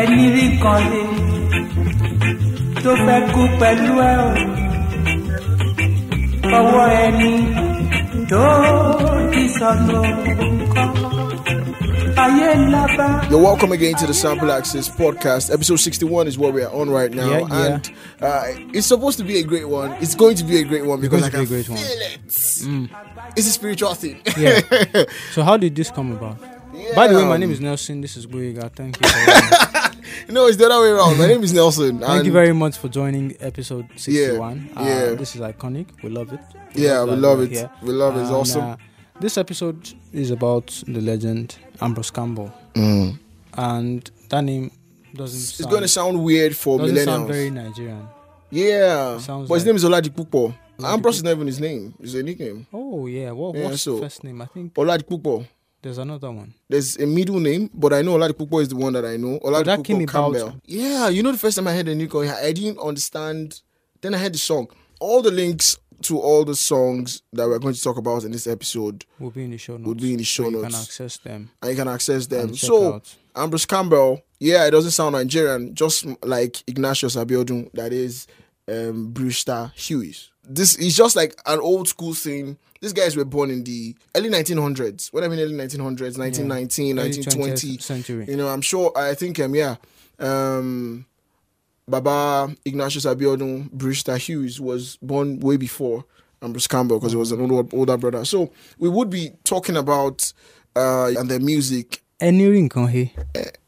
ẹni 0.00 0.24
rí 0.34 0.46
kan 0.62 0.82
lé 0.90 1.02
tó 2.84 2.92
fẹ́ 3.06 3.20
kú 3.34 3.42
pẹ̀lú 3.60 3.92
ẹ 4.10 4.12
o 4.26 4.28
ọwọ́ 6.58 6.86
ẹni 7.04 7.32
tó 8.30 8.44
ti 9.32 9.42
sọnù 9.58 9.98
kọ́ 10.74 11.12
ayé 12.22 12.48
lábá. 12.72 13.06
You're 13.30 13.42
welcome 13.42 13.72
again 13.72 13.94
to 13.96 14.06
the 14.06 14.14
Sample 14.14 14.52
Axis 14.52 14.88
podcast. 14.88 15.50
Episode 15.52 15.80
61 15.80 16.28
is 16.28 16.38
what 16.38 16.52
we 16.52 16.62
are 16.62 16.72
on 16.72 16.90
right 16.90 17.12
now. 17.12 17.30
Yeah, 17.30 17.46
yeah. 17.48 17.64
And 17.74 17.90
uh, 18.20 18.42
it's 18.76 18.86
supposed 18.86 19.18
to 19.18 19.24
be 19.24 19.38
a 19.38 19.42
great 19.42 19.68
one. 19.68 19.90
It's 20.00 20.14
going 20.14 20.36
to 20.36 20.44
be 20.44 20.58
a 20.58 20.64
great 20.64 20.84
one 20.84 21.00
because 21.00 21.22
I 21.22 21.30
can 21.30 21.40
be 21.40 21.44
a 21.44 21.48
great 21.48 21.66
feel 21.66 21.76
one. 21.76 21.84
Mm. 21.84 22.84
it. 22.84 22.90
It's 23.36 23.48
a 23.48 23.50
spiritual 23.50 23.94
thing. 23.94 24.20
Yeah. 24.36 24.60
So 25.32 25.42
how 25.42 25.56
did 25.56 25.74
this 25.74 25.90
come 25.90 26.12
about? 26.12 26.36
By 26.94 27.08
the 27.08 27.16
way, 27.16 27.24
my 27.24 27.36
name 27.36 27.50
is 27.50 27.60
Nelson. 27.60 28.00
This 28.00 28.16
is 28.16 28.26
Boyega. 28.26 28.70
Thank 28.74 29.00
you. 29.00 29.08
No, 30.28 30.46
it's 30.46 30.56
the 30.56 30.66
other 30.66 30.80
way 30.80 30.90
around. 30.90 31.18
My 31.18 31.26
name 31.26 31.42
is 31.42 31.52
Nelson. 31.52 31.98
Thank 31.98 32.24
you 32.26 32.32
very 32.32 32.52
much 32.52 32.76
for 32.78 32.88
joining 32.88 33.34
episode 33.40 33.86
61. 33.96 34.70
Yeah, 34.74 34.80
Uh, 34.80 34.84
yeah. 34.84 35.14
This 35.14 35.34
is 35.34 35.40
iconic. 35.40 35.86
We 36.02 36.10
love 36.10 36.32
it. 36.32 36.40
Yeah, 36.74 37.02
we 37.04 37.10
that 37.10 37.16
love 37.16 37.38
we're 37.38 37.44
it. 37.44 37.50
here. 37.52 37.70
We 37.82 37.90
love 37.92 38.16
it. 38.16 38.20
It's 38.20 38.28
And, 38.28 38.36
awesome. 38.36 38.64
uh, 38.64 38.76
this 39.20 39.36
episode 39.36 39.92
is 40.12 40.30
about 40.30 40.66
the 40.86 41.00
legend 41.00 41.56
Ambrose 41.80 42.10
Campbell. 42.10 42.52
Mm. 42.74 43.18
And 43.54 44.10
that 44.28 44.42
name 44.44 44.70
doesn't 45.14 45.38
It's 45.38 45.56
sound, 45.58 45.70
going 45.70 45.82
to 45.82 45.88
sound 45.88 46.22
weird 46.22 46.56
for 46.56 46.78
doesn't 46.78 46.94
millennials. 46.96 47.04
sound 47.04 47.26
very 47.28 47.50
Nigerian. 47.50 48.06
yeah. 48.50 49.18
sounds 49.18 49.48
But 49.48 49.54
his 49.56 49.66
name 49.66 49.76
is 49.76 49.84
Oladipupo. 49.84 50.54
Oladipupo. 50.78 50.84
Ambrose 50.92 51.16
is 51.16 51.24
not 51.24 51.30
even 51.32 51.46
his 51.48 51.60
name. 51.60 51.94
It's 52.00 52.14
a 52.14 52.22
nickname. 52.22 52.66
Oh, 52.72 53.06
yeah. 53.06 53.32
What, 53.32 53.56
Yeah, 53.56 53.64
what's 53.64 53.82
so- 53.82 53.98
first 53.98 54.22
name? 54.24 54.40
I 54.42 54.46
think 54.46 54.72
Oladipupo. 54.74 55.46
There's 55.82 55.98
another 55.98 56.30
one. 56.30 56.54
There's 56.68 56.96
a 56.96 57.06
middle 57.06 57.40
name, 57.40 57.70
but 57.74 57.92
I 57.92 58.02
know 58.02 58.16
Oladipupo 58.16 58.62
is 58.62 58.68
the 58.68 58.76
one 58.76 58.92
that 58.94 59.04
I 59.04 59.16
know. 59.16 59.38
Oladipupo 59.40 59.64
that 59.64 59.84
came 59.84 60.00
about- 60.02 60.32
Campbell. 60.34 60.60
Yeah, 60.64 61.08
you 61.08 61.22
know 61.22 61.32
the 61.32 61.38
first 61.38 61.56
time 61.56 61.68
I 61.68 61.74
heard 61.74 61.86
the 61.86 61.94
Nico, 61.94 62.22
I 62.22 62.52
didn't 62.52 62.78
understand. 62.78 63.60
Then 64.00 64.14
I 64.14 64.18
heard 64.18 64.34
the 64.34 64.38
song. 64.38 64.68
All 65.00 65.22
the 65.22 65.30
links 65.30 65.78
to 66.02 66.18
all 66.18 66.44
the 66.44 66.56
songs 66.56 67.22
that 67.32 67.46
we're 67.48 67.60
going 67.60 67.74
to 67.74 67.80
talk 67.80 67.96
about 67.96 68.24
in 68.24 68.32
this 68.32 68.48
episode, 68.48 69.04
Will 69.20 69.30
be 69.30 69.44
in 69.44 69.50
the 69.52 69.58
show 69.58 69.76
notes. 69.76 69.86
Would 69.86 70.00
be 70.00 70.12
in 70.12 70.18
the 70.18 70.24
show 70.24 70.42
where 70.44 70.52
You 70.52 70.62
can 70.62 70.74
access 70.74 71.16
them. 71.18 71.50
and 71.62 71.70
you 71.70 71.76
can 71.76 71.86
access 71.88 72.26
them. 72.26 72.56
So 72.56 72.94
out. 72.94 73.14
Ambrose 73.36 73.66
Campbell, 73.66 74.20
yeah, 74.40 74.66
it 74.66 74.72
doesn't 74.72 74.90
sound 74.90 75.12
Nigerian, 75.14 75.74
just 75.76 76.04
like 76.24 76.62
Ignatius 76.66 77.14
Abiodun, 77.14 77.70
that 77.74 77.92
is 77.92 78.26
um, 78.68 79.12
Brewster 79.12 79.70
Hughes. 79.76 80.31
This 80.48 80.74
is 80.76 80.96
just 80.96 81.14
like 81.16 81.40
an 81.46 81.60
old 81.60 81.88
school 81.88 82.14
thing. 82.14 82.56
These 82.80 82.92
guys 82.92 83.16
were 83.16 83.24
born 83.24 83.50
in 83.50 83.62
the 83.62 83.94
early 84.16 84.28
1900s. 84.28 85.12
What 85.12 85.22
I 85.22 85.28
mean, 85.28 85.38
early 85.38 85.54
1900s, 85.54 86.18
1919, 86.18 86.98
Early 86.98 87.08
1920. 87.10 87.78
century. 87.78 88.26
You 88.28 88.36
know, 88.36 88.48
I'm 88.48 88.60
sure. 88.60 88.92
I 88.96 89.14
think 89.14 89.38
um 89.38 89.54
yeah, 89.54 89.76
um, 90.18 91.06
Baba 91.86 92.54
Ignatius 92.64 93.04
Abiodun 93.06 93.70
Brewster 93.70 94.16
Hughes 94.16 94.60
was 94.60 94.96
born 95.00 95.38
way 95.40 95.56
before 95.56 96.04
Ambrose 96.42 96.66
Campbell 96.66 96.98
because 96.98 97.12
he 97.12 97.18
was 97.18 97.30
an 97.30 97.40
older, 97.40 97.76
older 97.76 97.96
brother. 97.96 98.24
So 98.24 98.50
we 98.78 98.88
would 98.88 99.10
be 99.10 99.30
talking 99.44 99.76
about 99.76 100.32
uh 100.74 101.12
and 101.16 101.30
their 101.30 101.40
music. 101.40 102.02
Any 102.20 102.44
nǹkan 102.68 102.90
he. 102.90 103.12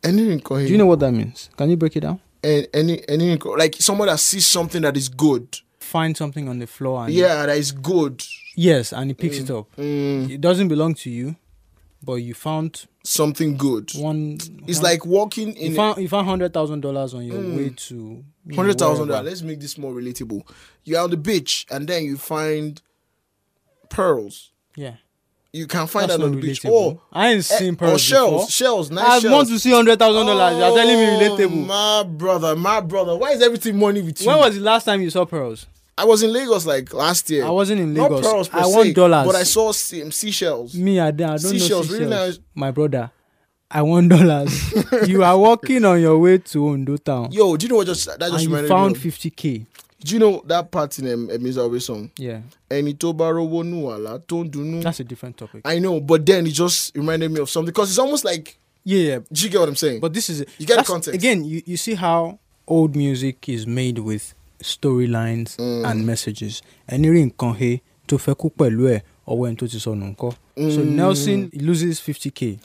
Any 0.03 0.39
Do 0.39 0.61
you 0.61 0.79
know 0.79 0.87
what 0.87 1.01
that 1.01 1.13
means? 1.13 1.51
Can 1.57 1.71
you 1.71 1.77
break 1.77 1.97
it 1.97 2.01
down? 2.01 2.21
any 2.45 3.03
any 3.09 3.37
like 3.37 3.75
someone 3.77 4.09
that 4.09 4.21
sees 4.21 4.47
something 4.47 4.83
that 4.83 4.97
is 4.97 5.09
good. 5.09 5.59
Find 5.85 6.17
something 6.17 6.49
on 6.49 6.59
the 6.59 6.67
floor 6.67 7.05
and 7.05 7.13
Yeah, 7.15 7.47
that 7.47 7.57
is 7.59 7.71
good. 7.73 8.23
yes, 8.57 8.93
and 8.93 9.11
he 9.11 9.15
picks 9.15 9.39
it 9.39 9.51
up. 9.51 9.67
Mm, 9.77 10.31
It 10.31 10.41
doesn't 10.41 10.69
belong 10.69 10.95
to 10.95 11.11
you, 11.11 11.37
but 12.03 12.15
you 12.17 12.35
found 12.35 12.87
something 13.05 13.57
good. 13.57 13.91
one. 13.97 14.39
It's 14.67 14.79
one- 14.79 14.83
like 14.91 15.05
walking 15.07 15.49
you 15.57 15.67
in 15.71 15.75
found 15.75 15.99
you 15.99 16.09
found 16.09 16.27
hundred 16.27 16.53
thousand 16.53 16.81
dollars 16.81 17.15
on 17.15 17.25
your 17.25 17.37
Mm. 17.43 17.57
way 17.57 17.71
to 17.89 18.25
hundred 18.55 18.79
thousand 18.79 19.09
dollars 19.09 19.27
Let's 19.31 19.43
make 19.43 19.61
this 19.61 19.77
more 19.79 19.93
relatable. 19.93 20.43
You're 20.85 21.01
on 21.03 21.11
the 21.11 21.17
beach 21.17 21.67
and 21.71 21.87
then 21.89 22.05
you 22.05 22.17
find 22.17 22.81
pearls. 23.89 24.51
Yeah, 24.77 24.97
You 25.57 25.69
can 25.69 25.87
find 25.87 26.11
that's 26.11 26.19
that 26.19 26.25
on 26.25 26.33
the 26.33 26.41
beach. 26.41 26.63
relatable. 26.63 26.71
Or 26.73 27.01
I 27.13 27.29
ain't 27.31 27.39
Eh, 27.39 27.43
seen 27.59 27.75
or 27.75 27.77
pearls 27.77 28.01
shells, 28.01 28.31
before. 28.33 28.51
shells, 28.51 28.91
nice 28.91 29.05
I 29.07 29.19
shells. 29.21 29.33
want 29.33 29.49
to 29.51 29.59
see 29.61 29.71
hundred 29.71 29.99
thousand 30.01 30.27
dollars. 30.27 30.59
You're 30.59 30.77
telling 30.77 30.97
me 30.97 31.07
Oh, 31.07 31.37
relatable. 31.37 31.67
My 31.67 32.03
brother, 32.03 32.57
my 32.57 32.81
brother. 32.81 33.17
Why 33.17 33.31
is 33.31 33.41
everything 33.43 33.79
money 33.79 34.03
with 34.03 34.21
you? 34.21 34.27
When 34.27 34.39
was 34.39 34.57
the 34.57 34.61
last 34.63 34.85
time 34.85 35.01
you 35.01 35.11
saw 35.11 35.25
pearls? 35.25 35.67
I 35.97 36.05
was 36.07 36.25
in 36.25 36.33
Lagos 36.33 36.67
like 36.67 36.93
last 36.93 37.31
year. 37.31 37.45
I 37.47 37.51
wasn't 37.51 37.81
in 37.81 37.95
Not 37.95 38.11
Lagos. 38.11 38.27
pearls 38.27 38.49
per 38.49 38.59
I 38.59 38.63
se, 38.65 38.77
want 38.77 38.95
dollars. 38.97 39.27
But 39.27 39.37
I 39.37 39.43
saw 39.45 39.71
sea- 39.71 40.11
seashells. 40.11 40.75
Me, 40.75 40.99
I, 40.99 41.13
don't- 41.13 41.31
I 41.31 41.37
don't 41.37 41.43
know 41.45 41.51
Seashells, 41.51 41.87
seashells. 41.87 41.91
really 41.93 42.11
nice. 42.11 42.39
My 42.53 42.73
brother, 42.73 43.13
I 43.71 43.83
want 43.83 44.09
dollars. 44.11 44.75
you 45.09 45.23
are 45.23 45.39
walking 45.39 45.85
on 45.85 46.01
your 46.01 46.19
way 46.19 46.39
to 46.39 46.69
Ondo 46.69 46.97
town, 46.97 47.31
Yo, 47.31 47.57
do 47.57 47.65
you 47.67 47.71
know 47.71 47.77
what 47.77 47.87
just 47.87 48.07
that 48.07 48.19
just 48.19 48.33
and 48.33 48.43
you 48.43 48.49
reminded 48.49 48.69
found 48.69 48.93
me? 48.95 48.97
Of? 48.97 49.03
fifty 49.05 49.31
k. 49.31 49.67
Do 50.05 50.13
you 50.15 50.19
know 50.21 50.43
that 50.47 50.71
part 50.71 50.99
in 50.99 51.11
um, 51.11 51.29
Emizawe 51.29 51.81
song? 51.81 52.11
Yeah, 52.19 52.41
Ẹni 52.71 52.95
tó 52.99 53.13
bá 53.15 53.31
rówó 53.33 53.65
nù 53.65 53.89
àlá 53.89 54.19
tó 54.27 54.45
ń 54.45 54.51
dunnú. 54.51 54.83
that's 54.83 55.01
a 55.01 55.05
different 55.05 55.37
topic. 55.39 55.63
I 55.65 55.79
know, 55.79 55.99
but 56.01 56.27
then 56.27 56.47
it 56.47 56.53
just 56.53 56.95
reminded 56.95 57.31
me 57.33 57.41
of 57.41 57.49
something 57.49 57.73
because 57.73 57.89
it's 57.91 57.99
almost 57.99 58.25
like. 58.25 58.59
yeah, 58.85 58.99
yeah, 59.09 59.19
Do 59.33 59.43
you 59.45 59.49
get 59.51 59.61
what 59.61 59.69
I'm 59.71 59.77
saying? 59.77 60.01
But 60.01 60.13
this 60.13 60.29
is 60.29 60.45
You 60.59 60.67
get 60.67 60.77
the 60.77 60.85
context. 60.85 61.15
again. 61.17 61.43
You, 61.45 61.63
you 61.65 61.77
see 61.79 61.95
how 61.95 62.39
old 62.69 62.95
music 62.95 63.49
is 63.49 63.67
made 63.67 63.99
with 63.99 64.35
storylines 64.63 65.57
Mm. 65.57 65.85
and 65.91 66.07
messages. 66.07 66.63
Ẹni 66.89 67.09
rí 67.11 67.25
nǹkan 67.31 67.57
he 67.57 67.81
tó 68.07 68.19
fẹ́ 68.19 68.35
kú 68.37 68.51
pẹ̀lú 68.59 68.89
ẹ̀ 68.89 69.01
ọwọ́ 69.27 69.49
ẹni 69.49 69.57
tó 69.57 69.67
ti 69.71 69.79
sọnù 69.79 70.15
nǹkan. 70.15 70.33
So 70.57 70.81
Mm. 70.85 70.97
Nelson 70.97 71.51
loses 71.55 71.99
fifty 72.01 72.31
k, 72.31 72.59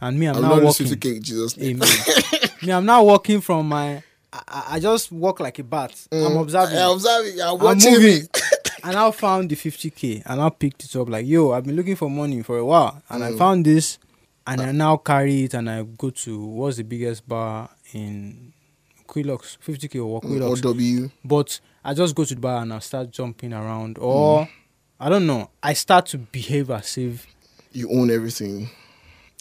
and 0.00 0.16
me 0.18 0.26
I'm, 0.28 0.36
I'm 0.36 0.42
now 0.42 0.48
not 0.54 0.62
walking. 0.62 0.86
50k, 0.86 1.20
Jesus. 1.20 1.56
name. 1.56 1.82
Amen. 1.82 2.50
me 2.62 2.72
I'm 2.72 2.86
now 2.86 3.02
walking 3.04 3.40
from 3.40 3.68
my. 3.68 4.02
I, 4.32 4.64
I- 4.72 4.80
just 4.80 5.10
walk 5.12 5.40
like 5.40 5.58
a 5.58 5.64
bat. 5.64 5.94
I'm 6.12 6.18
mm. 6.18 6.40
observing. 6.42 6.78
I'm 6.78 6.90
observing. 6.92 7.40
I'm 7.40 7.48
I'm 7.54 7.58
watching. 7.58 7.92
moving. 7.92 8.28
and 8.84 8.96
I 9.04 9.10
found 9.10 9.50
the 9.50 9.56
50k 9.56 10.22
and 10.26 10.40
I 10.40 10.48
picked 10.50 10.84
it 10.84 10.94
up 10.96 11.08
like, 11.08 11.26
yo, 11.26 11.52
I've 11.52 11.64
been 11.64 11.76
looking 11.76 11.96
for 11.96 12.10
money 12.10 12.42
for 12.42 12.58
a 12.58 12.64
while. 12.64 13.02
And 13.08 13.22
Mm. 13.22 13.34
I 13.34 13.38
found 13.38 13.64
this 13.66 13.98
and 14.46 14.60
I 14.60 14.68
ah. 14.68 14.72
now 14.72 14.96
carry 14.98 15.44
it 15.44 15.54
and 15.54 15.68
I 15.70 15.82
go 15.82 16.10
to 16.10 16.38
what's 16.44 16.76
the 16.76 16.84
biggest 16.84 17.26
bar 17.28 17.70
in 17.92 18.52
Quilox, 19.06 19.56
50k 19.66 20.04
or 20.04 20.20
Quilox. 20.20 20.60
Mm, 20.60 21.06
OW. 21.06 21.10
But 21.24 21.60
I 21.84 21.94
just 21.94 22.14
go 22.14 22.24
to 22.24 22.34
the 22.34 22.40
bar 22.40 22.62
and 22.62 22.72
I 22.72 22.78
start 22.80 23.10
jumping 23.10 23.52
around 23.54 23.98
or 23.98 24.42
mm. 24.42 24.48
I 25.00 25.08
don't 25.08 25.26
know. 25.26 25.50
I 25.62 25.72
start 25.74 26.06
to 26.06 26.18
behave 26.18 26.70
as 26.70 26.98
if 26.98 27.26
You 27.72 27.90
own 27.90 28.10
everything, 28.10 28.68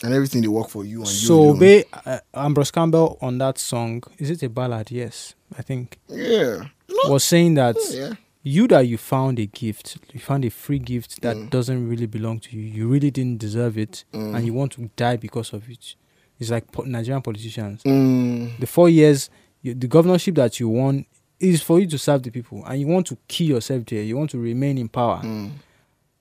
and 0.03 0.13
everything 0.13 0.41
they 0.41 0.47
work 0.47 0.69
for 0.69 0.85
you. 0.85 0.99
And 0.99 1.07
you 1.09 1.15
so 1.15 1.53
be 1.53 1.83
uh, 2.05 2.19
Ambrose 2.33 2.71
Campbell 2.71 3.17
on 3.21 3.37
that 3.39 3.57
song. 3.57 4.03
Is 4.17 4.29
it 4.29 4.43
a 4.43 4.49
ballad? 4.49 4.91
Yes, 4.91 5.35
I 5.57 5.61
think 5.61 5.97
yeah, 6.07 6.65
was 7.07 7.23
saying 7.23 7.55
that 7.55 7.75
yeah. 7.91 8.13
you 8.43 8.67
that 8.67 8.81
you 8.87 8.97
found 8.97 9.39
a 9.39 9.45
gift, 9.45 9.97
you 10.13 10.19
found 10.19 10.45
a 10.45 10.49
free 10.49 10.79
gift 10.79 11.21
that 11.21 11.35
Mm. 11.35 11.49
doesn't 11.49 11.89
really 11.89 12.05
belong 12.05 12.39
to 12.41 12.55
you. 12.55 12.61
You 12.61 12.87
really 12.87 13.11
didn't 13.11 13.39
deserve 13.39 13.77
it, 13.77 14.05
Mm. 14.13 14.35
and 14.35 14.45
you 14.45 14.53
want 14.53 14.73
to 14.73 14.89
die 14.95 15.17
because 15.17 15.53
of 15.53 15.69
it. 15.69 15.95
It's 16.39 16.51
like 16.51 16.65
Nigerian 16.85 17.21
politicians. 17.23 17.81
Mm. 17.83 18.59
The 18.59 18.67
four 18.67 18.89
years, 18.89 19.29
you, 19.63 19.73
the 19.73 19.87
governorship 19.87 20.35
that 20.35 20.59
you 20.59 20.69
won 20.69 21.05
is 21.39 21.61
for 21.63 21.79
you 21.79 21.87
to 21.87 21.97
serve 21.97 22.21
the 22.23 22.29
people, 22.31 22.63
and 22.65 22.79
you 22.79 22.87
want 22.87 23.07
to 23.07 23.17
kill 23.27 23.47
yourself 23.47 23.85
there. 23.87 24.03
You 24.03 24.17
want 24.17 24.29
to 24.31 24.37
remain 24.39 24.77
in 24.77 24.87
power. 24.87 25.21
Mm. 25.23 25.51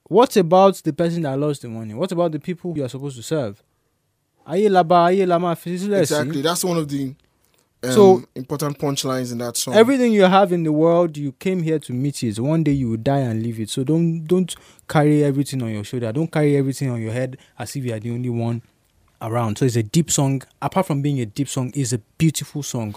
What 0.08 0.36
about 0.36 0.76
the 0.84 0.92
person 0.92 1.22
that 1.22 1.38
lost 1.38 1.62
the 1.62 1.68
money? 1.68 1.92
What 1.92 2.12
about 2.12 2.32
the 2.32 2.38
people 2.38 2.72
you 2.76 2.84
are 2.84 2.88
supposed 2.88 3.16
to 3.16 3.22
serve? 3.22 3.62
Ayé 4.46 4.68
laba, 4.68 5.06
ayé 5.06 5.26
lama. 5.26 5.56
Exactly. 5.64 6.40
That's 6.42 6.64
one 6.64 6.76
of 6.76 6.88
the 6.88 7.14
um, 7.82 7.92
So- 7.92 8.22
important 8.34 8.78
punchlines 8.78 9.32
in 9.32 9.38
that 9.38 9.56
song. 9.56 9.74
Everything 9.74 10.12
you 10.12 10.22
have 10.22 10.52
in 10.52 10.62
the 10.62 10.72
world, 10.72 11.16
you 11.16 11.32
came 11.32 11.62
here 11.62 11.78
to 11.80 11.92
meet 11.92 12.22
it. 12.22 12.38
One 12.38 12.62
day 12.62 12.72
you 12.72 12.90
will 12.90 12.96
die 12.96 13.20
and 13.20 13.42
leave 13.42 13.58
it. 13.60 13.70
So 13.70 13.82
don't 13.84 14.24
don't 14.26 14.54
carry 14.88 15.24
everything 15.24 15.62
on 15.62 15.70
your 15.70 15.84
shoulder. 15.84 16.12
Don't 16.12 16.30
carry 16.30 16.56
everything 16.56 16.90
on 16.90 17.02
your 17.02 17.12
head 17.12 17.38
as 17.58 17.74
if 17.76 17.84
you 17.84 17.92
are 17.94 18.00
the 18.00 18.10
only 18.10 18.30
one 18.30 18.62
around. 19.20 19.58
So 19.58 19.64
it's 19.64 19.76
a 19.76 19.82
deep 19.82 20.10
song. 20.10 20.42
Apart 20.62 20.86
from 20.86 21.02
being 21.02 21.20
a 21.20 21.26
deep 21.26 21.48
song, 21.48 21.72
it's 21.74 21.92
a 21.92 21.98
beautiful 22.18 22.62
song. 22.62 22.94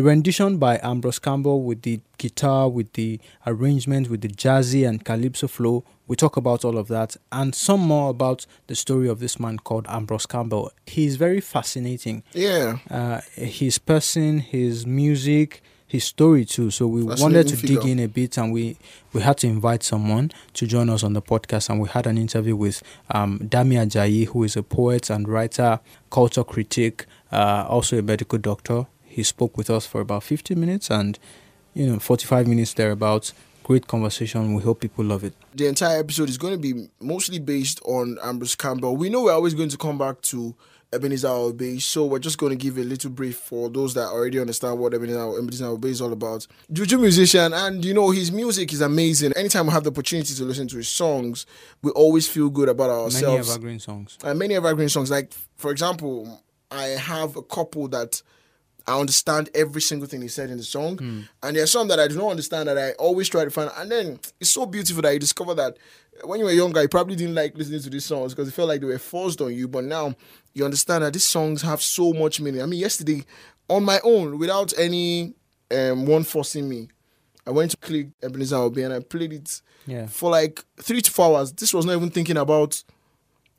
The 0.00 0.06
rendition 0.06 0.56
by 0.56 0.80
Ambrose 0.82 1.18
Campbell 1.18 1.62
with 1.62 1.82
the 1.82 2.00
guitar, 2.16 2.70
with 2.70 2.90
the 2.94 3.20
arrangement, 3.46 4.08
with 4.08 4.22
the 4.22 4.28
jazzy 4.28 4.88
and 4.88 5.04
calypso 5.04 5.46
flow. 5.46 5.84
We 6.08 6.16
talk 6.16 6.38
about 6.38 6.64
all 6.64 6.78
of 6.78 6.88
that 6.88 7.18
and 7.30 7.54
some 7.54 7.80
more 7.80 8.08
about 8.08 8.46
the 8.66 8.74
story 8.74 9.10
of 9.10 9.20
this 9.20 9.38
man 9.38 9.58
called 9.58 9.84
Ambrose 9.90 10.24
Campbell. 10.24 10.72
He's 10.86 11.16
very 11.16 11.42
fascinating 11.42 12.22
yeah. 12.32 12.78
uh, 12.90 13.20
his 13.34 13.76
person, 13.76 14.38
his 14.38 14.86
music, 14.86 15.62
his 15.86 16.04
story 16.04 16.46
too. 16.46 16.70
So 16.70 16.86
we 16.86 17.02
wanted 17.02 17.48
to 17.48 17.56
figure. 17.58 17.82
dig 17.82 17.90
in 17.90 17.98
a 17.98 18.08
bit, 18.08 18.38
and 18.38 18.54
we 18.54 18.78
we 19.12 19.20
had 19.20 19.36
to 19.38 19.48
invite 19.48 19.82
someone 19.82 20.32
to 20.54 20.66
join 20.66 20.88
us 20.88 21.04
on 21.04 21.12
the 21.12 21.20
podcast, 21.20 21.68
and 21.68 21.78
we 21.78 21.90
had 21.90 22.06
an 22.06 22.16
interview 22.16 22.56
with 22.56 22.82
um, 23.10 23.38
Dami 23.40 23.74
Ajayi, 23.74 24.28
who 24.28 24.44
is 24.44 24.56
a 24.56 24.62
poet 24.62 25.10
and 25.10 25.28
writer, 25.28 25.78
culture 26.10 26.44
critic, 26.44 27.04
uh, 27.32 27.66
also 27.68 27.98
a 27.98 28.02
medical 28.02 28.38
doctor. 28.38 28.86
He 29.10 29.22
spoke 29.22 29.56
with 29.56 29.68
us 29.70 29.86
for 29.86 30.00
about 30.00 30.22
15 30.22 30.58
minutes 30.58 30.90
and 30.90 31.18
you 31.74 31.86
know 31.86 31.98
45 31.98 32.46
minutes 32.46 32.74
thereabouts. 32.74 33.34
Great 33.64 33.86
conversation. 33.86 34.54
We 34.54 34.62
hope 34.62 34.80
people 34.80 35.04
love 35.04 35.22
it. 35.24 35.34
The 35.54 35.66
entire 35.66 35.98
episode 35.98 36.28
is 36.28 36.38
going 36.38 36.54
to 36.54 36.58
be 36.58 36.88
mostly 37.00 37.38
based 37.38 37.80
on 37.84 38.18
Ambrose 38.22 38.54
Campbell. 38.56 38.96
We 38.96 39.10
know 39.10 39.24
we're 39.24 39.32
always 39.32 39.54
going 39.54 39.68
to 39.68 39.76
come 39.76 39.98
back 39.98 40.20
to 40.22 40.54
Ebenezer 40.92 41.28
Obey. 41.28 41.78
So 41.78 42.06
we're 42.06 42.18
just 42.18 42.38
going 42.38 42.50
to 42.50 42.56
give 42.56 42.78
a 42.78 42.82
little 42.82 43.10
brief 43.10 43.36
for 43.36 43.68
those 43.68 43.94
that 43.94 44.06
already 44.08 44.40
understand 44.40 44.78
what 44.80 44.92
Ebenezer, 44.94 45.38
Ebenezer 45.38 45.66
Obey 45.66 45.90
is 45.90 46.00
all 46.00 46.12
about. 46.12 46.46
Juju 46.72 46.98
musician, 46.98 47.52
and 47.52 47.84
you 47.84 47.94
know 47.94 48.10
his 48.10 48.32
music 48.32 48.72
is 48.72 48.80
amazing. 48.80 49.32
Anytime 49.36 49.66
we 49.66 49.72
have 49.72 49.84
the 49.84 49.90
opportunity 49.90 50.34
to 50.34 50.44
listen 50.44 50.66
to 50.68 50.76
his 50.78 50.88
songs, 50.88 51.46
we 51.82 51.90
always 51.92 52.26
feel 52.26 52.50
good 52.50 52.68
about 52.68 52.90
ourselves. 52.90 53.22
Many 53.22 53.38
evergreen 53.38 53.78
songs. 53.78 54.18
uh, 54.24 54.34
many 54.34 54.54
evergreen 54.56 54.88
songs. 54.88 55.10
Like 55.12 55.32
for 55.56 55.70
example, 55.70 56.42
I 56.72 56.84
have 56.88 57.36
a 57.36 57.42
couple 57.42 57.86
that 57.88 58.20
I 58.90 58.98
understand 58.98 59.50
every 59.54 59.80
single 59.80 60.08
thing 60.08 60.22
he 60.22 60.28
said 60.28 60.50
in 60.50 60.56
the 60.56 60.62
song, 60.64 60.98
and 61.42 61.56
there 61.56 61.62
are 61.62 61.66
some 61.66 61.88
that 61.88 62.00
I 62.00 62.08
do 62.08 62.16
not 62.16 62.30
understand 62.30 62.68
that 62.68 62.78
I 62.78 62.92
always 62.92 63.28
try 63.28 63.44
to 63.44 63.50
find. 63.50 63.70
And 63.76 63.90
then 63.90 64.20
it's 64.40 64.50
so 64.50 64.66
beautiful 64.66 65.02
that 65.02 65.12
you 65.12 65.18
discover 65.18 65.54
that 65.54 65.76
when 66.24 66.38
you 66.40 66.44
were 66.46 66.52
younger, 66.52 66.82
you 66.82 66.88
probably 66.88 67.16
didn't 67.16 67.34
like 67.34 67.56
listening 67.56 67.80
to 67.82 67.90
these 67.90 68.04
songs 68.04 68.34
because 68.34 68.48
it 68.48 68.52
felt 68.54 68.68
like 68.68 68.80
they 68.80 68.86
were 68.86 68.98
forced 68.98 69.40
on 69.40 69.54
you. 69.54 69.68
But 69.68 69.84
now 69.84 70.14
you 70.54 70.64
understand 70.64 71.04
that 71.04 71.12
these 71.12 71.24
songs 71.26 71.62
have 71.62 71.80
so 71.80 72.12
much 72.12 72.40
meaning. 72.40 72.62
I 72.62 72.66
mean, 72.66 72.80
yesterday 72.80 73.24
on 73.68 73.84
my 73.84 74.00
own, 74.04 74.38
without 74.38 74.72
any 74.78 75.34
um, 75.70 76.04
one 76.06 76.24
forcing 76.24 76.68
me, 76.68 76.88
I 77.46 77.50
went 77.52 77.70
to 77.70 77.76
click 77.78 78.08
Ebenezer 78.22 78.56
Obey 78.56 78.82
and 78.82 78.92
I 78.92 79.00
played 79.00 79.32
it 79.32 79.62
Yeah. 79.86 80.06
for 80.08 80.30
like 80.30 80.62
three 80.80 81.00
to 81.00 81.10
four 81.10 81.36
hours. 81.38 81.52
This 81.52 81.72
was 81.72 81.86
not 81.86 81.94
even 81.96 82.10
thinking 82.10 82.36
about 82.36 82.82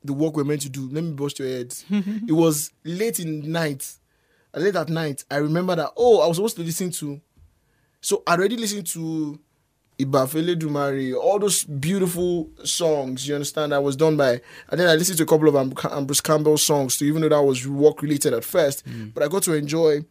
the 0.04 0.12
work 0.12 0.36
we're 0.36 0.44
meant 0.44 0.62
to 0.62 0.68
do. 0.68 0.88
Let 0.90 1.02
me 1.04 1.12
bust 1.12 1.38
your 1.38 1.48
head. 1.48 1.74
it 1.90 2.32
was 2.32 2.70
late 2.84 3.18
in 3.20 3.40
the 3.42 3.48
night. 3.48 3.92
Late 4.54 4.76
at 4.76 4.88
night, 4.88 5.24
I 5.30 5.36
remember 5.36 5.74
that 5.76 5.90
oh, 5.96 6.20
I 6.20 6.26
was 6.26 6.36
supposed 6.36 6.56
to 6.56 6.62
listen 6.62 6.90
to. 6.92 7.20
So 8.00 8.22
I 8.26 8.34
already 8.34 8.56
listened 8.56 8.86
to 8.88 9.38
Ibafele 9.98 10.56
Dumari, 10.56 11.14
all 11.14 11.38
those 11.38 11.64
beautiful 11.64 12.50
songs. 12.64 13.26
You 13.28 13.34
understand 13.34 13.72
that 13.72 13.82
was 13.82 13.94
done 13.96 14.16
by, 14.16 14.40
and 14.70 14.80
then 14.80 14.88
I 14.88 14.94
listened 14.94 15.18
to 15.18 15.24
a 15.24 15.26
couple 15.26 15.48
of 15.48 15.54
Am- 15.56 15.72
Ambrose 15.90 16.20
Campbell 16.20 16.58
songs 16.58 16.98
too, 16.98 17.04
even 17.06 17.22
though 17.22 17.28
that 17.28 17.42
was 17.42 17.66
work 17.68 18.02
related 18.02 18.34
at 18.34 18.44
first. 18.44 18.82
But 19.14 19.22
I 19.22 19.28
got 19.28 19.42
to 19.44 19.54
enjoy 19.54 20.04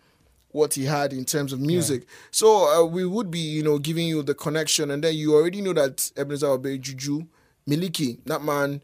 what 0.50 0.74
he 0.74 0.86
had 0.86 1.14
in 1.14 1.26
terms 1.26 1.54
of 1.54 1.60
music. 1.60 2.06
So 2.30 2.82
uh, 2.82 2.86
we 2.86 3.06
would 3.06 3.32
be, 3.32 3.40
you 3.40 3.64
know, 3.64 3.78
giving 3.80 4.08
you 4.08 4.24
the 4.24 4.34
connection, 4.34 4.92
and 4.92 5.04
then 5.04 5.16
you 5.16 5.36
already 5.36 5.62
know 5.62 5.74
that 5.74 6.12
Ebenezer 6.18 6.48
Obey 6.48 6.78
Juju 6.78 7.26
Miliki, 7.70 8.20
that 8.26 8.44
man 8.44 8.82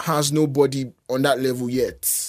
has 0.00 0.32
nobody 0.32 0.92
on 1.08 1.22
that 1.22 1.40
level 1.40 1.70
yet. 1.70 2.25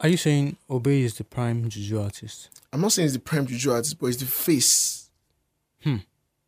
Are 0.00 0.08
you 0.08 0.16
saying 0.16 0.56
Obey 0.68 1.02
is 1.02 1.14
the 1.14 1.24
prime 1.24 1.68
juju 1.68 2.00
artist? 2.00 2.50
I'm 2.72 2.80
not 2.80 2.92
saying 2.92 3.06
he's 3.06 3.14
the 3.14 3.18
prime 3.20 3.46
Juju 3.46 3.70
artist, 3.72 3.98
but 3.98 4.06
he's 4.08 4.18
the 4.18 4.26
face. 4.26 5.08
Hmm. 5.82 5.96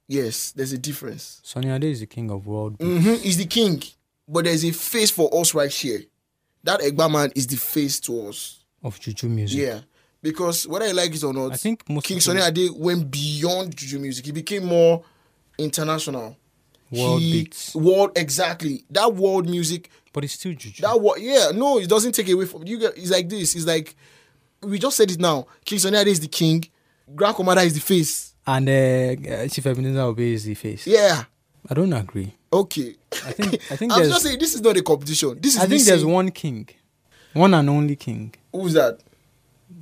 Yes, 0.06 0.52
there's 0.52 0.72
a 0.72 0.78
difference. 0.78 1.40
Sonny 1.42 1.70
Ade 1.70 1.84
is 1.84 2.00
the 2.00 2.06
king 2.06 2.30
of 2.30 2.46
world. 2.46 2.76
beats. 2.78 3.04
hmm 3.06 3.14
He's 3.14 3.38
the 3.38 3.46
king, 3.46 3.82
but 4.26 4.44
there's 4.44 4.64
a 4.64 4.70
face 4.72 5.10
for 5.10 5.34
us 5.34 5.54
right 5.54 5.70
here. 5.70 6.00
That 6.64 6.80
Egba 6.80 7.10
man 7.10 7.32
is 7.34 7.46
the 7.46 7.56
face 7.56 8.00
to 8.00 8.28
us. 8.28 8.64
of 8.82 9.00
juju 9.00 9.28
music. 9.28 9.58
Yeah. 9.60 9.80
Because 10.20 10.66
whether 10.66 10.86
you 10.88 10.94
like 10.94 11.14
it 11.14 11.22
or 11.24 11.32
not, 11.32 11.52
I 11.52 11.56
think 11.56 11.88
most 11.88 12.04
King 12.06 12.20
Sonny 12.20 12.40
Ade 12.40 12.70
went 12.74 13.08
beyond 13.10 13.74
Juju 13.76 14.00
music. 14.00 14.26
He 14.26 14.32
became 14.32 14.66
more 14.66 15.04
international. 15.56 16.36
World 16.90 17.20
he, 17.20 17.32
beats. 17.44 17.74
World 17.74 18.12
exactly. 18.16 18.84
That 18.90 19.14
world 19.14 19.48
music. 19.48 19.90
but 20.12 20.24
it's 20.24 20.34
still 20.34 20.52
juju. 20.54 20.82
That 20.82 21.00
what? 21.00 21.20
Yeah. 21.20 21.50
No, 21.54 21.78
it 21.78 21.88
doesn't 21.88 22.12
take 22.12 22.28
away 22.28 22.46
from 22.46 22.66
you. 22.66 22.78
Get, 22.78 22.96
it's 22.96 23.10
like 23.10 23.28
this. 23.28 23.54
It's 23.54 23.66
like 23.66 23.94
we 24.62 24.78
just 24.78 24.96
said 24.96 25.10
it 25.10 25.20
now. 25.20 25.46
King 25.64 25.78
Sonny 25.78 25.98
is 26.10 26.20
the 26.20 26.28
king. 26.28 26.64
Grand 27.14 27.36
Commander 27.36 27.62
is 27.62 27.74
the 27.74 27.80
face. 27.80 28.34
and 28.46 28.68
uh, 28.68 28.72
uh, 29.32 29.48
Chief 29.48 29.66
Ebenezer 29.66 30.00
Obey 30.00 30.32
is 30.32 30.44
the 30.44 30.54
face. 30.54 30.86
Yeah. 30.86 31.24
I 31.68 31.74
don't 31.74 31.92
agree. 31.92 32.34
Okay. 32.52 32.94
I 33.12 33.32
think 33.32 33.54
I 33.70 33.76
think 33.76 33.92
I'm 33.96 34.04
just 34.04 34.22
saying 34.22 34.38
this 34.38 34.54
is 34.54 34.62
not 34.62 34.76
a 34.76 34.82
competition. 34.82 35.38
This 35.40 35.56
is 35.56 35.60
I 35.60 35.66
think 35.66 35.82
there's 35.84 36.04
one 36.04 36.30
king, 36.30 36.68
one 37.34 37.52
and 37.54 37.68
only 37.68 37.96
king. 37.96 38.34
Who's 38.52 38.72
that? 38.74 39.00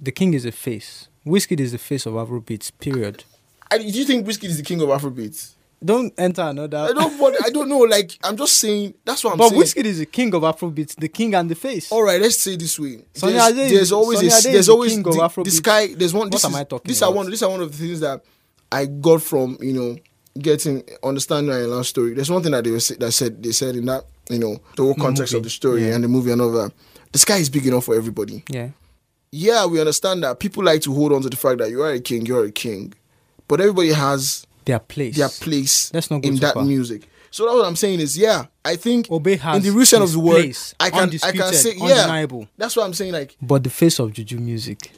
The 0.02 0.10
king 0.10 0.34
is 0.34 0.44
a 0.44 0.52
face. 0.52 1.08
Wizkid 1.24 1.60
is 1.60 1.72
the 1.72 1.78
face 1.78 2.06
of 2.06 2.14
Afrobeats. 2.14 2.72
Period. 2.78 3.24
I, 3.70 3.78
do 3.78 3.84
you 3.84 4.04
think 4.04 4.26
Wizkid 4.26 4.44
is 4.44 4.56
the 4.56 4.62
king 4.62 4.80
of 4.80 4.88
Afrobeats? 4.88 5.55
Don't 5.84 6.12
enter 6.16 6.42
another. 6.42 6.78
I 6.78 6.92
don't. 6.92 7.36
I 7.44 7.50
don't 7.50 7.68
know. 7.68 7.80
Like 7.80 8.18
I'm 8.24 8.36
just 8.36 8.56
saying. 8.56 8.94
That's 9.04 9.22
what 9.22 9.32
I'm 9.32 9.38
but 9.38 9.50
saying. 9.50 9.60
But 9.60 9.66
Wizkid 9.66 9.84
is 9.84 9.98
the 9.98 10.06
king 10.06 10.34
of 10.34 10.42
Afrobeats. 10.42 10.96
The 10.96 11.08
king 11.08 11.34
and 11.34 11.50
the 11.50 11.54
face. 11.54 11.92
All 11.92 12.02
right, 12.02 12.20
let's 12.20 12.38
say 12.40 12.56
this 12.56 12.78
way. 12.78 13.04
There's, 13.12 13.50
Ade 13.50 13.70
there's 13.70 13.92
always 13.92 14.22
a, 14.22 14.26
Ade 14.26 14.54
there's 14.54 14.66
the 14.66 14.72
always 14.72 14.92
king 14.92 15.06
of 15.06 15.34
the, 15.34 15.42
this 15.44 15.60
guy. 15.60 15.88
There's 15.94 16.14
one. 16.14 16.28
What 16.28 16.32
This 16.32 16.44
am 16.46 16.52
is, 16.52 16.56
I 16.56 16.64
talking 16.64 16.88
These 16.88 17.02
are 17.02 17.12
one. 17.12 17.30
These 17.30 17.42
are 17.42 17.50
one 17.50 17.60
of 17.60 17.70
the 17.70 17.76
things 17.76 18.00
that 18.00 18.24
I 18.72 18.86
got 18.86 19.20
from 19.20 19.58
you 19.60 19.74
know 19.74 19.96
getting 20.40 20.82
understanding 21.02 21.50
my 21.50 21.60
last 21.60 21.90
story. 21.90 22.14
There's 22.14 22.30
one 22.30 22.42
thing 22.42 22.52
that 22.52 22.64
they 22.64 22.70
were, 22.70 22.78
that 22.78 23.12
said 23.12 23.42
they 23.42 23.52
said 23.52 23.76
in 23.76 23.84
that 23.86 24.04
you 24.30 24.38
know 24.38 24.58
the 24.76 24.82
whole 24.82 24.94
context 24.94 25.34
movie, 25.34 25.40
of 25.40 25.44
the 25.44 25.50
story 25.50 25.86
yeah. 25.86 25.94
and 25.94 26.04
the 26.04 26.08
movie 26.08 26.32
and 26.32 26.40
all 26.40 26.52
that. 26.52 26.72
The 27.12 27.18
sky 27.18 27.36
is 27.36 27.50
big 27.50 27.66
enough 27.66 27.84
for 27.84 27.94
everybody. 27.94 28.44
Yeah. 28.48 28.70
Yeah, 29.32 29.66
we 29.66 29.78
understand 29.80 30.22
that 30.22 30.38
people 30.38 30.64
like 30.64 30.80
to 30.82 30.94
hold 30.94 31.12
on 31.12 31.20
to 31.22 31.28
the 31.28 31.36
fact 31.36 31.58
that 31.58 31.68
you 31.70 31.82
are 31.82 31.90
a 31.92 32.00
king, 32.00 32.24
you're 32.24 32.44
a 32.44 32.50
king, 32.50 32.94
but 33.48 33.60
everybody 33.60 33.92
has 33.92 34.45
Their 34.66 34.78
place. 34.80 35.16
their 35.16 35.28
place 35.30 35.92
Let's 35.94 36.10
not 36.10 36.20
go 36.22 36.28
in 36.28 36.36
that 36.36 36.54
far. 36.54 36.64
music. 36.64 37.08
So 37.30 37.44
that's 37.44 37.56
what 37.56 37.66
I'm 37.66 37.76
saying 37.76 38.00
is, 38.00 38.16
yeah, 38.18 38.46
I 38.64 38.76
think 38.76 39.10
Obey 39.10 39.36
has 39.36 39.56
in 39.56 39.62
the 39.62 39.70
real 39.76 39.86
sense 39.86 40.04
of 40.04 40.12
the 40.12 40.20
word, 40.20 40.56
I 40.80 40.90
can 40.90 41.10
I 41.22 41.32
can 41.32 41.52
say, 41.54 41.74
yeah, 41.76 41.84
undeniable. 42.02 42.48
that's 42.58 42.76
what 42.76 42.84
I'm 42.84 42.94
saying. 42.94 43.12
Like, 43.12 43.36
But 43.42 43.64
the 43.64 43.70
face 43.70 43.98
of 43.98 44.12
juju 44.12 44.38
music 44.38 44.90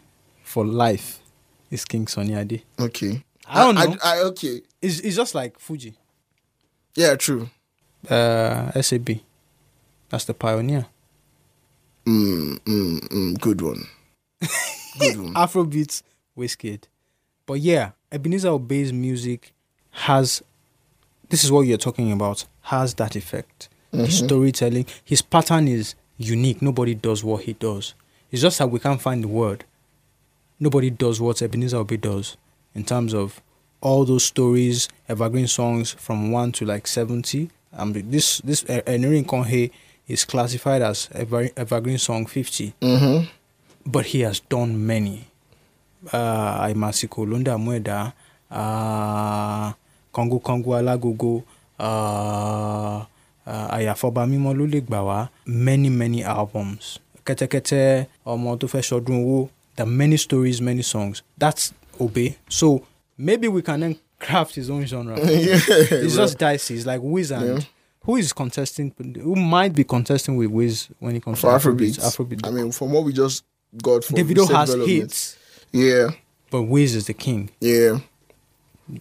for 0.43 0.65
life 0.65 1.20
is 1.70 1.85
King 1.85 2.06
Sonny 2.06 2.35
Ade. 2.35 2.62
okay, 2.81 3.23
I 3.49 3.65
don't 3.65 3.75
know. 3.75 3.97
I, 4.05 4.20
okay, 4.31 4.62
It's, 4.82 5.00
it's 5.00 5.17
just 5.17 5.35
like 5.35 5.59
Fuji. 5.59 5.94
yeah, 6.94 7.14
true. 7.17 7.50
Uh, 8.09 8.71
SAB. 8.81 9.11
That's 10.11 10.25
the 10.25 10.35
pioneer. 10.35 10.87
Mm, 12.06 12.59
mm, 12.61 13.00
mm, 13.09 13.41
good 13.41 13.61
one. 13.61 13.87
good 14.99 15.21
one. 15.21 15.35
Afrobeats, 15.35 16.03
Wizkid. 16.38 16.85
But 17.44 17.61
yeah, 17.61 17.91
Ebenezer 18.12 18.49
Obey's 18.50 18.93
music 18.93 19.53
has, 19.90 20.43
this 21.29 21.44
is 21.44 21.52
what 21.52 21.62
you're 21.62 21.79
talking 21.79 22.12
about, 22.12 22.44
has 22.62 22.94
that 22.94 23.17
effect. 23.17 23.69
His 23.93 24.19
storytelling, 24.19 24.85
his 25.02 25.23
pattern 25.23 25.67
is 25.67 25.94
unique. 26.19 26.61
Nobody 26.61 26.94
does 26.94 27.25
what 27.25 27.44
he 27.44 27.55
does. 27.55 27.94
It's 28.31 28.43
just 28.43 28.58
that 28.58 28.70
we 28.70 28.79
can't 28.79 29.00
find 29.00 29.25
the 29.25 29.29
word. 29.29 29.64
Nobody 30.61 30.90
does 30.90 31.20
what 31.20 31.40
Ebenezer 31.40 31.79
Obey 31.79 31.96
does 31.96 32.37
in 32.75 32.85
terms 32.85 33.14
of 33.14 33.40
all 33.81 34.05
those 34.05 34.25
stories, 34.25 34.88
evergreen 35.08 35.46
songs 35.46 35.93
from 35.93 36.31
1 36.32 36.52
to 36.52 36.67
like 36.67 36.87
70. 36.87 37.50
Um, 37.73 37.93
this 37.94 38.38
this 38.38 38.64
Enrin 38.64 39.25
Konhe 39.25 39.70
is 40.06 40.25
classified 40.25 40.82
as 40.82 41.08
ever, 41.12 41.49
evergreen 41.56 41.99
song 41.99 42.26
50 42.26 42.75
Mm-hmm. 42.81 43.25
but 43.87 44.06
he 44.06 44.20
has 44.20 44.40
done 44.40 44.87
many. 44.87 45.28
Uh, 46.12 46.66
Aimasiko 46.66 47.26
Lunda 47.26 47.57
Mweda, 47.59 48.12
uh, 48.50 49.73
Kongo 50.12 50.38
Kongo 50.40 50.71
Alagogo, 50.75 51.43
uh, 51.78 53.05
uh, 53.47 53.69
Ayafoba 53.75 54.26
Mímọ́ 54.26 54.55
ló 54.57 54.67
lè 54.67 54.81
gbà 54.81 55.02
wá, 55.05 55.28
many 55.47 55.88
many 55.90 56.23
albums. 56.25 56.99
Kẹ́tẹ́kẹ́tẹ́, 57.25 58.07
Ọmọ 58.26 58.57
tó 58.59 58.67
fẹ́ 58.69 58.83
ṣọdún 58.83 59.25
owó, 59.25 59.49
are 59.78 59.87
many 59.87 60.17
stories, 60.17 60.61
many 60.61 60.83
songs. 60.83 61.23
That's 61.38 61.73
Obey. 62.00 62.37
So 62.49 62.83
maybe 63.17 63.47
we 63.49 63.62
can 63.62 63.81
then 63.81 63.97
craft 64.19 64.55
his 64.57 64.71
own 64.71 64.85
genre. 64.87 65.17
yeah, 65.21 65.61
it's 65.69 66.14
bro. 66.17 66.25
just 66.25 66.38
dicey. 66.38 66.75
It's 66.75 66.87
like 66.87 67.00
Wiz 67.02 67.31
and 67.31 67.47
Yeah. 67.59 67.64
who 68.05 68.17
is 68.17 68.33
contesting, 68.33 68.93
who 69.23 69.37
might 69.37 69.75
be 69.75 69.85
contesting 69.85 70.37
with 70.37 70.50
Wiz 70.50 70.88
when 70.99 71.14
it 71.17 71.23
comes 71.25 71.38
for 71.40 71.50
to 71.50 71.57
Afrobeats. 71.59 71.99
Afrobeat. 72.00 72.47
I 72.47 72.50
mean, 72.50 72.73
from 72.73 72.93
what 72.93 73.05
we 73.05 73.12
just 73.12 73.45
got 73.83 74.02
from 74.05 74.17
Davido 74.17 74.49
has 74.50 74.75
hits, 74.75 75.37
Yeah, 75.73 76.11
but 76.50 76.62
Wiz 76.62 76.95
is 76.97 77.07
the 77.07 77.14
king. 77.14 77.50
yeah. 77.61 77.99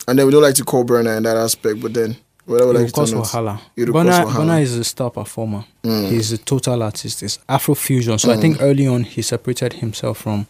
And 0.07 0.19
then 0.19 0.25
we 0.25 0.31
don't 0.31 0.41
like 0.41 0.55
to 0.55 0.63
call 0.63 0.83
Burna 0.83 1.17
in 1.17 1.23
that 1.23 1.37
aspect, 1.37 1.79
but 1.81 1.93
then 1.93 2.17
whatever 2.45 2.71
It 2.71 2.73
like 2.75 2.83
will 2.85 2.91
cause 2.91 3.11
it 3.11 3.15
or 3.15 3.19
not, 3.19 3.27
wahala. 3.27 3.61
it 3.75 3.89
will 3.89 3.93
Burna, 4.01 4.23
cause 4.23 4.33
wahala. 4.33 4.39
Burna 4.45 4.61
is 4.61 4.75
a 4.75 4.83
star 4.83 5.09
performer. 5.09 5.65
Mm. 5.83 6.09
He's 6.09 6.31
a 6.31 6.37
total 6.37 6.83
artist. 6.83 7.23
It's 7.23 7.37
Afrofusion. 7.49 8.19
So 8.19 8.31
I 8.31 8.37
think 8.37 8.57
early 8.61 8.87
on 8.87 9.03
he 9.03 9.21
separated 9.21 9.73
himself 9.73 10.17
from, 10.19 10.47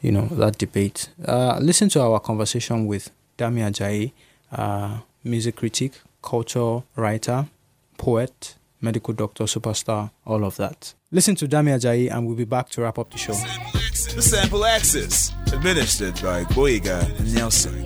you 0.00 0.12
know, 0.12 0.26
that 0.32 0.58
debate. 0.58 1.08
Uh, 1.24 1.58
listen 1.60 1.88
to 1.90 2.00
our 2.02 2.20
conversation 2.20 2.86
with 2.86 3.10
Dami 3.38 3.60
Ajayi, 3.70 4.12
uh, 4.52 4.98
music 5.24 5.56
critic, 5.56 5.92
culture 6.22 6.82
writer, 6.96 7.46
poet, 7.96 8.54
medical 8.80 9.12
doctor, 9.14 9.44
superstar, 9.44 10.10
all 10.26 10.44
of 10.44 10.56
that. 10.56 10.94
Listen 11.10 11.34
to 11.36 11.48
Dami 11.48 11.70
Ajayi 11.78 12.10
and 12.12 12.26
we'll 12.26 12.36
be 12.36 12.44
back 12.44 12.68
to 12.70 12.82
wrap 12.82 12.98
up 12.98 13.10
the 13.10 13.18
show. 13.18 13.32
The 14.14 14.22
Sample 14.22 14.64
Axis, 14.64 15.32
administered 15.52 16.14
by 16.22 16.44
Boyega 16.44 17.34
Nelson. 17.34 17.84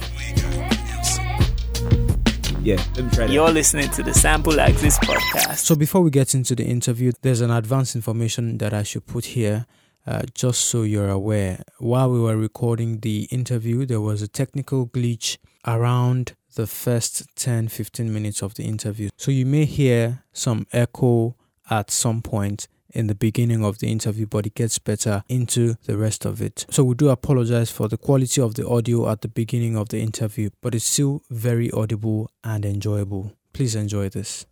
Yeah, 2.64 2.76
let 2.94 3.04
me 3.04 3.10
try 3.10 3.26
that. 3.26 3.30
You're 3.30 3.50
listening 3.50 3.90
to 3.90 4.04
the 4.04 4.14
Sample 4.14 4.60
Axis 4.60 4.96
podcast. 5.00 5.58
So 5.58 5.74
before 5.74 6.00
we 6.00 6.12
get 6.12 6.32
into 6.32 6.54
the 6.54 6.64
interview, 6.64 7.10
there's 7.20 7.40
an 7.40 7.50
advance 7.50 7.96
information 7.96 8.58
that 8.58 8.72
I 8.72 8.84
should 8.84 9.04
put 9.04 9.24
here, 9.24 9.66
uh, 10.06 10.22
just 10.32 10.66
so 10.66 10.82
you're 10.82 11.08
aware. 11.08 11.64
While 11.78 12.12
we 12.12 12.20
were 12.20 12.36
recording 12.36 13.00
the 13.00 13.24
interview, 13.32 13.84
there 13.84 14.00
was 14.00 14.22
a 14.22 14.28
technical 14.28 14.86
glitch 14.86 15.38
around 15.66 16.34
the 16.54 16.68
first 16.68 17.24
10 17.34 17.66
15 17.66 18.12
minutes 18.12 18.42
of 18.42 18.54
the 18.54 18.62
interview. 18.62 19.08
So 19.16 19.32
you 19.32 19.44
may 19.44 19.64
hear 19.64 20.22
some 20.32 20.68
echo 20.72 21.34
at 21.68 21.90
some 21.90 22.22
point 22.22 22.68
in 22.92 23.06
the 23.06 23.14
beginning 23.14 23.64
of 23.64 23.78
the 23.78 23.90
interview, 23.90 24.26
but 24.26 24.46
it 24.46 24.54
gets 24.54 24.78
better 24.78 25.22
into 25.28 25.74
the 25.84 25.96
rest 25.96 26.24
of 26.24 26.40
it. 26.40 26.66
So 26.70 26.84
we 26.84 26.94
do 26.94 27.08
apologize 27.08 27.70
for 27.70 27.88
the 27.88 27.96
quality 27.96 28.40
of 28.40 28.54
the 28.54 28.66
audio 28.66 29.08
at 29.08 29.22
the 29.22 29.28
beginning 29.28 29.76
of 29.76 29.88
the 29.88 30.00
interview, 30.00 30.50
but 30.60 30.74
it's 30.74 30.84
still 30.84 31.22
very 31.30 31.70
audible 31.70 32.30
and 32.44 32.64
enjoyable. 32.64 33.32
Please 33.52 33.74
enjoy 33.74 34.08
this. 34.08 34.46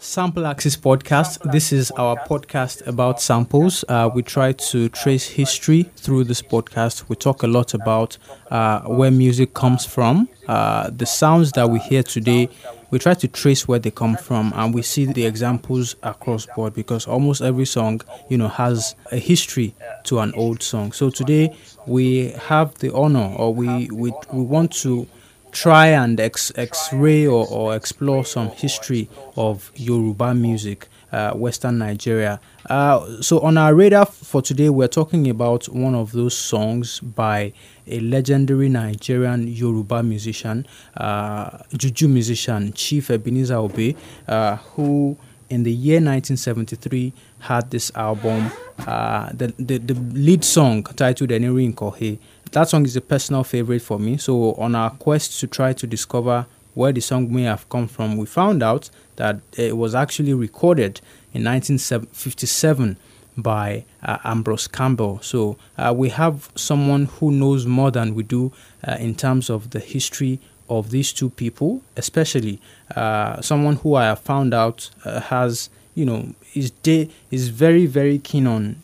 Sample 0.00 0.46
Axis 0.46 0.76
Podcast. 0.76 1.50
This 1.52 1.72
is 1.72 1.90
our 1.92 2.16
podcast 2.26 2.86
about 2.86 3.20
samples. 3.20 3.84
Uh, 3.88 4.10
we 4.12 4.22
try 4.22 4.52
to 4.52 4.88
trace 4.88 5.26
history 5.28 5.84
through 5.96 6.24
this 6.24 6.42
podcast. 6.42 7.08
We 7.08 7.16
talk 7.16 7.42
a 7.42 7.46
lot 7.46 7.74
about 7.74 8.18
uh, 8.50 8.80
where 8.82 9.10
music 9.10 9.54
comes 9.54 9.84
from, 9.86 10.28
uh, 10.48 10.90
the 10.90 11.06
sounds 11.06 11.52
that 11.52 11.70
we 11.70 11.78
hear 11.78 12.02
today. 12.02 12.48
We 12.90 12.98
try 12.98 13.14
to 13.14 13.28
trace 13.28 13.66
where 13.66 13.78
they 13.78 13.90
come 13.90 14.16
from, 14.16 14.52
and 14.56 14.74
we 14.74 14.82
see 14.82 15.06
the 15.06 15.24
examples 15.26 15.96
across 16.02 16.46
board 16.46 16.74
because 16.74 17.06
almost 17.06 17.40
every 17.40 17.64
song, 17.64 18.00
you 18.28 18.36
know, 18.36 18.48
has 18.48 18.94
a 19.10 19.16
history 19.16 19.74
to 20.04 20.18
an 20.18 20.32
old 20.34 20.62
song. 20.62 20.92
So 20.92 21.08
today 21.10 21.56
we 21.86 22.30
have 22.48 22.74
the 22.78 22.92
honor, 22.92 23.32
or 23.36 23.54
we 23.54 23.88
we, 23.90 24.12
we 24.32 24.42
want 24.42 24.72
to 24.82 25.06
try 25.54 25.86
and 25.86 26.18
x 26.18 26.52
x-ray 26.56 27.26
or, 27.26 27.46
or 27.48 27.74
explore 27.76 28.24
some 28.24 28.50
history 28.50 29.08
of 29.36 29.70
Yoruba 29.76 30.34
music, 30.34 30.88
uh, 31.12 31.32
Western 31.32 31.78
Nigeria. 31.78 32.40
Uh, 32.68 33.22
so 33.22 33.38
on 33.40 33.56
our 33.56 33.72
radar 33.74 34.04
for 34.04 34.42
today, 34.42 34.68
we're 34.68 34.88
talking 34.88 35.30
about 35.30 35.66
one 35.66 35.94
of 35.94 36.10
those 36.12 36.36
songs 36.36 36.98
by 37.00 37.52
a 37.86 38.00
legendary 38.00 38.68
Nigerian 38.68 39.46
Yoruba 39.46 40.02
musician, 40.02 40.66
uh, 40.96 41.58
juju 41.76 42.08
musician 42.08 42.72
Chief 42.72 43.08
Ebenezer 43.10 43.56
Obey, 43.56 43.94
uh, 44.26 44.56
who 44.56 45.16
in 45.50 45.62
the 45.62 45.72
year 45.72 45.96
1973 45.96 47.12
had 47.40 47.70
this 47.70 47.92
album, 47.94 48.50
uh, 48.88 49.30
the, 49.32 49.54
the, 49.58 49.78
the 49.78 49.94
lead 49.94 50.42
song 50.42 50.82
titled 50.82 51.30
Eniri 51.30 51.72
Nkohe 51.72 52.18
that 52.54 52.68
song 52.68 52.84
is 52.84 52.94
a 52.94 53.00
personal 53.00 53.42
favorite 53.42 53.82
for 53.82 53.98
me. 53.98 54.16
So, 54.16 54.54
on 54.54 54.74
our 54.76 54.90
quest 54.90 55.40
to 55.40 55.48
try 55.48 55.72
to 55.72 55.86
discover 55.86 56.46
where 56.74 56.92
the 56.92 57.00
song 57.00 57.32
may 57.32 57.42
have 57.42 57.68
come 57.68 57.88
from, 57.88 58.16
we 58.16 58.26
found 58.26 58.62
out 58.62 58.90
that 59.16 59.40
it 59.56 59.76
was 59.76 59.94
actually 59.94 60.34
recorded 60.34 61.00
in 61.32 61.44
1957 61.44 62.96
by 63.36 63.84
uh, 64.04 64.18
Ambrose 64.22 64.68
Campbell. 64.68 65.18
So, 65.20 65.56
uh, 65.76 65.92
we 65.96 66.10
have 66.10 66.50
someone 66.54 67.06
who 67.06 67.32
knows 67.32 67.66
more 67.66 67.90
than 67.90 68.14
we 68.14 68.22
do 68.22 68.52
uh, 68.86 68.96
in 69.00 69.16
terms 69.16 69.50
of 69.50 69.70
the 69.70 69.80
history 69.80 70.38
of 70.68 70.90
these 70.90 71.12
two 71.12 71.30
people, 71.30 71.82
especially 71.96 72.60
uh, 72.94 73.42
someone 73.42 73.76
who 73.76 73.96
I 73.96 74.04
have 74.04 74.20
found 74.20 74.54
out 74.54 74.90
uh, 75.04 75.20
has, 75.20 75.70
you 75.96 76.06
know, 76.06 76.28
is, 76.54 76.70
de- 76.70 77.10
is 77.32 77.48
very, 77.48 77.86
very 77.86 78.18
keen 78.18 78.46
on 78.46 78.76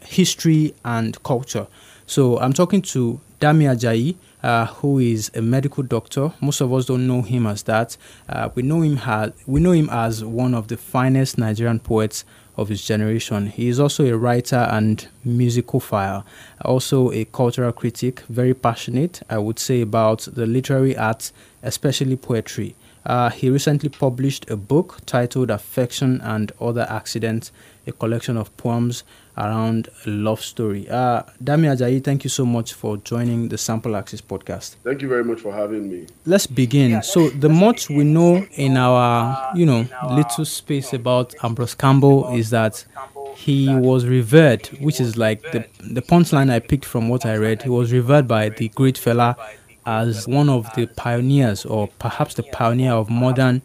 history 0.00 0.74
and 0.82 1.22
culture. 1.22 1.66
So 2.08 2.38
I'm 2.38 2.54
talking 2.54 2.80
to 2.80 3.20
Dami 3.38 3.64
Ajayi, 3.64 4.16
uh, 4.42 4.64
who 4.64 4.98
is 4.98 5.30
a 5.34 5.42
medical 5.42 5.82
doctor. 5.82 6.32
Most 6.40 6.62
of 6.62 6.72
us 6.72 6.86
don't 6.86 7.06
know 7.06 7.20
him 7.20 7.46
as 7.46 7.64
that. 7.64 7.98
Uh, 8.26 8.48
we 8.54 8.62
know 8.62 8.80
him 8.80 8.96
as 9.04 9.32
we 9.46 9.60
know 9.60 9.72
him 9.72 9.90
as 9.90 10.24
one 10.24 10.54
of 10.54 10.68
the 10.68 10.78
finest 10.78 11.36
Nigerian 11.36 11.80
poets 11.80 12.24
of 12.56 12.70
his 12.70 12.82
generation. 12.82 13.48
He 13.48 13.68
is 13.68 13.78
also 13.78 14.06
a 14.06 14.16
writer 14.16 14.56
and 14.70 15.06
musical 15.22 15.80
file, 15.80 16.24
also 16.64 17.12
a 17.12 17.26
cultural 17.26 17.72
critic, 17.72 18.20
very 18.30 18.54
passionate, 18.54 19.20
I 19.28 19.36
would 19.36 19.58
say, 19.58 19.82
about 19.82 20.20
the 20.32 20.46
literary 20.46 20.96
arts, 20.96 21.34
especially 21.62 22.16
poetry. 22.16 22.74
Uh, 23.04 23.28
he 23.28 23.50
recently 23.50 23.90
published 23.90 24.50
a 24.50 24.56
book 24.56 25.00
titled 25.04 25.50
Affection 25.50 26.20
and 26.22 26.52
Other 26.58 26.86
Accidents, 26.88 27.52
a 27.86 27.92
collection 27.92 28.36
of 28.38 28.54
poems 28.56 29.04
around 29.38 29.88
a 30.04 30.10
love 30.10 30.40
story. 30.40 30.88
Uh, 30.88 31.22
Dami 31.42 31.66
Ajayi, 31.74 32.02
thank 32.02 32.24
you 32.24 32.30
so 32.30 32.44
much 32.44 32.74
for 32.74 32.96
joining 32.98 33.48
the 33.48 33.56
Sample 33.56 33.94
Axis 33.96 34.20
podcast. 34.20 34.74
Thank 34.84 35.00
you 35.00 35.08
very 35.08 35.24
much 35.24 35.40
for 35.40 35.52
having 35.52 35.88
me. 35.90 36.06
Let's 36.26 36.46
begin. 36.46 37.02
So, 37.02 37.30
the 37.30 37.48
much 37.48 37.88
we 37.88 38.04
know 38.04 38.44
in 38.52 38.76
our, 38.76 39.56
you 39.56 39.64
know, 39.64 39.86
little 40.10 40.44
space 40.44 40.92
about 40.92 41.34
Ambrose 41.42 41.74
Campbell 41.74 42.34
is 42.34 42.50
that 42.50 42.84
he 43.36 43.72
was 43.72 44.04
revered, 44.04 44.66
which 44.80 45.00
is 45.00 45.16
like 45.16 45.42
the, 45.52 45.64
the 45.80 46.02
punchline 46.02 46.50
I 46.50 46.58
picked 46.58 46.84
from 46.84 47.08
what 47.08 47.24
I 47.24 47.36
read. 47.36 47.62
He 47.62 47.68
was 47.68 47.92
revered 47.92 48.26
by 48.26 48.48
the 48.48 48.68
great 48.70 48.96
Fela 48.96 49.36
as 49.86 50.26
one 50.26 50.48
of 50.48 50.68
the 50.74 50.86
pioneers, 50.86 51.64
or 51.64 51.88
perhaps 51.98 52.34
the 52.34 52.42
pioneer 52.42 52.92
of 52.92 53.08
modern 53.08 53.62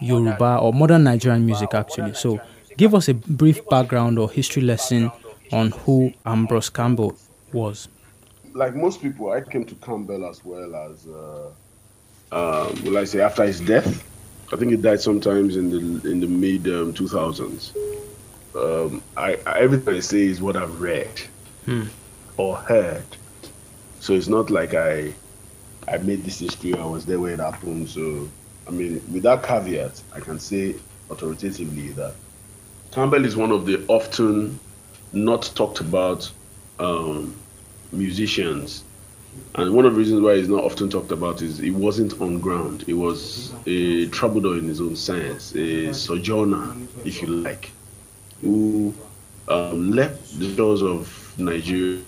Yoruba 0.00 0.58
or 0.58 0.72
modern 0.74 1.04
Nigerian 1.04 1.46
music, 1.46 1.72
actually. 1.72 2.14
So, 2.14 2.40
Give 2.76 2.94
us 2.94 3.08
a 3.08 3.14
brief 3.14 3.66
background 3.68 4.18
or 4.18 4.30
history 4.30 4.62
lesson 4.62 5.10
on 5.52 5.70
who 5.70 6.12
Ambrose 6.26 6.70
Campbell 6.70 7.16
was. 7.52 7.88
Like 8.52 8.74
most 8.74 9.00
people, 9.00 9.30
I 9.30 9.40
came 9.40 9.64
to 9.66 9.74
Campbell 9.76 10.26
as 10.28 10.44
well 10.44 10.74
as, 10.74 11.06
uh, 11.06 11.50
um, 12.32 12.84
will 12.84 12.98
I 12.98 13.04
say, 13.04 13.20
after 13.20 13.44
his 13.44 13.60
death. 13.60 14.04
I 14.52 14.56
think 14.56 14.70
he 14.70 14.76
died 14.76 15.00
sometimes 15.00 15.56
in 15.56 15.70
the 15.70 16.10
in 16.10 16.20
the 16.20 16.26
mid 16.26 16.66
um, 16.66 16.92
2000s. 16.92 17.74
Um, 18.54 19.02
I, 19.16 19.36
I, 19.46 19.60
everything 19.60 19.94
I 19.94 20.00
say 20.00 20.22
is 20.26 20.40
what 20.40 20.56
I've 20.56 20.80
read 20.80 21.20
hmm. 21.64 21.84
or 22.36 22.56
heard. 22.56 23.04
So 24.00 24.12
it's 24.12 24.28
not 24.28 24.50
like 24.50 24.74
I 24.74 25.14
I 25.88 25.98
made 25.98 26.24
this 26.24 26.40
history. 26.40 26.74
I 26.74 26.84
was 26.84 27.06
there 27.06 27.18
when 27.18 27.32
it 27.32 27.40
happened. 27.40 27.88
So 27.88 28.28
I 28.68 28.70
mean, 28.70 29.02
with 29.12 29.22
that 29.24 29.42
caveat, 29.42 30.00
I 30.12 30.20
can 30.20 30.38
say 30.38 30.76
authoritatively 31.10 31.88
that 31.92 32.14
Campbell 32.94 33.24
is 33.24 33.36
one 33.36 33.50
of 33.50 33.66
the 33.66 33.84
often 33.88 34.60
not 35.12 35.50
talked 35.56 35.80
about 35.80 36.30
um, 36.78 37.34
musicians. 37.90 38.84
And 39.56 39.74
one 39.74 39.84
of 39.84 39.94
the 39.94 39.98
reasons 39.98 40.20
why 40.20 40.36
he's 40.36 40.48
not 40.48 40.62
often 40.62 40.88
talked 40.90 41.10
about 41.10 41.42
is 41.42 41.58
he 41.58 41.72
wasn't 41.72 42.20
on 42.20 42.38
ground. 42.38 42.82
He 42.82 42.92
was 42.92 43.52
a 43.66 44.06
troubadour 44.10 44.58
in 44.58 44.68
his 44.68 44.80
own 44.80 44.94
sense, 44.94 45.56
a 45.56 45.92
sojourner, 45.92 46.76
if 47.04 47.20
you 47.20 47.26
like, 47.26 47.72
who 48.40 48.94
um, 49.48 49.90
left 49.90 50.38
the 50.38 50.54
shores 50.54 50.80
of 50.80 51.34
Nigeria 51.36 52.00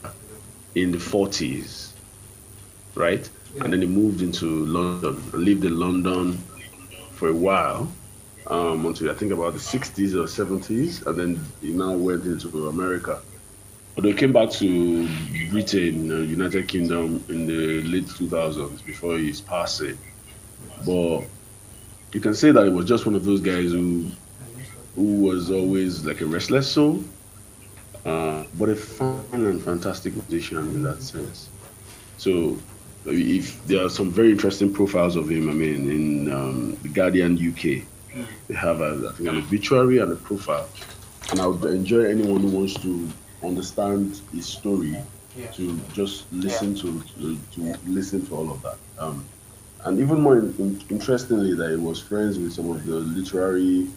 in 0.77 0.93
the 0.93 0.99
40s, 0.99 1.91
right? 2.95 3.29
And 3.61 3.73
then 3.73 3.81
he 3.81 3.89
moved 3.89 4.23
into 4.23 4.47
London 4.67 5.21
lived 5.33 5.65
in 5.65 5.81
London 5.81 6.35
for 7.11 7.29
a 7.29 7.35
while 7.35 7.91
um, 8.49 8.87
until 8.87 9.11
I 9.11 9.15
think 9.15 9.33
about 9.33 9.55
the 9.55 9.59
60s 9.59 10.15
or 10.15 10.25
70s, 10.25 11.07
and 11.07 11.19
then 11.19 11.41
he 11.61 11.73
now 11.73 11.93
went 11.93 12.25
into 12.25 12.69
America. 12.69 13.21
But 13.95 14.05
he 14.05 14.13
came 14.13 14.33
back 14.33 14.51
to 14.53 15.09
Britain, 15.51 16.11
uh, 16.13 16.17
United 16.17 16.69
Kingdom, 16.69 17.25
in 17.29 17.47
the 17.47 17.83
late 17.83 18.07
2000s 18.07 18.85
before 18.85 19.17
his 19.19 19.41
passing. 19.41 19.99
But 20.85 21.23
you 22.13 22.21
can 22.21 22.35
say 22.35 22.51
that 22.51 22.65
he 22.65 22.71
was 22.71 22.87
just 22.87 23.07
one 23.07 23.15
of 23.15 23.25
those 23.25 23.41
guys 23.41 23.73
who 23.73 24.11
who 24.95 25.21
was 25.21 25.51
always 25.51 26.05
like 26.07 26.23
a 26.23 26.27
restless 26.27 26.71
soul, 26.71 27.05
uh, 28.05 28.45
but 28.59 28.71
a 28.71 28.77
fun 28.77 29.21
and 29.33 29.63
fantastic 29.63 30.15
musician 30.15 30.59
in 30.59 30.83
that 30.83 31.03
sense. 31.03 31.51
So 32.17 32.57
if 33.05 33.63
there 33.67 33.85
are 33.85 33.91
some 33.91 34.11
very 34.11 34.31
interesting 34.31 34.73
profiles 34.73 35.17
of 35.17 35.31
him, 35.31 35.51
I 35.51 35.53
mean, 35.53 35.91
in 35.91 36.33
um, 36.33 36.77
the 36.83 36.89
Guardian 36.89 37.37
UK, 37.37 37.87
they 38.49 38.55
have 38.55 38.81
a, 38.81 39.09
I 39.09 39.13
think 39.13 39.29
an 39.29 39.39
obituary 39.39 39.99
and 39.99 40.13
a 40.13 40.17
profile. 40.17 40.69
And 41.31 41.41
I 41.41 41.47
would 41.47 41.65
enjoy 41.65 42.05
anyone 42.05 42.41
who 42.41 42.49
wants 42.49 42.75
to 42.83 43.09
understand 43.43 44.21
his 44.33 44.47
story 44.47 44.97
yeah. 45.37 45.47
to 45.53 45.79
just 45.93 46.31
listen 46.33 46.77
yeah. 46.77 46.83
to, 46.83 47.03
to, 47.19 47.39
to 47.53 47.79
listen 47.87 48.25
to 48.27 48.37
all 48.37 48.51
of 48.51 48.63
that. 48.63 48.79
Um, 48.99 49.25
and 49.85 50.01
even 50.01 50.21
more 50.21 50.39
in, 50.39 50.55
in, 50.59 50.83
interestingly, 50.89 51.55
that 51.55 51.71
he 51.71 51.77
was 51.77 52.01
friends 52.01 52.39
with 52.39 52.53
some 52.53 52.71
of 52.71 52.85
the 52.87 52.97
literary 52.97 53.89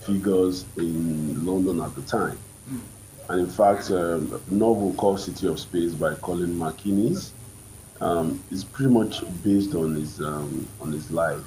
figures 0.00 0.64
in 0.76 1.44
London 1.44 1.80
at 1.80 1.94
the 1.94 2.02
time. 2.02 2.38
Mm. 2.70 2.80
And 3.28 3.40
in 3.40 3.50
fact, 3.50 3.90
um, 3.90 4.40
a 4.50 4.54
novel 4.54 4.94
called 4.94 5.20
City 5.20 5.48
of 5.48 5.58
Spades 5.58 5.94
by 5.94 6.14
Colin 6.14 6.56
MacInnes 6.56 7.30
um, 8.00 8.42
is 8.50 8.62
pretty 8.64 8.92
much 8.92 9.22
based 9.42 9.74
on 9.74 9.94
his 9.94 10.20
um, 10.20 10.68
on 10.80 10.92
his 10.92 11.10
life 11.10 11.42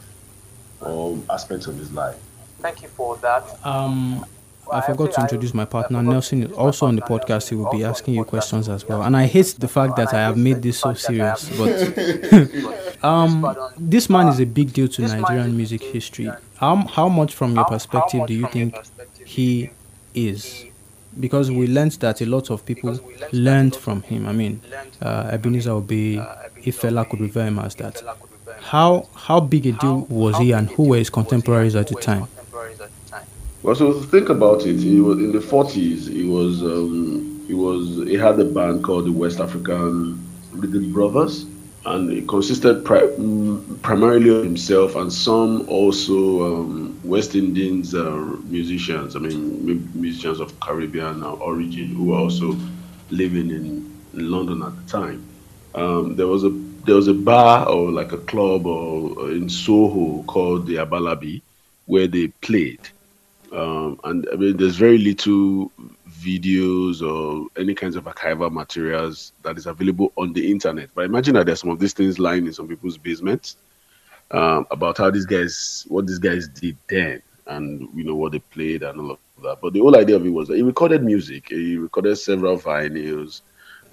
or 0.81 1.17
aspects 1.29 1.67
of 1.67 1.77
his 1.77 1.91
life. 1.91 2.17
Thank 2.59 2.81
you 2.81 2.89
for 2.89 3.17
that. 3.17 3.43
Um, 3.65 4.25
I 4.71 4.81
forgot 4.81 5.12
to 5.13 5.21
introduce 5.21 5.53
my 5.53 5.65
partner 5.65 6.01
Nelson. 6.03 6.43
Is 6.43 6.51
also 6.51 6.86
on 6.86 6.95
the 6.95 7.01
podcast. 7.01 7.50
He 7.50 7.55
will 7.55 7.71
be 7.71 7.83
asking 7.83 8.13
you 8.15 8.24
questions 8.24 8.69
as 8.69 8.88
well. 8.88 9.01
And 9.01 9.15
I 9.17 9.25
hate 9.25 9.55
the 9.57 9.67
fact 9.67 9.95
that 9.95 10.13
I 10.13 10.19
have 10.19 10.38
made 10.38 10.62
this 10.62 10.79
so 10.79 10.93
serious, 10.93 11.50
but 11.57 13.03
um, 13.03 13.55
this 13.77 14.09
man 14.09 14.27
is 14.27 14.39
a 14.39 14.45
big 14.45 14.74
deal 14.74 14.88
to 14.89 15.01
Nigerian 15.01 15.55
music 15.55 15.81
history. 15.81 16.29
How 16.57 16.75
how 16.88 17.09
much, 17.09 17.33
from 17.33 17.55
your 17.55 17.65
perspective, 17.65 18.27
do 18.27 18.33
you 18.33 18.48
think 18.48 18.75
he 19.25 19.71
is? 20.13 20.65
Because 21.19 21.50
we 21.50 21.67
learned 21.67 21.93
that 21.93 22.21
a 22.21 22.25
lot 22.25 22.50
of 22.51 22.65
people 22.65 23.00
learned 23.31 23.75
from 23.75 24.03
him. 24.03 24.27
I 24.27 24.33
mean, 24.33 24.62
uh, 25.01 25.29
Ebenezer 25.31 25.71
Obey, 25.71 26.17
Ifela 26.63 27.09
could 27.09 27.21
refer 27.21 27.45
him 27.45 27.59
as 27.59 27.75
that. 27.75 28.03
How 28.61 29.07
how 29.15 29.39
big 29.39 29.65
a 29.65 29.71
deal 29.71 30.05
was 30.09 30.37
he, 30.37 30.51
and 30.51 30.69
who 30.69 30.89
were 30.89 30.97
his 30.97 31.09
contemporaries 31.09 31.75
at 31.75 31.87
the 31.87 31.95
time? 31.95 32.27
Well, 33.61 33.75
so 33.75 33.93
to 33.93 34.03
think 34.07 34.29
about 34.29 34.65
it, 34.65 34.83
it 34.83 35.01
was 35.01 35.17
in 35.17 35.31
the 35.31 35.41
forties. 35.41 36.07
He 36.07 36.23
was 36.23 36.61
um, 36.61 37.45
it 37.49 37.55
was 37.55 38.07
he 38.07 38.15
had 38.15 38.39
a 38.39 38.45
band 38.45 38.83
called 38.83 39.05
the 39.05 39.11
West 39.11 39.39
African 39.39 40.23
Rhythm 40.53 40.93
Brothers, 40.93 41.45
and 41.85 42.11
it 42.11 42.27
consisted 42.27 42.85
pri- 42.85 43.01
mm, 43.01 43.81
primarily 43.81 44.29
of 44.29 44.43
himself 44.43 44.95
and 44.95 45.11
some 45.11 45.67
also 45.67 46.61
um, 46.61 46.99
West 47.03 47.35
Indians 47.35 47.93
uh, 47.93 48.15
musicians. 48.45 49.15
I 49.15 49.19
mean, 49.19 49.91
musicians 49.93 50.39
of 50.39 50.57
Caribbean 50.59 51.23
uh, 51.23 51.31
origin 51.33 51.87
who 51.95 52.05
were 52.05 52.17
also 52.17 52.55
living 53.09 53.49
in, 53.49 53.65
in 54.13 54.31
London 54.31 54.61
at 54.63 54.75
the 54.75 54.91
time. 54.91 55.25
Um, 55.75 56.15
there 56.15 56.27
was 56.27 56.43
a 56.43 56.68
there 56.89 56.96
was 56.96 57.08
a 57.08 57.13
bar 57.13 57.69
or 57.69 57.91
like 57.91 58.13
a 58.13 58.17
club 58.17 58.65
or, 58.65 59.29
in 59.29 59.48
Soho 59.48 60.24
called 60.24 60.65
the 60.65 60.77
Abalabi, 60.77 61.39
where 61.86 62.08
they 62.08 62.29
played. 62.29 62.79
Um, 63.51 64.00
and 64.03 64.27
I 64.34 64.36
mean, 64.36 64.58
there's 64.58 64.75
very 64.75 64.98
little 64.98 65.72
videos 66.10 67.03
or 67.03 67.48
any 67.62 67.75
kinds 67.75 67.96
of 67.96 68.05
archival 68.05 68.51
materials 68.51 69.34
that 69.43 69.55
is 69.60 69.67
available 69.67 70.12
on 70.17 70.34
the 70.34 70.50
internet. 70.51 70.89
But 70.96 71.05
imagine 71.05 71.36
that 71.36 71.46
there's 71.46 71.60
some 71.60 71.69
of 71.69 71.77
these 71.77 71.93
things 71.93 72.17
lying 72.17 72.48
in 72.48 72.53
some 72.53 72.67
people's 72.67 72.98
basements 72.98 73.58
um, 74.31 74.65
about 74.72 74.98
how 74.98 75.12
these 75.12 75.27
guys, 75.27 75.86
what 75.89 76.08
these 76.08 76.17
guys 76.17 76.48
did 76.48 76.75
then, 76.89 77.22
and 77.46 77.88
you 77.93 78.03
know 78.03 78.15
what 78.15 78.31
they 78.31 78.39
played 78.39 78.81
and 78.81 79.00
all 79.00 79.12
of 79.12 79.19
that. 79.43 79.60
But 79.62 79.74
the 79.74 79.79
whole 79.81 79.96
idea 79.96 80.15
of 80.15 80.25
it 80.25 80.31
was 80.31 80.48
that 80.48 80.58
he 80.58 80.63
recorded 80.63 81.03
music. 81.03 81.50
He 81.50 81.77
recorded 81.77 82.15
several 82.15 82.58
vinyls. 82.58 83.41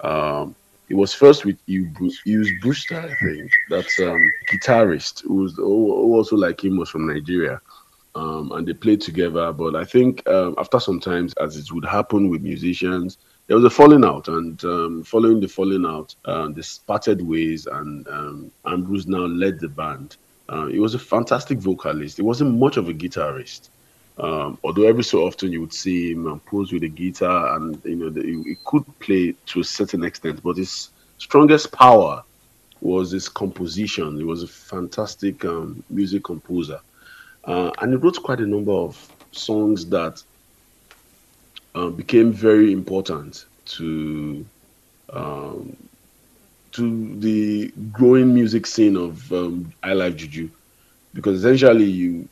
Um, 0.01 0.55
it 0.89 0.95
was 0.95 1.13
first 1.13 1.45
with 1.45 1.57
Hughes 1.65 2.51
Brewster, 2.61 2.99
I 2.99 3.13
think. 3.25 3.51
That's 3.69 3.99
um, 3.99 4.21
guitarist 4.51 5.21
who 5.23 5.35
was 5.43 5.55
who 5.55 6.15
also 6.15 6.35
like 6.35 6.63
him 6.63 6.77
was 6.77 6.89
from 6.89 7.07
Nigeria 7.07 7.61
um, 8.17 8.51
and 8.53 8.67
they 8.67 8.73
played 8.73 9.01
together. 9.01 9.53
But 9.53 9.75
I 9.75 9.85
think 9.85 10.27
um, 10.27 10.55
after 10.57 10.79
some 10.79 10.99
times, 10.99 11.33
as 11.35 11.55
it 11.55 11.71
would 11.71 11.85
happen 11.85 12.29
with 12.29 12.41
musicians, 12.41 13.17
there 13.47 13.55
was 13.55 13.65
a 13.65 13.69
falling 13.69 14.03
out, 14.03 14.27
and 14.27 14.61
um, 14.65 15.03
following 15.03 15.39
the 15.39 15.47
falling 15.47 15.85
out, 15.85 16.15
uh, 16.25 16.49
they 16.49 16.61
parted 16.85 17.25
ways, 17.25 17.65
and 17.67 18.07
um, 18.09 18.51
Ambrose 18.65 19.07
now 19.07 19.25
led 19.25 19.59
the 19.59 19.69
band. 19.69 20.17
Uh, 20.49 20.67
he 20.67 20.79
was 20.79 20.95
a 20.95 20.99
fantastic 20.99 21.59
vocalist. 21.59 22.17
He 22.17 22.23
wasn't 22.23 22.59
much 22.59 22.77
of 22.77 22.89
a 22.89 22.93
guitarist, 22.93 23.69
um, 24.19 24.57
although 24.63 24.87
every 24.87 25.03
so 25.03 25.25
often 25.25 25.51
you 25.51 25.61
would 25.61 25.73
see 25.73 26.11
him 26.11 26.39
pose 26.45 26.71
with 26.71 26.83
a 26.83 26.87
guitar, 26.87 27.55
and 27.55 27.79
you 27.85 27.95
know 27.95 28.09
the, 28.09 28.21
he, 28.21 28.57
could 28.65 28.83
play 28.99 29.35
to 29.47 29.59
a 29.59 29.63
certain 29.63 30.03
extent. 30.03 30.41
But 30.43 30.57
his 30.57 30.89
strongest 31.17 31.71
power 31.71 32.23
was 32.81 33.11
his 33.11 33.29
composition. 33.29 34.17
He 34.17 34.23
was 34.23 34.43
a 34.43 34.47
fantastic 34.47 35.45
um, 35.45 35.83
music 35.89 36.23
composer. 36.23 36.79
Uh, 37.43 37.71
and 37.79 37.93
he 37.93 37.97
wrote 37.97 38.21
quite 38.21 38.39
a 38.39 38.45
number 38.45 38.71
of 38.73 38.97
songs 39.31 39.85
that 39.87 40.21
uh, 41.75 41.89
became 41.89 42.31
very 42.31 42.71
important 42.73 43.45
to 43.65 44.45
um, 45.11 45.75
to 46.71 47.15
the 47.19 47.71
growing 47.91 48.33
music 48.33 48.65
scene 48.65 48.97
of 48.97 49.31
um, 49.31 49.71
high 49.83 49.93
life 49.93 50.15
Juju, 50.15 50.49
because 51.13 51.39
essentially 51.39 51.85
you, 51.85 52.27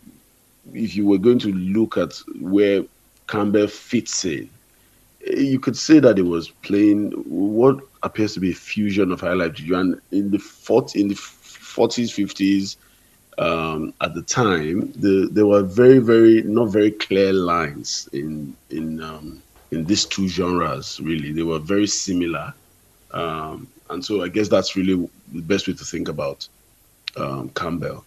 if 0.74 0.96
you 0.96 1.06
were 1.06 1.18
going 1.18 1.40
to 1.40 1.52
look 1.54 1.98
at 1.98 2.14
where 2.40 2.84
Campbell 3.28 3.68
fits 3.68 4.26
in, 4.26 4.50
you 5.28 5.60
could 5.60 5.78
say 5.78 6.00
that 6.00 6.20
it 6.20 6.24
was 6.24 6.50
playing 6.50 7.12
what 7.26 7.78
appears 8.04 8.34
to 8.36 8.40
be 8.40 8.52
a 8.52 8.56
fusion 8.56 9.12
of 9.12 9.22
high 9.22 9.34
life 9.34 9.58
and 9.60 10.00
in 10.12 10.32
the 10.32 10.38
40, 10.38 11.02
in 11.02 11.08
the 11.08 11.16
40s, 11.16 12.12
50s, 12.14 12.76
um, 13.38 13.94
at 14.02 14.14
the 14.14 14.22
time, 14.22 14.92
the, 14.94 15.28
there 15.32 15.46
were 15.46 15.64
very, 15.64 16.00
very 16.00 16.44
not 16.44 16.66
very 16.72 16.92
clear 16.92 17.34
lines 17.34 18.08
in 18.14 18.56
in 18.70 19.02
um, 19.02 19.44
in 19.72 19.86
these 19.86 20.06
two 20.06 20.28
genres. 20.28 21.00
Really, 21.04 21.34
they 21.34 21.44
were 21.44 21.60
very 21.60 21.88
similar, 21.88 22.54
um, 23.12 23.68
and 23.90 24.04
so 24.06 24.24
I 24.24 24.30
guess 24.30 24.48
that's 24.48 24.76
really 24.76 25.10
the 25.34 25.42
best 25.42 25.68
way 25.68 25.74
to 25.74 25.84
think 25.84 26.08
about 26.08 26.48
um, 27.18 27.50
Campbell. 27.50 28.06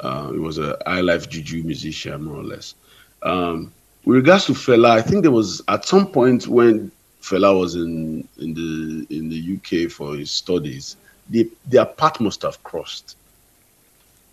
Uh, 0.00 0.32
he 0.32 0.38
was 0.38 0.58
a 0.58 0.78
high 0.86 1.00
life 1.00 1.28
juju 1.28 1.62
musician, 1.62 2.24
more 2.24 2.38
or 2.38 2.44
less. 2.44 2.74
Um, 3.22 3.72
with 4.04 4.16
regards 4.16 4.46
to 4.46 4.52
Fela, 4.52 4.90
I 4.90 5.02
think 5.02 5.22
there 5.22 5.30
was 5.30 5.62
at 5.68 5.84
some 5.84 6.06
point 6.06 6.48
when 6.48 6.90
Fela 7.22 7.58
was 7.58 7.74
in 7.74 8.26
in 8.38 8.54
the 8.54 9.06
in 9.14 9.28
the 9.28 9.56
UK 9.56 9.90
for 9.90 10.16
his 10.16 10.30
studies, 10.30 10.96
the, 11.28 11.50
their 11.66 11.84
path 11.84 12.20
must 12.20 12.42
have 12.42 12.62
crossed 12.64 13.16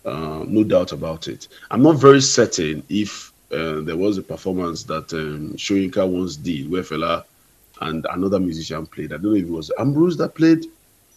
uh, 0.04 0.44
no 0.46 0.64
doubt 0.64 0.92
about 0.92 1.28
it. 1.28 1.48
I'm 1.70 1.82
not 1.82 1.96
very 1.96 2.20
certain 2.20 2.82
if 2.88 3.32
uh, 3.52 3.80
there 3.80 3.96
was 3.96 4.18
a 4.18 4.22
performance 4.22 4.84
that 4.84 5.12
um, 5.12 5.54
Soyinka 5.54 6.08
once 6.08 6.36
did 6.36 6.70
where 6.70 6.82
Fela 6.82 7.24
and 7.80 8.06
another 8.10 8.40
musician 8.40 8.86
played. 8.86 9.12
I 9.12 9.16
don't 9.16 9.32
know 9.32 9.34
if 9.34 9.44
it 9.44 9.50
was 9.50 9.70
Ambrose 9.78 10.16
that 10.18 10.34
played, 10.34 10.66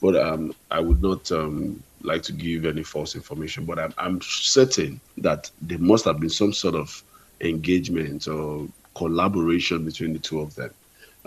but 0.02 0.16
um, 0.16 0.54
I 0.70 0.80
would 0.80 1.02
not 1.02 1.32
um, 1.32 1.82
like 2.02 2.24
to 2.24 2.34
give 2.34 2.66
any 2.66 2.84
false 2.84 3.16
information. 3.16 3.66
But 3.66 3.80
I'm, 3.80 3.94
I'm, 3.98 4.22
certain 4.22 5.00
that 5.18 5.50
there 5.62 5.80
must 5.80 6.06
have 6.06 6.20
been 6.20 6.30
some 6.30 6.54
sort 6.54 6.76
of 6.76 7.04
engagement 7.42 8.28
or 8.28 8.68
collaboration 8.96 9.86
between 9.86 10.14
the 10.14 10.20
two 10.20 10.42
of 10.42 10.56
them. 10.56 10.72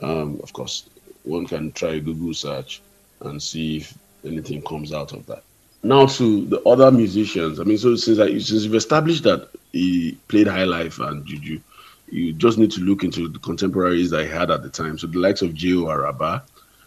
Um, 0.03 0.41
of 0.43 0.53
course, 0.53 0.89
one 1.23 1.47
can 1.47 1.73
try 1.73 1.99
Google 1.99 2.35
search 2.35 2.83
and 3.21 3.43
see 3.43 3.79
if 3.79 3.97
anything 4.25 4.63
comes 4.63 4.93
out 4.93 5.13
of 5.13 5.25
that 5.27 5.45
now 5.85 6.07
to 6.07 6.47
the 6.47 6.61
other 6.63 6.91
musicians. 6.91 7.61
I 7.61 7.65
mean, 7.65 7.79
so 7.79 7.95
since 7.95 8.19
I, 8.19 8.39
since 8.39 8.65
you've 8.65 8.75
established 8.75 9.23
that 9.25 9.51
he 9.73 10.17
played 10.29 10.49
high 10.49 10.65
life 10.65 10.99
and 10.99 11.25
juju, 11.27 11.61
you 12.11 12.33
just 12.33 12.59
need 12.59 12.71
to 12.73 12.81
look 12.81 13.05
into 13.05 13.29
the 13.29 13.39
contemporaries 13.39 14.11
that 14.11 14.25
he 14.25 14.31
had 14.31 14.51
at 14.51 14.63
the 14.63 14.71
time. 14.71 14.99
So 14.99 15.07
the 15.07 15.19
likes 15.19 15.43
of 15.43 15.55
J.O. 15.55 15.87
Araba, 15.87 16.43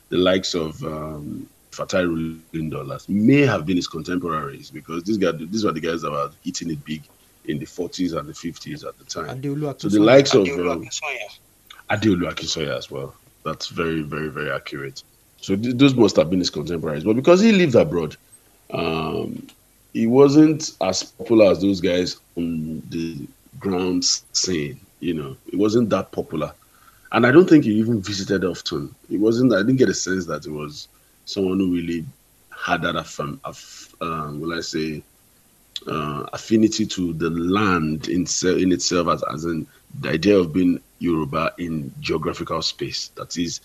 the 0.09 0.17
likes 0.17 0.55
of 0.55 0.83
um, 0.83 1.47
Fatai 1.77 2.05
Rolling 2.07 2.41
Dollars 2.41 2.81
may 2.81 3.13
have 3.13 3.35
been 3.37 3.49
his 3.49 3.87
contemporaries 3.87 4.43
because 4.71 4.81
these 4.81 4.95
guys, 4.95 5.13
these 5.23 5.45
were 5.45 5.55
the 5.55 5.65
guys 5.65 5.87
that 5.89 5.99
were 5.99 6.19
hitting 6.33 6.71
it 6.71 6.83
big 6.83 7.03
in 7.45 7.59
the 7.59 7.65
40s 7.65 8.13
and 8.17 8.27
the 8.27 8.33
50s 8.33 8.83
at 8.83 8.97
the 8.97 9.05
time. 9.05 9.37
So 9.77 9.89
the 9.89 9.99
likes 9.99 10.33
of 10.33 10.47
um, 10.59 10.89
Adeolu 11.89 12.29
Akinsanya 12.31 12.77
as 12.77 12.89
well. 12.91 13.15
That's 13.45 13.67
very, 13.67 14.01
very, 14.01 14.29
very 14.29 14.51
accurate. 14.51 15.03
So 15.37 15.55
th- 15.55 15.75
those 15.77 15.95
must 15.95 16.15
have 16.17 16.29
been 16.29 16.39
his 16.39 16.49
contemporaries. 16.49 17.03
But 17.03 17.15
because 17.15 17.41
he 17.41 17.51
lived 17.51 17.75
abroad, 17.75 18.15
um, 18.73 19.47
he 19.93 20.07
wasn't 20.07 20.71
as 20.81 21.03
popular 21.03 21.51
as 21.51 21.61
those 21.61 21.81
guys 21.81 22.17
on 22.37 22.81
the 22.89 23.27
ground 23.59 24.03
scene. 24.33 24.79
You 24.99 25.13
know, 25.13 25.37
it 25.51 25.57
wasn't 25.57 25.89
that 25.91 26.11
popular, 26.11 26.53
and 27.11 27.25
I 27.25 27.31
don't 27.31 27.47
think 27.49 27.65
he 27.65 27.71
even 27.73 28.01
visited 28.01 28.43
often. 28.43 28.95
It 29.09 29.19
wasn't. 29.19 29.53
I 29.53 29.57
didn't 29.59 29.77
get 29.77 29.89
a 29.89 29.93
sense 29.93 30.25
that 30.27 30.45
it 30.45 30.51
was 30.51 30.87
someone 31.27 31.59
who 31.59 31.73
really 31.73 32.05
had 32.57 32.81
that 32.81 32.95
aff, 32.95 33.93
um, 34.01 34.39
will 34.39 34.53
I 34.57 34.61
say, 34.61 35.03
uh, 35.85 36.25
affinity 36.33 36.85
to 36.87 37.13
the 37.13 37.29
land 37.29 38.07
in, 38.07 38.25
in 38.43 38.71
itself, 38.71 39.07
as, 39.09 39.23
as 39.31 39.45
in 39.45 39.67
the 40.01 40.09
idea 40.09 40.37
of 40.37 40.53
being 40.53 40.79
Yoruba 40.99 41.53
in 41.59 41.93
geographical 41.99 42.61
space. 42.61 43.09
That 43.09 43.37
is, 43.37 43.61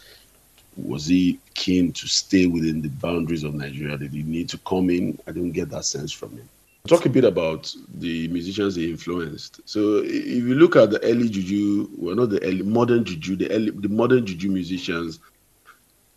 was 0.77 1.07
he 1.07 1.39
keen 1.55 1.93
to 1.93 2.07
stay 2.07 2.47
within 2.47 2.83
the 2.83 2.89
boundaries 2.89 3.45
of 3.45 3.55
Nigeria? 3.55 3.97
Did 3.97 4.13
he 4.13 4.23
need 4.25 4.49
to 4.51 4.59
come 4.59 4.91
in? 4.91 5.19
I 5.27 5.33
didn't 5.33 5.53
get 5.53 5.71
that 5.71 5.85
sense 5.85 6.13
from 6.13 6.37
him. 6.37 6.49
Talk 6.89 7.07
a 7.07 7.09
bit 7.09 7.25
about 7.25 7.73
the 7.95 8.27
musicians 8.29 8.75
he 8.75 8.91
influenced. 8.91 9.61
So 9.67 9.99
if 10.05 10.27
you 10.27 10.55
look 10.57 10.75
at 10.75 10.91
the 10.91 11.03
early 11.05 11.29
juju, 11.29 11.89
well, 11.97 12.17
not 12.17 12.31
the 12.31 12.43
early 12.43 12.63
modern 12.63 13.05
juju, 13.05 13.37
the 13.37 13.51
early, 13.53 13.71
the 13.71 13.89
modern 13.89 14.27
juju 14.27 14.51
musicians 14.51 15.21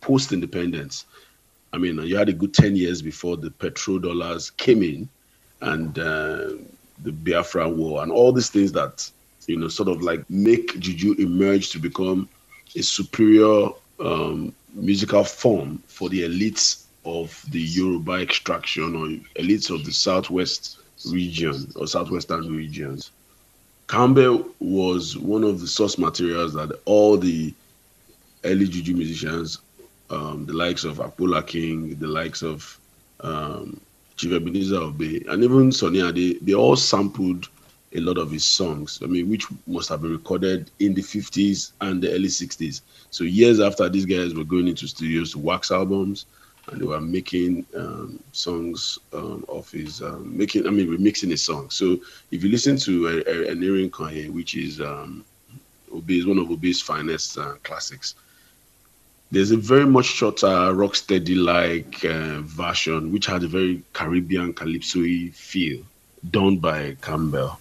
post 0.00 0.32
independence. 0.32 1.04
I 1.76 1.78
mean, 1.78 1.98
you 2.06 2.16
had 2.16 2.30
a 2.30 2.32
good 2.32 2.54
ten 2.54 2.74
years 2.74 3.02
before 3.02 3.36
the 3.36 3.50
petrol 3.50 3.98
dollars 3.98 4.48
came 4.48 4.82
in, 4.82 5.06
and 5.60 5.98
uh, 5.98 6.48
the 7.02 7.12
Biafra 7.12 7.68
War, 7.68 8.02
and 8.02 8.10
all 8.10 8.32
these 8.32 8.48
things 8.48 8.72
that 8.72 9.08
you 9.46 9.58
know 9.58 9.68
sort 9.68 9.90
of 9.90 10.00
like 10.00 10.28
make 10.30 10.78
juju 10.80 11.14
emerge 11.18 11.68
to 11.70 11.78
become 11.78 12.30
a 12.74 12.82
superior 12.82 13.68
um, 14.00 14.54
musical 14.72 15.22
form 15.22 15.82
for 15.86 16.08
the 16.08 16.22
elites 16.22 16.84
of 17.04 17.44
the 17.50 17.60
Yoruba 17.60 18.22
extraction 18.22 18.96
or 18.96 19.06
elites 19.42 19.68
of 19.68 19.84
the 19.84 19.92
southwest 19.92 20.78
region 21.12 21.70
or 21.76 21.86
southwestern 21.86 22.56
regions. 22.56 23.10
Campbell 23.86 24.48
was 24.60 25.18
one 25.18 25.44
of 25.44 25.60
the 25.60 25.66
source 25.66 25.98
materials 25.98 26.54
that 26.54 26.72
all 26.86 27.18
the 27.18 27.52
early 28.44 28.66
Juju 28.66 28.94
musicians, 28.94 29.58
um, 30.10 30.46
the 30.46 30.52
likes 30.52 30.84
of 30.84 30.98
Akbola 30.98 31.46
King, 31.46 31.96
the 31.98 32.06
likes 32.06 32.42
of 32.42 32.78
um, 33.20 33.80
Chief 34.16 34.32
Ebenezer 34.32 34.76
Obey, 34.80 35.22
and 35.28 35.44
even 35.44 35.72
Sonia, 35.72 36.12
they, 36.12 36.34
they 36.34 36.54
all 36.54 36.76
sampled 36.76 37.48
a 37.94 38.00
lot 38.00 38.18
of 38.18 38.30
his 38.30 38.44
songs. 38.44 39.00
I 39.02 39.06
mean, 39.06 39.28
which 39.28 39.46
must 39.66 39.88
have 39.88 40.02
been 40.02 40.12
recorded 40.12 40.70
in 40.80 40.94
the 40.94 41.02
50s 41.02 41.72
and 41.80 42.02
the 42.02 42.12
early 42.12 42.28
60s. 42.28 42.82
So 43.10 43.24
years 43.24 43.60
after 43.60 43.88
these 43.88 44.04
guys 44.06 44.34
were 44.34 44.44
going 44.44 44.68
into 44.68 44.86
studios 44.86 45.32
to 45.32 45.38
wax 45.38 45.70
albums, 45.70 46.26
and 46.68 46.80
they 46.80 46.84
were 46.84 47.00
making 47.00 47.64
um, 47.76 48.18
songs 48.32 48.98
um, 49.12 49.44
of 49.48 49.70
his 49.70 50.02
um, 50.02 50.36
making. 50.36 50.66
I 50.66 50.70
mean, 50.70 50.88
remixing 50.88 51.30
his 51.30 51.42
songs. 51.42 51.74
So 51.74 51.98
if 52.32 52.42
you 52.42 52.50
listen 52.50 52.76
to 52.78 53.06
a, 53.08 53.50
an 53.50 53.62
Erin 53.62 53.90
Kanye, 53.90 54.30
which 54.30 54.56
is 54.56 54.80
um, 54.80 55.24
Obey's 55.94 56.26
one 56.26 56.38
of 56.38 56.50
Obey's 56.50 56.80
finest 56.82 57.38
uh, 57.38 57.54
classics, 57.62 58.16
there's 59.30 59.50
a 59.50 59.56
very 59.56 59.86
much 59.86 60.06
shorter 60.06 60.46
rocksteady 60.46 61.36
like 61.36 62.04
uh, 62.04 62.40
version, 62.42 63.12
which 63.12 63.26
had 63.26 63.42
a 63.42 63.48
very 63.48 63.82
Caribbean 63.92 64.52
calypso 64.54 65.00
feel, 65.32 65.82
done 66.30 66.58
by 66.58 66.96
Campbell. 67.02 67.58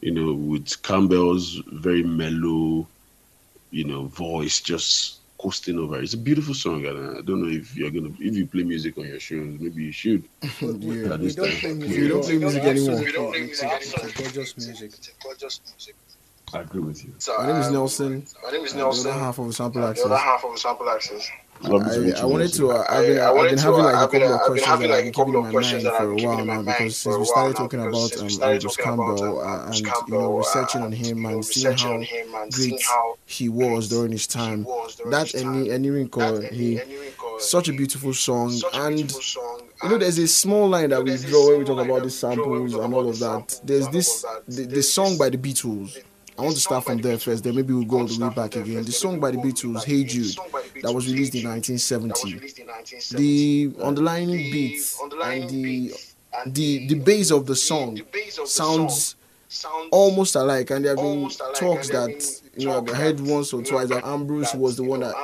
You 0.00 0.12
know, 0.12 0.32
with 0.34 0.82
Campbell's 0.82 1.62
very 1.72 2.02
mellow, 2.02 2.86
you 3.70 3.84
know, 3.84 4.04
voice 4.04 4.60
just 4.60 5.20
coasting 5.38 5.78
over. 5.78 6.00
It's 6.00 6.14
a 6.14 6.18
beautiful 6.18 6.54
song, 6.54 6.84
and 6.86 7.18
I 7.18 7.20
don't 7.22 7.42
know 7.42 7.48
if 7.48 7.76
you're 7.76 7.90
gonna 7.90 8.10
if 8.18 8.34
you 8.36 8.46
play 8.46 8.64
music 8.64 8.98
on 8.98 9.06
your 9.06 9.20
shows, 9.20 9.58
maybe 9.60 9.84
you 9.84 9.92
should. 9.92 10.24
Yeah. 10.60 11.14
At 11.14 11.20
this 11.20 11.34
time. 11.36 11.80
We 11.80 12.08
don't 12.08 12.24
play 12.24 12.38
music 12.38 12.62
anymore. 12.64 13.02
It's 13.04 13.62
a 13.62 14.12
gorgeous 14.22 14.56
music. 14.56 14.92
I 16.52 16.60
agree 16.60 16.80
with 16.82 17.04
you. 17.04 17.12
My 17.38 17.46
name 17.46 17.56
is 17.56 17.70
Nelson. 17.70 18.26
My 18.44 18.50
name 18.52 18.64
is 18.64 18.72
The 18.72 18.78
Nelson. 18.78 19.10
other 19.10 19.18
half 19.18 19.38
of 19.38 19.46
the 19.48 19.52
sample 19.52 19.80
The 19.82 19.88
access. 19.88 20.06
other 20.06 20.16
half 20.16 20.44
of 20.44 20.58
Sample 20.58 20.88
Axis. 20.90 21.28
Lovely 21.62 21.94
to 21.94 22.00
meet 22.00 22.16
I, 22.16 22.20
I 22.20 22.24
wanted 22.24 22.52
to. 22.54 22.70
Uh, 22.72 22.84
I've 22.88 23.06
been, 23.06 23.18
I 23.20 23.30
I've 23.30 23.48
been 23.50 23.58
having 23.58 23.80
uh, 23.80 23.84
like 23.84 23.94
a 23.94 23.98
I've 23.98 24.10
been- 24.10 24.20
couple 24.22 24.34
of 24.34 24.34
I've 24.34 24.46
been 24.46 24.52
questions 24.52 24.66
having, 24.66 24.88
that 24.88 24.94
like, 24.94 24.98
I've 24.98 25.00
a 25.00 25.04
been 25.04 25.12
keeping 25.12 25.12
couple 25.14 25.32
in 25.32 25.36
of 25.38 25.44
my 25.44 25.50
questions 25.50 25.84
mind 25.84 25.94
that 25.94 25.98
for 25.98 26.04
I've 26.04 26.10
a 26.10 26.14
been 26.14 26.24
while 26.26 26.36
keeping 26.36 26.40
in 26.40 26.46
now 26.46 26.54
my 26.54 26.62
because 26.62 26.80
mind 26.80 26.92
since 26.92 27.02
for 27.02 27.10
a 27.10 27.12
we 27.12 27.18
while 27.18 27.26
started 27.26 27.54
now 27.54 27.58
talking 27.64 27.80
because 27.80 27.94
about 27.94 28.08
since 28.10 28.20
we 28.20 28.24
um, 28.26 28.30
started 28.30 28.60
talking 28.62 28.84
about, 28.84 29.18
Campbell 29.18 29.40
um, 29.40 29.46
uh, 29.48 29.66
and 29.66 29.78
you 29.78 29.84
Campbell, 29.86 30.18
know 30.20 30.34
uh, 30.34 30.38
researching 30.38 30.80
on 30.82 30.86
and, 30.86 30.94
him 30.94 31.16
you 31.16 31.22
know, 31.22 31.28
and 31.30 31.44
seeing 31.44 31.66
researching 31.66 31.88
how 31.88 31.94
on 31.94 32.02
him 32.02 32.34
and 32.34 32.52
great 32.52 32.64
seeing 32.68 32.78
how 32.86 33.16
he 33.26 33.48
was 33.48 33.88
during 33.88 34.12
his 34.12 34.26
time. 34.26 34.64
he 34.64 35.10
That 35.10 35.34
any 35.34 35.70
any 35.70 35.88
Rinko, 35.88 36.40
That 36.42 36.52
he 36.52 36.80
such 37.38 37.68
a 37.68 37.72
beautiful 37.72 38.12
song 38.14 38.52
and. 38.74 39.10
song. 39.10 39.60
You 39.82 39.90
know, 39.90 39.98
there's 39.98 40.18
a 40.18 40.26
small 40.28 40.68
line 40.68 40.90
that 40.90 41.02
we 41.04 41.14
draw 41.18 41.48
when 41.50 41.58
we 41.58 41.64
talk 41.66 41.84
about 41.84 42.02
the 42.04 42.28
we 42.28 42.34
draw 42.36 42.48
when 42.48 42.62
we 42.62 42.70
samples 42.70 42.74
and 42.74 42.94
all 42.94 43.08
of 43.08 43.18
that. 43.18 43.60
There's 43.64 43.88
this 43.88 44.24
all 44.24 44.36
of 44.38 44.46
that. 44.46 44.56
the, 44.56 44.62
the 44.76 44.82
song 44.82 45.18
by 45.18 45.28
the 45.28 45.36
Beatles. 45.36 45.98
I 46.36 46.42
want 46.42 46.54
to 46.56 46.60
start 46.60 46.84
from 46.84 46.98
there 46.98 47.18
first. 47.18 47.44
Then 47.44 47.54
maybe 47.54 47.72
we'll 47.72 47.84
go 47.84 47.98
all 47.98 48.06
the 48.06 48.24
way 48.24 48.34
back 48.34 48.56
again. 48.56 48.84
The 48.84 48.92
song 48.92 49.20
by 49.20 49.30
the 49.30 49.38
Beatles, 49.38 49.84
"Hey 49.84 50.04
Jude," 50.04 50.36
that 50.82 50.92
was 50.92 51.06
released 51.06 51.34
in 51.34 51.44
1970. 51.44 52.08
was 52.08 52.34
released 52.34 52.58
in 52.58 52.66
1970. 52.66 53.16
The 53.16 53.84
underlying 53.84 54.28
beats 54.50 54.98
and 55.00 55.48
the 55.50 55.94
the 56.46 56.86
the 56.88 56.94
bass 56.96 57.30
of 57.30 57.46
the 57.46 57.54
song 57.54 58.00
sounds 58.44 59.14
song 59.54 59.72
sounds 59.72 59.88
almost 59.92 60.34
alike, 60.36 60.70
and 60.70 60.84
there 60.84 60.96
have 60.96 61.04
been 61.04 61.30
talks 61.54 61.88
that 61.90 62.40
you 62.56 62.66
know 62.66 62.78
I've 62.78 62.88
heard 62.88 63.20
once 63.20 63.52
or 63.52 63.62
twice 63.62 63.88
that 63.88 64.04
Ambrose 64.04 64.54
was 64.54 64.76
the 64.76 64.82
one 64.84 65.00
that 65.00 65.14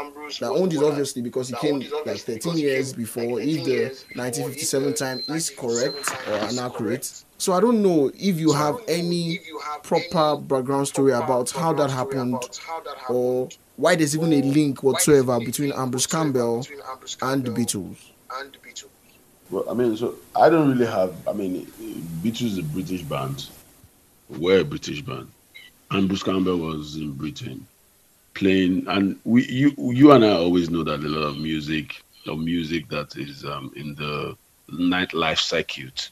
that 0.41 0.51
owned 0.51 0.73
the 0.73 0.81
it 0.81 0.85
obviously 0.85 1.23
because 1.23 1.49
he 1.49 1.55
came 1.57 1.81
like 2.07 2.19
13 2.19 2.57
years 2.57 2.93
before. 2.93 3.41
If 3.41 3.65
the 3.65 3.81
1957 4.15 4.95
time 4.95 5.23
is 5.29 5.51
correct 5.51 6.11
or 6.29 6.49
inaccurate, 6.49 7.25
so 7.39 7.53
I 7.53 7.61
don't 7.61 7.83
know 7.83 8.11
if 8.15 8.39
you 8.39 8.53
have 8.53 8.77
any 8.89 9.35
if 9.35 9.47
you 9.47 9.61
have 9.61 9.83
proper 9.83 10.41
background 10.41 10.89
story 10.89 11.13
about 11.13 11.51
how 11.51 11.73
that 11.75 11.91
happened 11.91 12.35
about 12.35 12.57
how 12.59 12.81
that 12.81 12.97
or 13.09 13.49
why 13.77 13.97
there's 13.97 14.15
even 14.15 14.33
a 14.33 14.43
link 14.43 14.83
whatsoever 14.83 15.39
between 15.41 15.73
Ambrose 15.73 16.07
Campbell 16.07 16.67
and 17.23 17.45
the 17.45 17.51
Beatles. 17.51 17.97
and 18.39 18.53
the 18.53 18.59
Beatles. 18.59 18.89
Well, 19.51 19.65
I 19.69 19.75
mean, 19.75 19.97
so 19.97 20.15
I 20.37 20.49
don't 20.49 20.71
really 20.71 20.87
have. 20.87 21.15
I 21.27 21.33
mean, 21.33 21.67
Beatles 22.23 22.43
is 22.43 22.59
a 22.59 22.63
British 22.63 23.03
band. 23.03 23.49
We're 24.39 24.61
a 24.61 24.65
British 24.65 25.03
band, 25.03 25.29
and 25.91 26.09
Bruce 26.09 26.23
Campbell 26.23 26.59
was 26.59 26.97
in 26.97 27.13
Britain 27.13 27.67
playing. 28.35 28.87
And 28.89 29.19
we, 29.25 29.45
you, 29.47 29.73
you 29.77 30.13
and 30.13 30.25
I 30.25 30.33
always 30.33 30.71
know 30.71 30.85
that 30.85 31.01
a 31.01 31.09
lot 31.09 31.27
of 31.27 31.39
music, 31.39 32.03
of 32.27 32.39
music 32.39 32.89
that 32.89 33.17
is 33.17 33.45
um, 33.45 33.73
in 33.77 33.95
the 33.97 34.37
nightlife 34.73 35.39
circuit, 35.41 36.11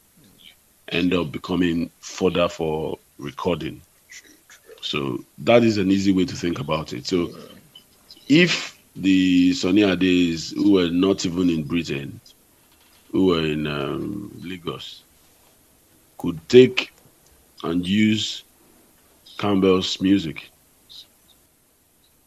end 0.89 1.15
up 1.15 1.31
becoming 1.31 1.91
fodder 2.01 2.49
for 2.49 2.99
recording. 3.19 3.81
So 4.81 5.25
that 5.39 5.63
is 5.63 5.79
an 5.79 5.91
easy 5.91 6.13
way 6.13 6.25
to 6.25 6.37
think 6.37 6.59
about 6.61 6.93
it. 6.93 7.07
So 7.07 7.31
if 8.29 8.79
the 8.97 9.53
Sonny 9.55 9.83
Ades 9.85 10.51
who 10.53 10.73
were 10.73 10.91
not 10.91 11.25
even 11.25 11.51
in 11.51 11.63
Britain, 11.65 12.21
who 13.13 13.27
were 13.27 13.45
in 13.45 13.67
um, 13.67 14.33
Lagos, 14.43 15.03
could 16.19 16.39
take 16.49 16.93
and 17.63 17.87
use 17.87 18.45
Campbell's 19.39 20.01
music, 20.01 20.51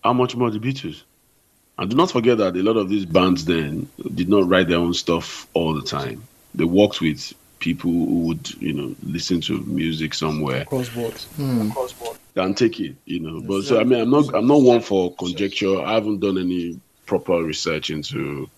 how 0.03 0.13
much 0.13 0.35
more 0.35 0.49
the 0.49 0.59
Beatles? 0.59 1.03
And 1.77 1.89
do 1.89 1.95
not 1.95 2.11
forget 2.11 2.37
that 2.37 2.55
a 2.55 2.63
lot 2.63 2.77
of 2.77 2.89
these 2.89 3.05
bands 3.05 3.45
then 3.45 3.89
did 4.13 4.29
not 4.29 4.47
write 4.47 4.67
their 4.67 4.77
own 4.77 4.93
stuff 4.93 5.47
all 5.53 5.73
the 5.73 5.81
time. 5.81 6.23
They 6.53 6.65
worked 6.65 7.01
with 7.01 7.33
people 7.59 7.91
who 7.91 8.27
would, 8.27 8.61
you 8.61 8.73
know, 8.73 8.95
listen 9.03 9.41
to 9.41 9.61
music 9.61 10.13
somewhere 10.13 10.65
Crossboard. 10.65 11.21
Hmm. 11.35 11.71
and 12.35 12.57
take 12.57 12.79
it, 12.79 12.95
you 13.05 13.19
know. 13.19 13.41
But 13.41 13.63
so 13.63 13.79
I 13.79 13.83
mean, 13.83 14.01
I'm 14.01 14.09
not 14.09 14.33
I'm 14.35 14.47
not 14.47 14.61
one 14.61 14.81
for 14.81 15.15
conjecture. 15.15 15.81
I 15.81 15.93
haven't 15.93 16.19
done 16.19 16.37
any 16.37 16.79
proper 17.05 17.41
research 17.43 17.89
into 17.89 18.49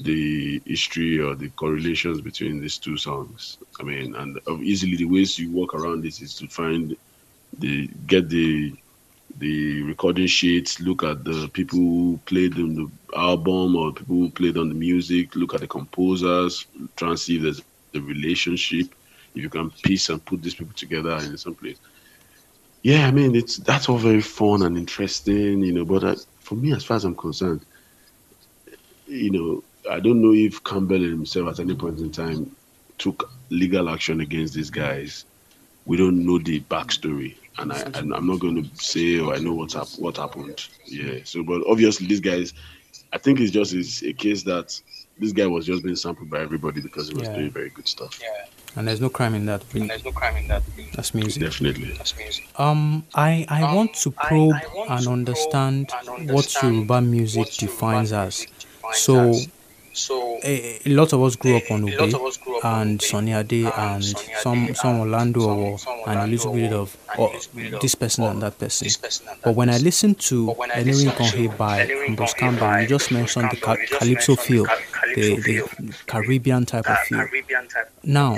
the 0.00 0.60
history 0.66 1.20
or 1.20 1.34
the 1.34 1.50
correlations 1.50 2.20
between 2.20 2.60
these 2.60 2.78
two 2.78 2.96
songs. 2.96 3.58
I 3.80 3.84
mean, 3.84 4.14
and 4.14 4.38
easily 4.62 4.96
the 4.96 5.04
ways 5.04 5.38
you 5.38 5.50
walk 5.50 5.74
around 5.74 6.02
this 6.02 6.20
is 6.20 6.34
to 6.36 6.48
find 6.48 6.96
the 7.58 7.88
get 8.06 8.28
the 8.28 8.74
the 9.38 9.82
recording 9.82 10.26
sheets, 10.26 10.80
look 10.80 11.04
at 11.04 11.24
the 11.24 11.48
people 11.52 11.78
who 11.78 12.20
played 12.26 12.54
on 12.54 12.74
the 12.74 12.90
album 13.16 13.76
or 13.76 13.92
people 13.92 14.16
who 14.16 14.30
played 14.30 14.56
on 14.56 14.68
the 14.68 14.74
music, 14.74 15.34
look 15.36 15.54
at 15.54 15.60
the 15.60 15.68
composers, 15.68 16.66
try 16.96 17.10
and 17.10 17.18
see 17.18 17.36
if 17.36 17.42
there's 17.42 17.62
a 17.94 18.00
relationship, 18.00 18.94
if 19.34 19.42
you 19.42 19.48
can 19.48 19.70
piece 19.82 20.08
and 20.08 20.24
put 20.24 20.42
these 20.42 20.54
people 20.54 20.74
together 20.74 21.16
in 21.18 21.36
some 21.36 21.54
place. 21.54 21.78
Yeah, 22.82 23.06
I 23.06 23.10
mean, 23.10 23.34
it's 23.36 23.58
that's 23.58 23.88
all 23.88 23.98
very 23.98 24.22
fun 24.22 24.62
and 24.62 24.76
interesting, 24.76 25.62
you 25.62 25.72
know. 25.72 25.84
But 25.84 26.04
uh, 26.04 26.16
for 26.40 26.54
me, 26.54 26.72
as 26.72 26.84
far 26.84 26.96
as 26.96 27.04
I'm 27.04 27.14
concerned, 27.14 27.64
you 29.06 29.30
know, 29.30 29.64
I 29.88 30.00
don't 30.00 30.20
know 30.20 30.32
if 30.32 30.62
Campbell 30.64 31.00
himself 31.00 31.48
at 31.50 31.60
any 31.60 31.74
point 31.74 31.98
in 32.00 32.10
time 32.10 32.54
took 32.98 33.30
legal 33.50 33.88
action 33.88 34.20
against 34.20 34.54
these 34.54 34.70
guys. 34.70 35.24
We 35.86 35.96
don't 35.96 36.24
know 36.26 36.38
the 36.38 36.60
backstory, 36.60 37.36
and 37.58 37.72
I 37.72 37.80
and 37.94 38.14
I'm 38.14 38.26
not 38.26 38.40
going 38.40 38.62
to 38.62 38.76
say 38.82 39.18
oh 39.20 39.32
I 39.32 39.38
know 39.38 39.54
what's 39.54 39.74
hap- 39.74 39.98
what 39.98 40.16
happened. 40.18 40.66
Yeah. 40.86 41.20
So, 41.24 41.42
but 41.42 41.62
obviously 41.66 42.06
these 42.06 42.20
guys, 42.20 42.52
I 43.12 43.18
think 43.18 43.40
it's 43.40 43.50
just 43.50 43.72
it's 43.72 44.02
a 44.02 44.12
case 44.12 44.42
that 44.44 44.78
this 45.18 45.32
guy 45.32 45.46
was 45.46 45.66
just 45.66 45.82
being 45.82 45.96
sampled 45.96 46.30
by 46.30 46.40
everybody 46.40 46.80
because 46.80 47.08
he 47.08 47.14
was 47.14 47.28
Yeah. 47.28 47.36
doing 47.36 47.50
very 47.50 47.70
good 47.70 47.88
stuff. 47.88 48.18
Yeah. 48.20 48.28
And 48.76 48.86
there's 48.86 49.00
no 49.00 49.08
crime 49.08 49.34
in 49.34 49.46
that. 49.46 49.64
Really. 49.74 49.88
There's 49.88 50.04
no 50.04 50.12
crime 50.12 50.36
in 50.36 50.46
that. 50.48 50.62
That's 50.94 51.12
music. 51.12 51.42
Definitely. 51.42 51.92
That's 51.92 52.16
music. 52.16 52.46
Um, 52.56 53.04
I, 53.14 53.44
I 53.48 53.62
Um, 53.62 53.74
want 53.74 53.94
to 53.94 54.10
probe 54.12 54.54
I 54.54 54.62
want 54.74 54.90
and 54.90 55.02
to 55.04 55.10
understand 55.10 55.88
probe 55.88 56.20
and 56.20 56.28
what 56.30 56.36
understand 56.44 56.74
Yoruba 56.74 57.00
music 57.00 57.38
what 57.40 57.60
Yoruba 57.62 57.72
defines 57.74 58.12
music 58.12 58.48
as. 58.52 58.62
defines 58.62 58.98
So, 59.00 59.28
as. 59.30 59.44
So 59.44 59.50
a, 60.44 60.80
a 60.86 60.90
lot 60.90 61.12
of 61.12 61.22
us 61.22 61.36
grew 61.36 61.56
up 61.56 61.70
on 61.70 61.82
a 61.82 61.86
lot 61.96 62.06
Ube 62.08 62.14
of 62.14 62.22
us 62.22 62.36
grew 62.36 62.58
up 62.58 62.64
on 62.64 62.80
and 62.82 62.90
Ube 62.92 63.02
Sonny 63.02 63.32
Ade 63.32 63.52
and 63.66 63.74
and 63.76 64.04
some 64.42 64.74
some 64.74 65.00
Orlando 65.00 65.40
some- 65.40 65.58
or 65.58 65.78
some 65.78 65.98
and 66.06 66.18
a 66.20 66.26
little 66.26 66.52
bit 66.54 66.72
of 66.72 66.96
or 67.18 67.32
this 67.80 67.94
person 67.94 68.24
and 68.24 68.42
that 68.42 68.58
person. 68.58 68.86
person 69.02 69.28
and 69.28 69.38
But 69.42 69.54
when 69.54 69.68
I 69.68 69.72
person. 69.72 69.84
listen 69.84 70.14
to 70.14 70.46
But 70.46 70.58
when 70.58 70.70
I 70.70 70.82
Enirin 70.82 71.10
Conhe 71.18 71.56
by 71.56 71.86
Campbell, 72.34 72.80
you 72.82 72.86
just 72.88 73.10
mentioned 73.10 73.50
the 73.50 73.56
ca- 73.56 73.76
calypso 73.98 74.36
feel, 74.36 74.64
the 74.64 74.70
the, 75.14 75.36
calypso 75.36 75.42
the 75.42 75.92
feel. 75.92 75.94
Caribbean 76.06 76.66
type 76.66 76.88
of 76.88 76.98
feel. 77.00 77.26
Now, 78.04 78.36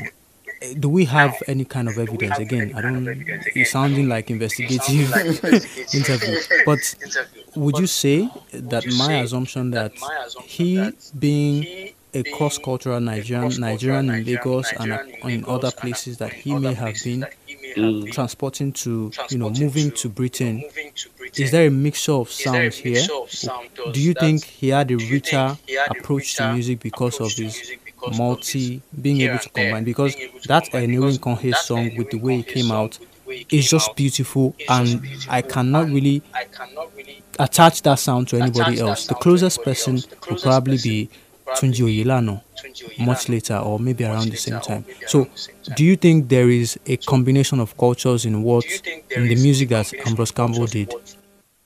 eh, 0.62 0.74
do 0.78 0.88
we 0.88 1.04
have 1.06 1.34
any 1.46 1.64
kind 1.64 1.88
of 1.88 1.98
evidence? 1.98 2.38
Again, 2.38 2.72
I 2.76 2.80
don't. 2.80 3.06
It's 3.54 3.70
sounding 3.70 4.08
like 4.08 4.30
investigative 4.30 4.80
sounded 5.08 5.10
like 5.10 5.26
investigative 5.44 5.94
interview, 5.94 6.38
but. 6.66 6.78
would 7.56 7.78
you 7.78 7.86
say 7.86 8.28
that 8.52 8.84
my 8.98 9.14
assumption 9.20 9.70
that 9.70 9.92
that 9.94 10.00
my 10.00 10.24
assumption 10.26 10.48
he 10.48 10.92
being 11.18 11.92
a 12.14 12.22
cross-cultural 12.24 13.00
Nigerian, 13.00 13.58
Nigerian 13.58 14.10
in 14.10 14.24
Lagos 14.24 14.70
and 14.78 14.92
in 15.24 15.44
other 15.46 15.70
places 15.70 16.18
that 16.18 16.30
he 16.32 16.54
may 16.54 16.74
have 16.74 16.94
been 17.02 17.20
that 17.20 17.34
he 17.46 17.56
may 17.56 17.68
have 17.68 17.76
Mm. 17.78 18.04
been 18.04 18.12
transporting 18.12 18.70
to, 18.72 19.10
you 19.30 19.38
know, 19.38 19.48
moving 19.48 19.90
to, 19.92 19.96
to 19.96 20.02
you 20.02 20.08
know, 20.10 20.14
Britain. 20.14 20.56
moving 20.56 20.92
to 20.94 21.08
Britain. 21.16 21.42
Is 21.44 21.50
there 21.52 21.66
a 21.66 21.70
mixture 21.70 22.12
of 22.12 22.28
Is 22.28 22.44
there 22.44 22.66
a 22.66 22.70
sounds 22.70 22.76
here? 22.76 23.92
Do 23.92 24.00
you 24.00 24.12
think 24.12 24.44
he 24.44 24.68
had 24.68 24.90
a 24.90 24.96
richer 24.96 25.56
approach 25.88 26.34
to 26.36 26.52
music 26.52 26.80
because 26.80 27.18
of 27.18 27.28
his 27.28 27.38
music 27.38 27.80
because 27.84 28.12
of 28.12 28.18
multi 28.18 28.82
being 29.00 29.22
able 29.22 29.38
to 29.38 29.48
combine? 29.48 29.84
Because 29.84 30.14
being 30.14 30.28
able 30.28 30.40
to 30.40 30.48
that 30.48 30.64
Because 30.70 31.18
Conhe 31.18 31.54
song 31.56 31.96
with 31.96 32.10
the 32.10 32.18
way 32.18 32.40
it 32.40 32.48
came 32.48 32.70
out 32.70 32.98
with 32.98 33.08
the 33.24 33.28
way 33.28 33.36
it 33.48 33.52
is 33.52 33.70
just 33.70 33.96
beautiful, 33.96 34.54
and 34.68 35.00
beautiful, 35.00 35.32
I 35.32 35.40
cannot 35.40 35.84
and 35.84 35.94
really 35.94 36.22
I 36.34 36.44
cannot 36.44 36.88
really 36.91 36.91
attach 37.38 37.82
that 37.82 37.98
sound 37.98 38.28
to 38.28 38.36
anybody 38.36 38.80
else. 38.80 39.06
The 39.06 39.14
closest 39.14 39.62
person 39.62 39.94
else. 39.94 40.06
The 40.06 40.16
will 40.30 40.40
probably 40.40 40.76
person 40.76 40.90
be 40.90 41.08
probably 41.46 41.72
Tunji 41.72 41.84
Oyelana 42.04 42.42
much 42.98 43.28
later 43.28 43.56
or 43.56 43.78
maybe 43.78 44.04
around 44.04 44.30
the 44.30 44.36
same 44.36 44.60
time. 44.60 44.84
So, 45.06 45.20
around 45.20 45.30
the 45.32 45.36
same 45.38 45.56
time. 45.64 45.74
do 45.76 45.84
you 45.84 45.96
think 45.96 46.28
there 46.28 46.50
is 46.50 46.78
a 46.86 46.96
combination 46.98 47.60
of 47.60 47.76
cultures 47.76 48.24
in 48.24 48.42
what 48.42 48.62
Do 48.62 48.70
you 48.70 48.78
think 48.78 49.08
there 49.08 49.22
in 49.22 49.28
the 49.28 49.36
music 49.36 49.68
that 49.70 49.92
combination 49.92 50.06
Ambrose 50.06 50.30
Campbell 50.30 50.66
did? 50.66 50.92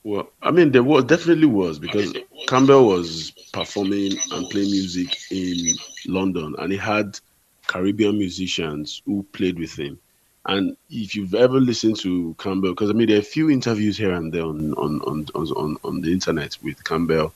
Well, 0.03 0.31
I 0.43 0.53
mean, 0.53 0.71
there 0.71 0.85
was 0.85 1.05
definitely 1.05 1.47
was 1.47 1.79
because 1.79 2.15
Campbell 2.47 2.87
was 2.87 3.33
performing 3.53 4.13
and 4.33 4.49
playing 4.51 4.71
music 4.71 5.17
in 5.33 5.75
London, 6.07 6.55
and 6.59 6.71
he 6.71 6.79
had 6.79 7.19
Caribbean 7.67 8.17
musicians 8.17 9.03
who 9.05 9.25
played 9.33 9.59
with 9.59 9.77
him. 9.77 9.99
And 10.47 10.77
if 10.91 11.15
you've 11.15 11.35
ever 11.35 11.61
listened 11.61 11.97
to 12.01 12.35
Campbell, 12.39 12.71
because 12.71 12.91
I 12.91 12.93
mean, 12.93 13.09
there 13.09 13.17
are 13.17 13.21
a 13.21 13.25
few 13.25 13.51
interviews 13.51 13.97
here 13.97 14.13
and 14.13 14.33
there 14.33 14.45
on 14.45 14.75
on 14.75 15.01
on 15.03 15.27
on, 15.35 15.77
on, 15.83 16.01
the 16.01 16.13
internet 16.13 16.57
with 16.63 16.85
Campbell, 16.85 17.33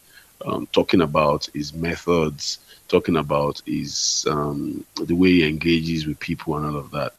um, 0.47 0.69
talking 0.69 1.01
about 1.01 1.49
his 1.53 1.75
methods, 1.75 2.61
talking 2.87 3.17
about 3.17 3.63
his 3.67 4.27
um, 4.31 4.85
the 5.05 5.17
way 5.17 5.31
he 5.31 5.49
engages 5.49 6.07
with 6.07 6.21
people 6.21 6.57
and 6.57 6.67
all 6.67 6.77
of 6.77 6.93
that. 6.93 7.15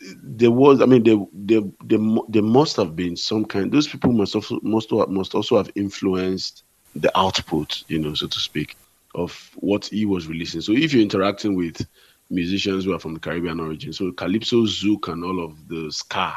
There 0.00 0.50
was 0.50 0.82
i 0.82 0.86
mean 0.86 1.04
there, 1.04 1.24
there 1.32 1.62
there 1.84 2.00
there 2.28 2.42
must 2.42 2.74
have 2.76 2.96
been 2.96 3.16
some 3.16 3.44
kind 3.44 3.70
those 3.70 3.86
people 3.86 4.10
must 4.10 4.34
also 4.34 4.58
must 4.62 4.90
must 4.90 5.34
also 5.34 5.56
have 5.58 5.70
influenced 5.76 6.64
the 6.96 7.16
output 7.16 7.84
you 7.86 8.00
know 8.00 8.12
so 8.14 8.26
to 8.26 8.38
speak 8.40 8.76
of 9.14 9.50
what 9.56 9.86
he 9.86 10.04
was 10.06 10.26
releasing. 10.26 10.60
So 10.60 10.72
if 10.72 10.92
you're 10.92 11.02
interacting 11.02 11.54
with 11.54 11.86
musicians 12.32 12.84
who 12.84 12.94
are 12.94 12.98
from 12.98 13.14
the 13.14 13.20
caribbean 13.20 13.60
origin. 13.60 13.92
So 13.92 14.10
calypso 14.12 14.64
zouk 14.64 15.08
and 15.12 15.24
all 15.24 15.44
of 15.44 15.68
the 15.68 15.90
ska 15.92 16.34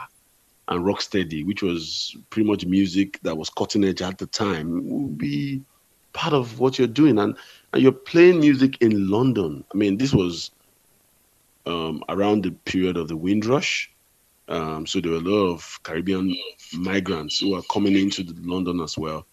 and 0.68 0.84
rocksteady 0.84 1.46
which 1.46 1.62
was 1.62 2.16
pretty 2.30 2.48
much 2.48 2.66
music 2.66 3.20
that 3.22 3.38
was 3.38 3.50
cutting 3.50 3.84
edge 3.84 4.02
at 4.02 4.18
the 4.18 4.28
time 4.28 4.82
would 4.90 5.18
be 5.18 5.62
part 6.14 6.34
of 6.34 6.60
what 6.60 6.78
you're 6.78 6.88
doing. 6.88 7.20
And 7.20 7.38
and 7.74 7.82
you're 7.82 7.92
playing 7.92 8.40
music 8.40 8.82
in 8.82 9.10
london. 9.10 9.64
I 9.74 9.78
mean 9.78 9.98
this 9.98 10.14
was 10.14 10.52
um, 11.66 12.04
around 12.10 12.44
the 12.44 12.52
period 12.52 12.98
of 12.98 13.08
the 13.08 13.18
Windrush. 13.18 13.90
Um, 14.48 14.86
so 14.86 15.02
there 15.02 15.12
were 15.12 15.18
a 15.18 15.22
lot 15.22 15.54
of 15.54 15.80
Caribbean 15.84 16.36
migrants 16.74 17.40
who 17.40 17.56
are 17.56 17.64
coming 17.64 17.96
into 17.96 18.24
London 18.42 18.80
as 18.80 18.98
well, 18.98 19.26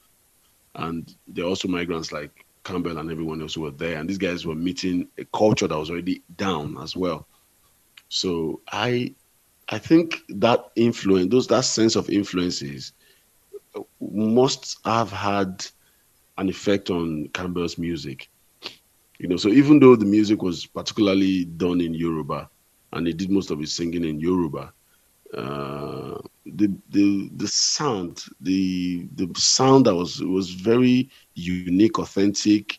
and 0.74 1.14
there 1.28 1.44
are 1.44 1.48
also 1.48 1.68
migrants 1.68 2.12
like 2.12 2.41
Campbell 2.64 2.98
and 2.98 3.10
everyone 3.10 3.40
else 3.42 3.54
who 3.54 3.62
were 3.62 3.70
there. 3.70 3.98
And 3.98 4.08
these 4.08 4.18
guys 4.18 4.46
were 4.46 4.54
meeting 4.54 5.08
a 5.18 5.24
culture 5.26 5.66
that 5.66 5.78
was 5.78 5.90
already 5.90 6.22
down 6.36 6.76
as 6.80 6.96
well. 6.96 7.26
So 8.08 8.60
I, 8.70 9.14
I 9.68 9.78
think 9.78 10.18
that 10.28 10.70
influence, 10.76 11.30
those 11.30 11.46
that 11.48 11.64
sense 11.64 11.96
of 11.96 12.10
influences, 12.10 12.92
uh, 13.74 13.80
must 14.00 14.78
have 14.84 15.10
had 15.10 15.66
an 16.38 16.48
effect 16.48 16.90
on 16.90 17.28
Campbell's 17.28 17.78
music. 17.78 18.28
You 19.18 19.28
know, 19.28 19.36
so 19.36 19.48
even 19.48 19.78
though 19.78 19.96
the 19.96 20.04
music 20.04 20.42
was 20.42 20.66
particularly 20.66 21.44
done 21.44 21.80
in 21.80 21.94
Yoruba, 21.94 22.50
and 22.92 23.06
he 23.06 23.12
did 23.12 23.30
most 23.30 23.50
of 23.50 23.58
his 23.58 23.72
singing 23.72 24.04
in 24.04 24.20
Yoruba, 24.20 24.72
uh, 25.36 26.18
the 26.44 26.72
the 26.90 27.30
the 27.36 27.48
sound, 27.48 28.22
the 28.40 29.06
the 29.14 29.28
sound 29.36 29.86
that 29.86 29.94
was 29.94 30.20
was 30.22 30.50
very 30.50 31.08
unique, 31.34 31.98
authentic, 31.98 32.78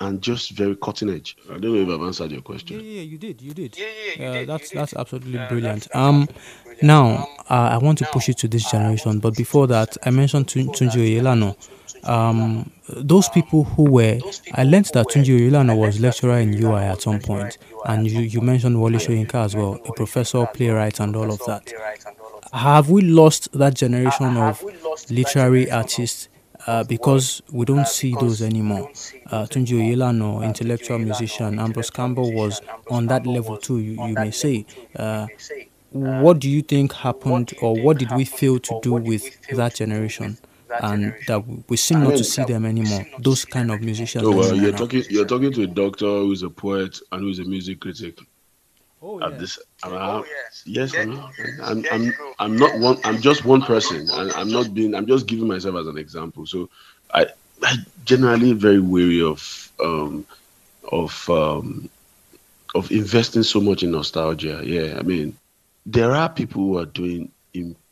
and 0.00 0.20
just 0.22 0.50
very 0.50 0.76
cutting 0.76 1.10
edge. 1.10 1.36
I 1.50 1.58
don't 1.58 1.74
know 1.74 1.80
if 1.82 1.88
I've 1.88 2.06
answered 2.06 2.30
your 2.32 2.42
question. 2.42 2.80
yeah, 2.80 2.86
yeah 2.86 3.02
you 3.02 3.18
did, 3.18 3.40
you 3.40 3.54
did. 3.54 3.76
Yeah, 3.78 3.86
yeah, 3.86 4.22
you 4.22 4.28
Uh, 4.28 4.38
did, 4.40 4.48
that's 4.48 4.72
you 4.72 4.78
that's 4.78 4.92
did. 4.92 4.98
absolutely 5.00 5.38
Uh, 5.38 5.48
brilliant. 5.48 5.82
that's 5.84 5.96
Um, 5.96 6.26
brilliant. 6.64 6.82
now 6.82 7.28
uh, 7.50 7.54
I 7.74 7.78
want 7.78 7.98
to 7.98 8.06
push 8.12 8.28
it 8.28 8.38
to 8.38 8.48
this 8.48 8.70
generation, 8.70 9.18
but 9.18 9.34
before 9.36 9.66
that, 9.68 9.96
I 10.04 10.10
mentioned 10.10 10.48
Tun- 10.48 10.68
Tunji 10.68 11.00
Oyelana. 11.20 11.56
Um, 12.04 12.70
those 12.88 13.28
people 13.28 13.64
who 13.64 13.90
were, 13.90 14.18
I 14.54 14.64
learned 14.64 14.86
that 14.94 15.06
Tunji 15.08 15.38
Oyelana 15.50 15.76
was 15.76 16.00
lecturer 16.00 16.38
in 16.38 16.54
UI 16.62 16.82
at 16.82 17.02
some 17.02 17.20
point, 17.20 17.58
and 17.86 18.06
you, 18.10 18.20
you 18.20 18.40
mentioned 18.40 18.78
Wole 18.80 18.92
Soyinka 18.92 19.34
as 19.44 19.54
well, 19.54 19.78
a 19.86 19.92
professor, 19.92 20.46
playwright, 20.46 21.00
and 21.00 21.14
all 21.16 21.30
of 21.30 21.40
that. 21.46 21.72
Have 22.52 22.88
we 22.90 23.02
lost 23.02 23.52
that 23.52 23.74
generation 23.74 24.36
of 24.36 24.62
literary 25.10 25.70
artists 25.70 26.28
uh, 26.66 26.82
because 26.84 27.42
we 27.52 27.64
don't 27.66 27.86
see 27.86 28.14
those 28.14 28.40
anymore? 28.40 28.90
Uh, 29.30 29.44
Tunji 29.44 29.78
Oyelana, 29.78 30.44
intellectual 30.44 30.98
musician, 30.98 31.58
Ambrose 31.58 31.90
Campbell 31.90 32.32
was 32.32 32.60
on 32.90 33.06
that 33.08 33.26
level 33.26 33.58
too, 33.58 33.78
you, 33.80 34.02
you 34.06 34.14
may 34.14 34.30
say. 34.30 34.64
Uh, 34.96 35.26
what 35.90 36.38
do 36.38 36.50
you 36.50 36.62
think 36.62 36.92
happened, 36.92 37.52
or 37.62 37.74
what 37.80 37.98
did 37.98 38.12
we 38.12 38.24
fail 38.24 38.58
to 38.58 38.78
do 38.82 38.92
with 38.94 39.24
that 39.48 39.74
generation? 39.74 40.38
And 40.82 41.14
that 41.26 41.44
we 41.68 41.76
seem 41.76 42.04
not 42.04 42.16
to 42.16 42.24
see 42.24 42.44
them 42.44 42.66
anymore. 42.66 43.06
Those 43.20 43.44
kind 43.44 43.70
of 43.70 43.80
musicians. 43.80 44.24
Oh 44.24 44.36
well, 44.36 44.54
you're 44.54 44.72
now. 44.72 44.78
talking 44.78 45.04
you're 45.08 45.26
talking 45.26 45.52
to 45.52 45.62
a 45.62 45.66
doctor 45.66 46.06
who's 46.06 46.42
a 46.42 46.50
poet 46.50 46.98
and 47.12 47.22
who's 47.22 47.38
a 47.38 47.44
music 47.44 47.80
critic. 47.80 48.18
Oh, 49.00 49.20
At 49.20 49.32
yeah. 49.32 49.38
this, 49.38 49.58
I'm, 49.84 49.92
Oh, 49.92 50.24
yes. 50.26 50.62
yes, 50.66 50.92
There 50.92 51.02
I'm. 51.02 51.22
I'm, 51.62 51.84
I'm. 51.92 52.14
I'm 52.40 52.56
not 52.56 52.78
one. 52.80 52.98
I'm 53.04 53.20
just 53.20 53.44
one 53.44 53.62
person, 53.62 54.08
and 54.10 54.32
I'm 54.32 54.50
not 54.50 54.74
being. 54.74 54.94
I'm 54.94 55.06
just 55.06 55.26
giving 55.26 55.46
myself 55.46 55.76
as 55.76 55.86
an 55.86 55.98
example. 55.98 56.46
So, 56.46 56.68
I, 57.14 57.26
I 57.62 57.76
generally 58.04 58.52
very 58.54 58.80
wary 58.80 59.22
of, 59.22 59.70
um, 59.78 60.26
of, 60.90 61.30
um, 61.30 61.88
of 62.74 62.90
investing 62.90 63.44
so 63.44 63.60
much 63.60 63.84
in 63.84 63.92
nostalgia. 63.92 64.62
Yeah, 64.64 64.98
I 64.98 65.02
mean, 65.02 65.36
there 65.86 66.10
are 66.10 66.28
people 66.28 66.62
who 66.62 66.78
are 66.78 66.86
doing 66.86 67.30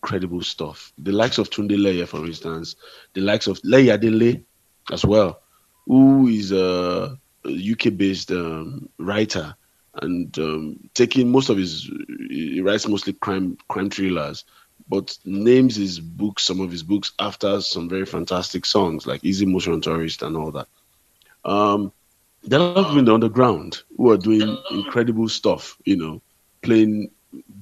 incredible 0.07 0.41
stuff. 0.43 0.93
The 0.99 1.11
likes 1.11 1.39
of 1.39 1.51
Tunde 1.51 1.77
Leye, 1.77 2.07
for 2.07 2.25
instance, 2.25 2.77
the 3.15 3.23
likes 3.23 3.49
of 3.49 3.61
Leye 3.65 3.89
Adenle 3.89 4.45
as 4.93 5.05
well, 5.05 5.41
who 5.87 6.29
is 6.29 6.53
a 6.53 7.19
UK-based 7.45 8.31
um, 8.31 8.89
writer 8.99 9.57
and 10.03 10.39
um, 10.39 10.79
taking 10.95 11.29
most 11.29 11.49
of 11.49 11.57
his 11.57 11.91
he 12.29 12.61
writes 12.61 12.87
mostly 12.87 13.15
crime 13.15 13.57
crime 13.69 13.91
thrillers, 13.91 14.45
but 14.89 15.17
names 15.25 15.75
his 15.75 15.99
books 15.99 16.45
some 16.45 16.61
of 16.61 16.71
his 16.71 16.85
books 16.85 17.13
after 17.19 17.61
some 17.61 17.89
very 17.89 18.07
fantastic 18.07 18.65
songs 18.65 19.07
like 19.07 19.25
Easy 19.25 19.47
Motion 19.47 19.81
Tourist 19.81 20.23
and 20.23 20.37
all 20.37 20.53
that. 20.53 20.69
Um, 21.45 21.93
there 22.45 22.61
are 22.61 22.63
a 22.63 22.67
lot 22.69 22.77
of 22.77 22.85
people 22.85 22.99
in 23.01 23.05
the 23.07 23.15
underground 23.15 23.83
who 23.97 24.11
are 24.13 24.19
doing 24.19 24.57
incredible 24.71 25.29
stuff, 25.29 25.77
you 25.85 25.97
know, 25.97 26.21
playing 26.63 27.11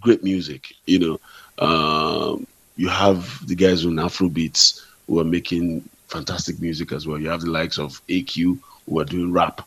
great 0.00 0.22
music, 0.22 0.74
you 0.84 0.98
know. 0.98 1.18
Um, 1.64 2.46
you 2.76 2.88
have 2.88 3.46
the 3.46 3.54
guys 3.54 3.84
on 3.86 3.98
Afro 3.98 4.28
beats 4.28 4.84
who 5.06 5.20
are 5.20 5.24
making 5.24 5.88
fantastic 6.08 6.60
music 6.60 6.92
as 6.92 7.06
well. 7.06 7.18
You 7.18 7.28
have 7.28 7.40
the 7.42 7.50
likes 7.50 7.78
of 7.78 8.00
AQ 8.08 8.58
who 8.88 9.00
are 9.00 9.04
doing 9.04 9.32
rap, 9.32 9.62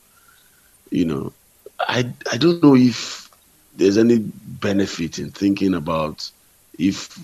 you 0.91 1.05
know. 1.05 1.33
I 1.79 2.11
I 2.31 2.37
don't 2.37 2.61
know 2.63 2.75
if 2.75 3.29
there's 3.75 3.97
any 3.97 4.19
benefit 4.19 5.19
in 5.19 5.31
thinking 5.31 5.75
about 5.75 6.29
if 6.77 7.23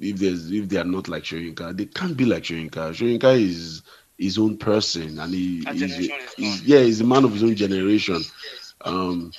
if 0.00 0.16
there's 0.18 0.50
if 0.50 0.68
they 0.68 0.78
are 0.78 0.84
not 0.84 1.08
like 1.08 1.24
Shoyinka, 1.24 1.76
they 1.76 1.86
can't 1.86 2.16
be 2.16 2.24
like 2.24 2.44
Shoyinka. 2.44 2.92
Shoyinka 2.92 3.40
is 3.40 3.82
his 4.18 4.38
own 4.38 4.56
person, 4.56 5.18
and 5.18 5.34
he 5.34 5.64
is 5.66 6.10
yeah, 6.64 6.80
he's 6.80 7.00
a 7.00 7.04
man 7.04 7.24
of 7.24 7.32
his 7.32 7.42
own 7.42 7.56
generation. 7.56 8.20
Um, 8.84 9.32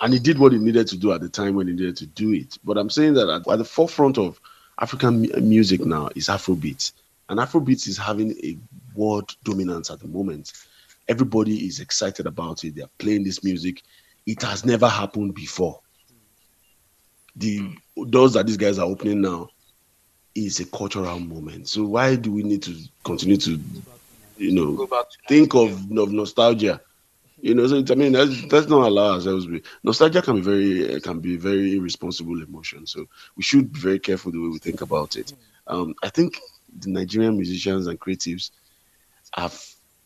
and 0.00 0.12
he 0.12 0.18
did 0.18 0.38
what 0.38 0.52
he 0.52 0.58
needed 0.58 0.86
to 0.88 0.96
do 0.96 1.12
at 1.12 1.20
the 1.20 1.28
time 1.28 1.54
when 1.54 1.66
he 1.66 1.74
needed 1.74 1.96
to 1.98 2.06
do 2.06 2.32
it. 2.32 2.58
But 2.64 2.78
I'm 2.78 2.90
saying 2.90 3.14
that 3.14 3.28
at, 3.28 3.48
at 3.48 3.58
the 3.58 3.64
forefront 3.64 4.18
of 4.18 4.40
African 4.80 5.22
mu- 5.22 5.40
music 5.40 5.84
now 5.84 6.08
is 6.14 6.28
Afrobeat, 6.28 6.92
and 7.28 7.38
Afrobeat 7.38 7.86
is 7.86 7.98
having 7.98 8.32
a 8.42 8.56
world 8.94 9.34
dominance 9.44 9.90
at 9.90 10.00
the 10.00 10.08
moment. 10.08 10.52
Everybody 11.08 11.66
is 11.66 11.80
excited 11.80 12.26
about 12.26 12.64
it. 12.64 12.74
They're 12.76 12.86
playing 12.98 13.24
this 13.24 13.42
music. 13.42 13.82
It 14.26 14.42
has 14.42 14.64
never 14.64 14.88
happened 14.88 15.34
before. 15.34 15.80
The 17.36 17.74
doors 18.10 18.34
that 18.34 18.46
these 18.46 18.56
guys 18.56 18.78
are 18.78 18.86
opening 18.86 19.20
now 19.20 19.48
is 20.34 20.60
a 20.60 20.64
cultural 20.66 21.18
moment. 21.18 21.68
So 21.68 21.84
why 21.84 22.16
do 22.16 22.32
we 22.32 22.42
need 22.42 22.62
to 22.62 22.76
continue 23.04 23.36
to, 23.38 23.60
you 24.36 24.52
know, 24.52 24.72
Go 24.74 24.86
back 24.86 25.06
to 25.10 25.16
think 25.28 25.54
of, 25.54 25.72
of 25.98 26.12
nostalgia. 26.12 26.80
You 27.42 27.54
know, 27.54 27.66
so 27.66 27.76
it's, 27.76 27.90
I 27.90 27.94
mean, 27.94 28.12
let's, 28.12 28.42
let's 28.52 28.68
not 28.68 28.86
allow 28.86 29.14
ourselves 29.14 29.46
be. 29.46 29.62
Nostalgia 29.82 30.22
can 30.22 30.36
be 30.36 30.42
very 30.42 30.94
uh, 30.96 31.00
can 31.00 31.20
be 31.20 31.36
very 31.36 31.76
irresponsible 31.76 32.42
emotion. 32.42 32.86
So 32.86 33.06
we 33.36 33.42
should 33.42 33.72
be 33.72 33.80
very 33.80 33.98
careful 33.98 34.32
the 34.32 34.40
way 34.40 34.48
we 34.48 34.58
think 34.58 34.80
about 34.80 35.16
it. 35.16 35.32
Um, 35.66 35.94
I 36.02 36.08
think 36.08 36.38
the 36.78 36.90
Nigerian 36.90 37.36
musicians 37.36 37.86
and 37.86 37.98
creatives 37.98 38.50
have 39.34 39.58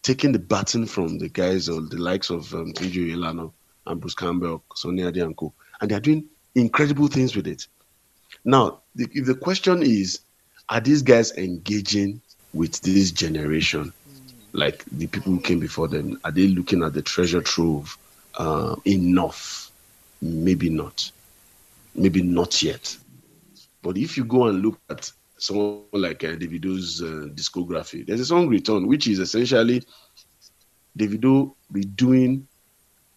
taken 0.03 0.33
the 0.33 0.39
baton 0.39 0.87
from 0.87 1.19
the 1.19 1.29
guys 1.29 1.69
or 1.69 1.81
the 1.81 1.97
likes 1.97 2.31
of 2.31 2.53
um, 2.55 2.73
Tunji 2.73 3.11
Oyelana 3.11 3.51
and 3.87 4.01
Bruce 4.01 4.15
Campbell, 4.15 4.63
Sonny 4.75 5.03
Ade 5.03 5.19
and 5.19 5.35
And 5.81 5.91
they 5.91 5.95
are 5.95 6.01
doing 6.01 6.27
incredible 6.55 7.09
things 7.09 7.35
with 7.35 7.47
it. 7.47 7.67
Now, 8.45 8.83
the, 8.95 9.09
if 9.13 9.27
the 9.27 9.35
question 9.35 9.83
is, 9.83 10.21
are 10.69 10.81
these 10.81 11.03
guys 11.03 11.33
engaging 11.33 12.21
with 12.53 12.81
this 12.81 13.11
generation? 13.11 13.93
Like 14.55 14.85
the 14.87 15.09
people 15.09 15.33
who 15.33 15.41
came 15.41 15.59
before 15.59 15.89
them 15.89 16.21
are 16.25 16.31
they 16.31 16.47
looking 16.47 16.85
at 16.85 16.95
the 16.95 17.03
treasure 17.03 17.43
trove 17.43 17.99
uh, 18.39 18.77
enough? 18.87 19.73
Maybe 20.23 20.71
not. 20.71 21.11
Maybe 21.97 22.23
not 22.23 22.63
yet. 22.63 22.97
But 23.83 23.99
if 23.99 24.17
you 24.17 24.25
go 24.25 24.47
and 24.47 24.63
look 24.63 24.79
at 24.89 25.11
someone 25.39 25.81
like 25.93 26.23
uh, 26.25 26.37
davido's 26.37 27.03
uh, 27.03 27.29
discography 27.35 28.07
there's 28.07 28.21
a 28.21 28.25
song 28.25 28.49
return 28.49 28.87
which 28.87 29.09
is 29.09 29.19
essentially 29.19 29.83
davido 30.97 31.55
redoing 31.73 32.47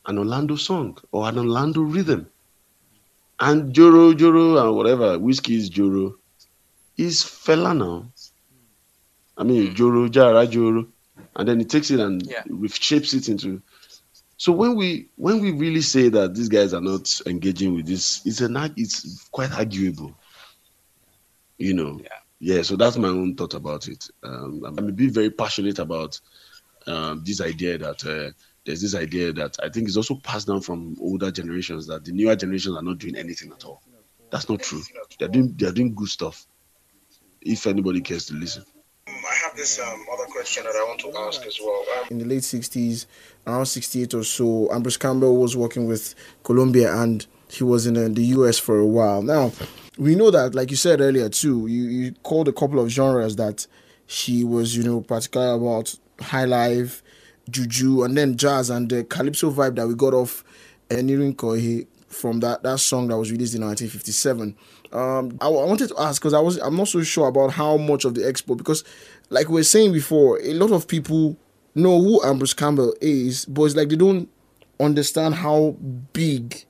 an 0.07 0.17
orlando 0.17 0.55
song 0.55 0.97
or 1.11 1.29
an 1.29 1.37
orlando 1.37 1.81
rhythm. 1.81 2.27
And 3.39 3.73
joro 3.73 4.13
joro 4.13 4.57
and 4.57 4.75
whatever 4.75 5.19
Wizkid 5.19 5.57
is 5.57 5.69
joro 5.69 6.15
is 6.97 7.21
Fela 7.23 7.77
now. 7.77 8.11
I 9.37 9.43
mean, 9.43 9.75
Joro, 9.75 10.09
Jara, 10.09 10.47
Joro, 10.47 10.87
and 11.35 11.47
then 11.47 11.59
he 11.59 11.65
takes 11.65 11.91
it 11.91 11.99
and 11.99 12.25
Yeah. 12.25 12.43
reshapes 12.49 13.13
it 13.13 13.29
into. 13.29 13.61
So 14.37 14.51
when 14.51 14.75
we 14.75 15.09
when 15.15 15.41
we 15.41 15.51
really 15.51 15.81
say 15.81 16.09
that 16.09 16.35
these 16.35 16.49
guys 16.49 16.73
are 16.73 16.81
not 16.81 17.09
engaging 17.25 17.73
with 17.75 17.87
this, 17.87 18.21
it's 18.25 18.41
an 18.41 18.55
it's 18.77 19.27
quite 19.29 19.51
arguable. 19.51 20.15
You 21.57 21.73
know. 21.73 21.99
Yeah. 22.03 22.09
Yeah. 22.39 22.61
So 22.61 22.75
that's 22.75 22.97
my 22.97 23.07
own 23.07 23.35
thought 23.35 23.55
about 23.55 23.87
it. 23.87 24.07
Um, 24.23 24.63
I'm 24.65 24.77
a 24.77 24.91
bit 24.91 25.11
very 25.11 25.31
passionate 25.31 25.79
about 25.79 26.19
um, 26.85 27.23
this 27.25 27.41
idea 27.41 27.77
that 27.79 28.05
uh, 28.05 28.31
there's 28.63 28.81
this 28.81 28.93
idea 28.95 29.33
that 29.33 29.57
I 29.63 29.69
think 29.69 29.87
is 29.87 29.97
also 29.97 30.15
passed 30.15 30.47
down 30.47 30.61
from 30.61 30.95
older 31.01 31.31
generations 31.31 31.87
that 31.87 32.05
the 32.05 32.11
newer 32.11 32.35
generations 32.35 32.75
are 32.75 32.83
not 32.83 32.99
doing 32.99 33.15
anything 33.15 33.51
at 33.51 33.65
all. 33.65 33.81
That's 34.29 34.49
not 34.49 34.61
true. 34.61 34.81
They're 35.17 35.29
doing 35.29 35.55
they're 35.57 35.71
doing 35.71 35.95
good 35.95 36.09
stuff. 36.09 36.45
If 37.41 37.65
anybody 37.65 38.01
cares 38.01 38.25
to 38.27 38.33
listen. 38.33 38.63
This 39.57 39.79
um, 39.79 40.05
other 40.13 40.25
question 40.25 40.65
that 40.65 40.75
I 40.75 40.83
want 40.83 40.99
to 40.99 41.11
ask 41.17 41.43
as 41.43 41.57
well. 41.59 41.83
Um, 41.97 42.07
in 42.11 42.19
the 42.19 42.25
late 42.25 42.43
60s, 42.43 43.07
around 43.47 43.65
68 43.65 44.13
or 44.13 44.23
so, 44.23 44.71
Ambrose 44.71 44.97
Campbell 44.97 45.35
was 45.35 45.57
working 45.57 45.87
with 45.87 46.13
Columbia 46.43 46.95
and 46.95 47.25
he 47.49 47.63
was 47.63 47.87
in 47.87 47.97
uh, 47.97 48.07
the 48.11 48.21
US 48.37 48.59
for 48.59 48.77
a 48.77 48.85
while. 48.85 49.23
Now, 49.23 49.51
we 49.97 50.13
know 50.13 50.29
that, 50.29 50.53
like 50.53 50.69
you 50.69 50.77
said 50.77 51.01
earlier 51.01 51.27
too, 51.27 51.65
you, 51.65 51.83
you 51.85 52.11
called 52.21 52.47
a 52.47 52.53
couple 52.53 52.79
of 52.79 52.89
genres 52.89 53.35
that 53.37 53.65
she 54.05 54.43
was, 54.43 54.77
you 54.77 54.83
know, 54.83 55.01
particular 55.01 55.53
about 55.53 55.95
high 56.21 56.45
life, 56.45 57.01
juju, 57.49 58.03
and 58.03 58.15
then 58.15 58.37
jazz 58.37 58.69
and 58.69 58.87
the 58.91 59.05
calypso 59.05 59.49
vibe 59.49 59.75
that 59.77 59.87
we 59.87 59.95
got 59.95 60.13
off 60.13 60.43
Enirin 60.91 61.35
Kohi 61.35 61.87
from 62.07 62.41
that, 62.41 62.61
that 62.61 62.79
song 62.79 63.07
that 63.07 63.17
was 63.17 63.31
released 63.31 63.55
in 63.55 63.61
1957. 63.61 64.55
Um, 64.93 65.37
I, 65.41 65.47
I 65.47 65.49
wanted 65.49 65.89
to 65.89 65.99
ask 65.99 66.21
because 66.21 66.33
I 66.33 66.39
was 66.39 66.57
I'm 66.57 66.75
not 66.75 66.87
so 66.87 67.01
sure 67.03 67.27
about 67.27 67.51
how 67.51 67.77
much 67.77 68.05
of 68.05 68.13
the 68.15 68.21
expo 68.21 68.55
because, 68.57 68.83
like 69.29 69.49
we 69.49 69.55
were 69.55 69.63
saying 69.63 69.93
before, 69.93 70.39
a 70.41 70.53
lot 70.53 70.71
of 70.71 70.87
people 70.87 71.37
know 71.75 72.01
who 72.01 72.23
Ambrose 72.23 72.53
Campbell 72.53 72.93
is, 73.01 73.45
but 73.45 73.63
it's 73.63 73.75
like 73.75 73.89
they 73.89 73.95
don't 73.95 74.29
understand 74.79 75.35
how 75.35 75.75
big 76.13 76.63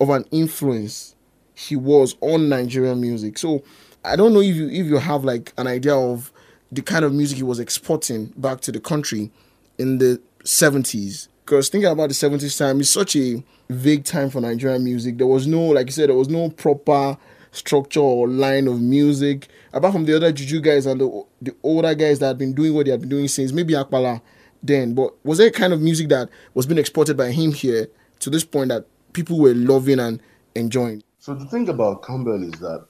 of 0.00 0.10
an 0.10 0.24
influence 0.30 1.14
he 1.54 1.76
was 1.76 2.16
on 2.20 2.48
Nigerian 2.48 3.00
music. 3.00 3.38
So 3.38 3.62
I 4.04 4.16
don't 4.16 4.32
know 4.34 4.40
if 4.40 4.54
you 4.54 4.68
if 4.68 4.86
you 4.86 4.98
have 4.98 5.24
like 5.24 5.52
an 5.58 5.66
idea 5.66 5.94
of 5.94 6.32
the 6.70 6.82
kind 6.82 7.04
of 7.04 7.12
music 7.12 7.36
he 7.36 7.42
was 7.42 7.60
exporting 7.60 8.32
back 8.36 8.60
to 8.62 8.72
the 8.72 8.80
country 8.80 9.30
in 9.78 9.98
the 9.98 10.20
70s. 10.44 11.28
Because 11.44 11.68
thinking 11.68 11.90
about 11.90 12.08
the 12.08 12.14
70s 12.14 12.56
time 12.58 12.80
is 12.80 12.90
such 12.90 13.16
a 13.16 13.42
vague 13.68 14.04
time 14.04 14.30
for 14.30 14.40
Nigerian 14.40 14.82
music. 14.82 15.18
There 15.18 15.26
was 15.26 15.46
no, 15.46 15.60
like 15.60 15.86
you 15.86 15.92
said, 15.92 16.08
there 16.08 16.16
was 16.16 16.28
no 16.28 16.50
proper 16.50 17.18
structure 17.52 18.00
or 18.00 18.26
line 18.26 18.66
of 18.66 18.80
music. 18.80 19.48
Apart 19.72 19.92
from 19.92 20.04
the 20.04 20.16
other 20.16 20.32
Juju 20.32 20.60
guys 20.60 20.86
and 20.86 21.00
the, 21.00 21.24
the 21.40 21.54
older 21.62 21.94
guys 21.94 22.18
that 22.18 22.28
had 22.28 22.38
been 22.38 22.52
doing 22.52 22.74
what 22.74 22.86
they 22.86 22.90
had 22.90 23.00
been 23.00 23.10
doing 23.10 23.28
since, 23.28 23.52
maybe 23.52 23.74
Akbala 23.74 24.20
then. 24.62 24.94
But 24.94 25.14
was 25.24 25.38
there 25.38 25.48
a 25.48 25.52
kind 25.52 25.72
of 25.72 25.80
music 25.80 26.08
that 26.08 26.28
was 26.54 26.66
being 26.66 26.78
exported 26.78 27.16
by 27.16 27.30
him 27.30 27.52
here 27.52 27.88
to 28.20 28.30
this 28.30 28.44
point 28.44 28.68
that 28.68 28.86
people 29.12 29.38
were 29.38 29.54
loving 29.54 30.00
and 30.00 30.20
enjoying? 30.54 31.02
So 31.20 31.34
the 31.34 31.46
thing 31.46 31.68
about 31.68 32.04
Campbell 32.04 32.42
is 32.42 32.58
that 32.60 32.86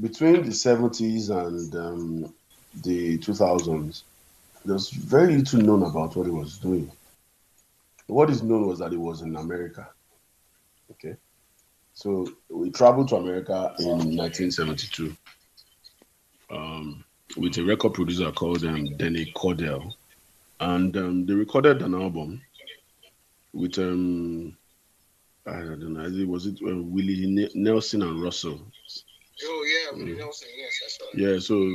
between 0.00 0.42
the 0.42 0.50
70s 0.50 1.30
and 1.30 1.74
um, 1.74 2.34
the 2.82 3.18
2000s, 3.18 4.02
there's 4.64 4.90
very 4.90 5.36
little 5.36 5.60
known 5.60 5.82
about 5.82 6.16
what 6.16 6.26
he 6.26 6.32
was 6.32 6.58
doing. 6.58 6.90
What 8.06 8.30
is 8.30 8.42
known 8.42 8.66
was 8.66 8.78
that 8.78 8.92
he 8.92 8.98
was 8.98 9.22
in 9.22 9.36
America. 9.36 9.88
Okay. 10.92 11.16
So 11.96 12.28
we 12.50 12.70
traveled 12.70 13.08
to 13.08 13.16
America 13.16 13.74
in 13.78 14.18
1972 14.18 15.16
um, 16.50 17.02
with 17.38 17.56
a 17.56 17.64
record 17.64 17.94
producer 17.94 18.30
called 18.32 18.62
um, 18.66 18.94
Denny 18.98 19.32
Cordell. 19.34 19.94
And 20.60 20.94
um, 20.98 21.24
they 21.24 21.32
recorded 21.32 21.80
an 21.80 21.94
album 21.94 22.42
with, 23.54 23.78
um, 23.78 24.54
I 25.46 25.52
don't 25.52 25.94
know, 25.94 26.26
was 26.26 26.44
it 26.44 26.58
uh, 26.62 26.76
Willie 26.76 27.24
Ne- 27.28 27.50
Nelson 27.54 28.02
and 28.02 28.22
Russell? 28.22 28.60
oh 29.44 29.64
yeah, 29.64 29.98
Willie 29.98 30.18
Nelson. 30.18 30.48
Yes, 30.54 30.78
that's 30.82 30.98
right. 31.00 31.14
Yeah, 31.18 31.38
so 31.38 31.74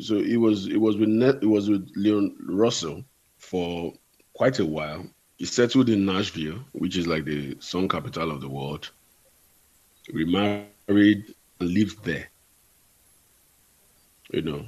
so 0.00 0.18
it 0.18 0.36
was 0.36 0.68
it 0.68 0.80
was 0.80 0.96
with 0.96 1.08
Net, 1.08 1.42
it 1.42 1.46
was 1.46 1.68
with 1.68 1.90
Leon 1.96 2.36
Russell 2.46 3.02
for 3.38 3.92
quite 4.34 4.60
a 4.60 4.64
while. 4.64 5.04
He 5.36 5.46
settled 5.46 5.88
in 5.88 6.06
Nashville, 6.06 6.60
which 6.72 6.96
is 6.96 7.08
like 7.08 7.24
the 7.24 7.56
song 7.58 7.88
capital 7.88 8.30
of 8.30 8.40
the 8.40 8.48
world. 8.48 8.92
Remarried 10.12 11.34
and 11.60 11.70
lived 11.70 12.04
there. 12.04 12.28
You 14.32 14.42
know, 14.42 14.64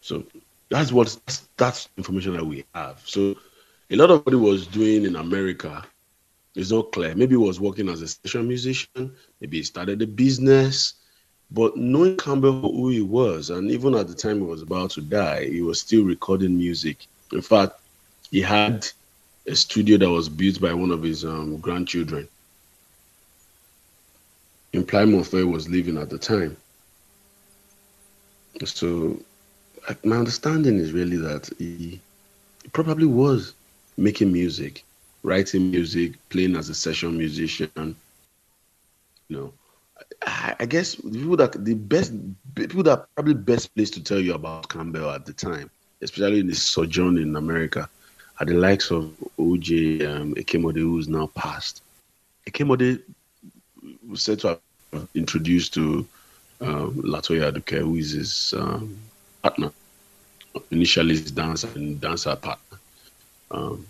so 0.00 0.24
that's 0.68 0.92
what 0.92 1.16
that's, 1.56 1.88
information 1.96 2.34
that 2.34 2.44
we 2.44 2.64
have. 2.74 3.02
So 3.04 3.36
a 3.90 3.96
lot 3.96 4.10
of 4.10 4.24
what 4.24 4.32
he 4.32 4.38
was 4.38 4.66
doing 4.66 5.04
in 5.04 5.16
America 5.16 5.84
is 6.54 6.72
not 6.72 6.92
clear. 6.92 7.14
Maybe 7.14 7.32
he 7.32 7.36
was 7.36 7.60
working 7.60 7.88
as 7.88 8.02
a 8.02 8.08
session 8.08 8.46
musician. 8.46 9.14
Maybe 9.40 9.58
he 9.58 9.62
started 9.62 10.02
a 10.02 10.06
business. 10.06 10.94
But 11.50 11.76
knowing 11.76 12.16
Campbell 12.16 12.60
who 12.60 12.88
he 12.88 13.02
was, 13.02 13.50
and 13.50 13.70
even 13.70 13.94
at 13.94 14.08
the 14.08 14.14
time 14.14 14.38
he 14.38 14.46
was 14.46 14.62
about 14.62 14.90
to 14.92 15.00
die, 15.00 15.48
he 15.48 15.62
was 15.62 15.80
still 15.80 16.04
recording 16.04 16.58
music. 16.58 17.06
In 17.32 17.40
fact, 17.40 17.80
he 18.30 18.40
had 18.40 18.86
a 19.46 19.54
studio 19.54 19.96
that 19.98 20.10
was 20.10 20.28
built 20.28 20.60
by 20.60 20.74
one 20.74 20.90
of 20.90 21.02
his 21.02 21.24
um, 21.24 21.56
grandchildren 21.58 22.28
in 24.76 24.84
Plymouth, 24.84 25.32
where 25.32 25.42
he 25.42 25.48
was 25.48 25.68
living 25.68 25.96
at 25.96 26.10
the 26.10 26.18
time. 26.18 26.56
So, 28.64 29.18
my 30.04 30.16
understanding 30.16 30.78
is 30.78 30.92
really 30.92 31.16
that 31.16 31.48
he, 31.58 32.00
he 32.62 32.68
probably 32.72 33.06
was 33.06 33.54
making 33.96 34.32
music, 34.32 34.84
writing 35.22 35.70
music, 35.70 36.14
playing 36.28 36.56
as 36.56 36.68
a 36.68 36.74
session 36.74 37.16
musician. 37.16 37.96
You 39.28 39.36
know, 39.36 39.52
I, 40.26 40.54
I 40.60 40.66
guess 40.66 40.94
the 40.96 41.10
people 41.10 41.36
that 41.36 41.64
the 41.64 41.74
best 41.74 42.12
people 42.54 42.82
that 42.84 43.06
probably 43.14 43.34
best 43.34 43.74
place 43.74 43.90
to 43.90 44.02
tell 44.02 44.20
you 44.20 44.34
about 44.34 44.68
Campbell 44.68 45.10
at 45.10 45.26
the 45.26 45.32
time, 45.32 45.70
especially 46.02 46.40
in 46.40 46.48
his 46.48 46.62
sojourn 46.62 47.18
in 47.18 47.36
America, 47.36 47.88
are 48.38 48.46
the 48.46 48.54
likes 48.54 48.90
of 48.90 49.14
OJ 49.38 50.06
um, 50.06 50.34
Ekemode, 50.34 50.78
who's 50.78 51.08
now 51.08 51.26
passed. 51.34 51.82
Ekemode 52.48 53.02
was 54.06 54.22
said 54.22 54.38
to 54.40 54.48
have 54.48 54.60
introduced 55.14 55.74
to 55.74 56.06
um, 56.60 56.94
Latoya 57.02 57.52
Aduke, 57.52 57.78
who 57.78 57.96
is 57.96 58.12
his 58.12 58.54
um, 58.56 58.96
partner, 59.42 59.70
initially 60.70 61.16
his 61.16 61.30
dancer 61.30 61.68
and 61.74 62.00
dancer 62.00 62.36
partner. 62.36 62.78
Um, 63.50 63.86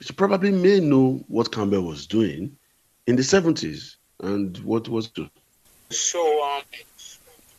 she 0.00 0.12
probably 0.12 0.52
may 0.52 0.80
know 0.80 1.24
what 1.28 1.52
Campbell 1.52 1.82
was 1.82 2.06
doing 2.06 2.56
in 3.06 3.16
the 3.16 3.22
70s 3.22 3.96
and 4.20 4.56
what 4.58 4.88
was 4.88 5.08
to. 5.10 5.28
So, 5.90 6.44
um, 6.44 6.62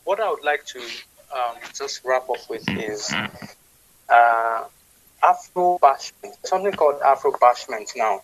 what 0.04 0.20
I 0.20 0.30
would 0.30 0.44
like 0.44 0.66
to 0.68 0.80
um, 0.80 1.56
just 1.76 2.02
wrap 2.06 2.30
up 2.30 2.50
with 2.50 2.68
is 2.70 3.12
uh, 4.10 4.64
Afro 5.24 5.80
bashment. 5.82 6.36
Something 6.44 6.72
called 6.74 7.02
Afro 7.02 7.32
bashment 7.32 7.92
now. 7.96 8.22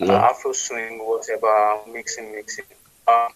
Uh, 0.00 0.12
Afro 0.12 0.52
swing, 0.52 0.98
whatever, 0.98 1.80
mixing, 1.90 2.32
mixing. 2.32 2.64
Um, 3.08 3.28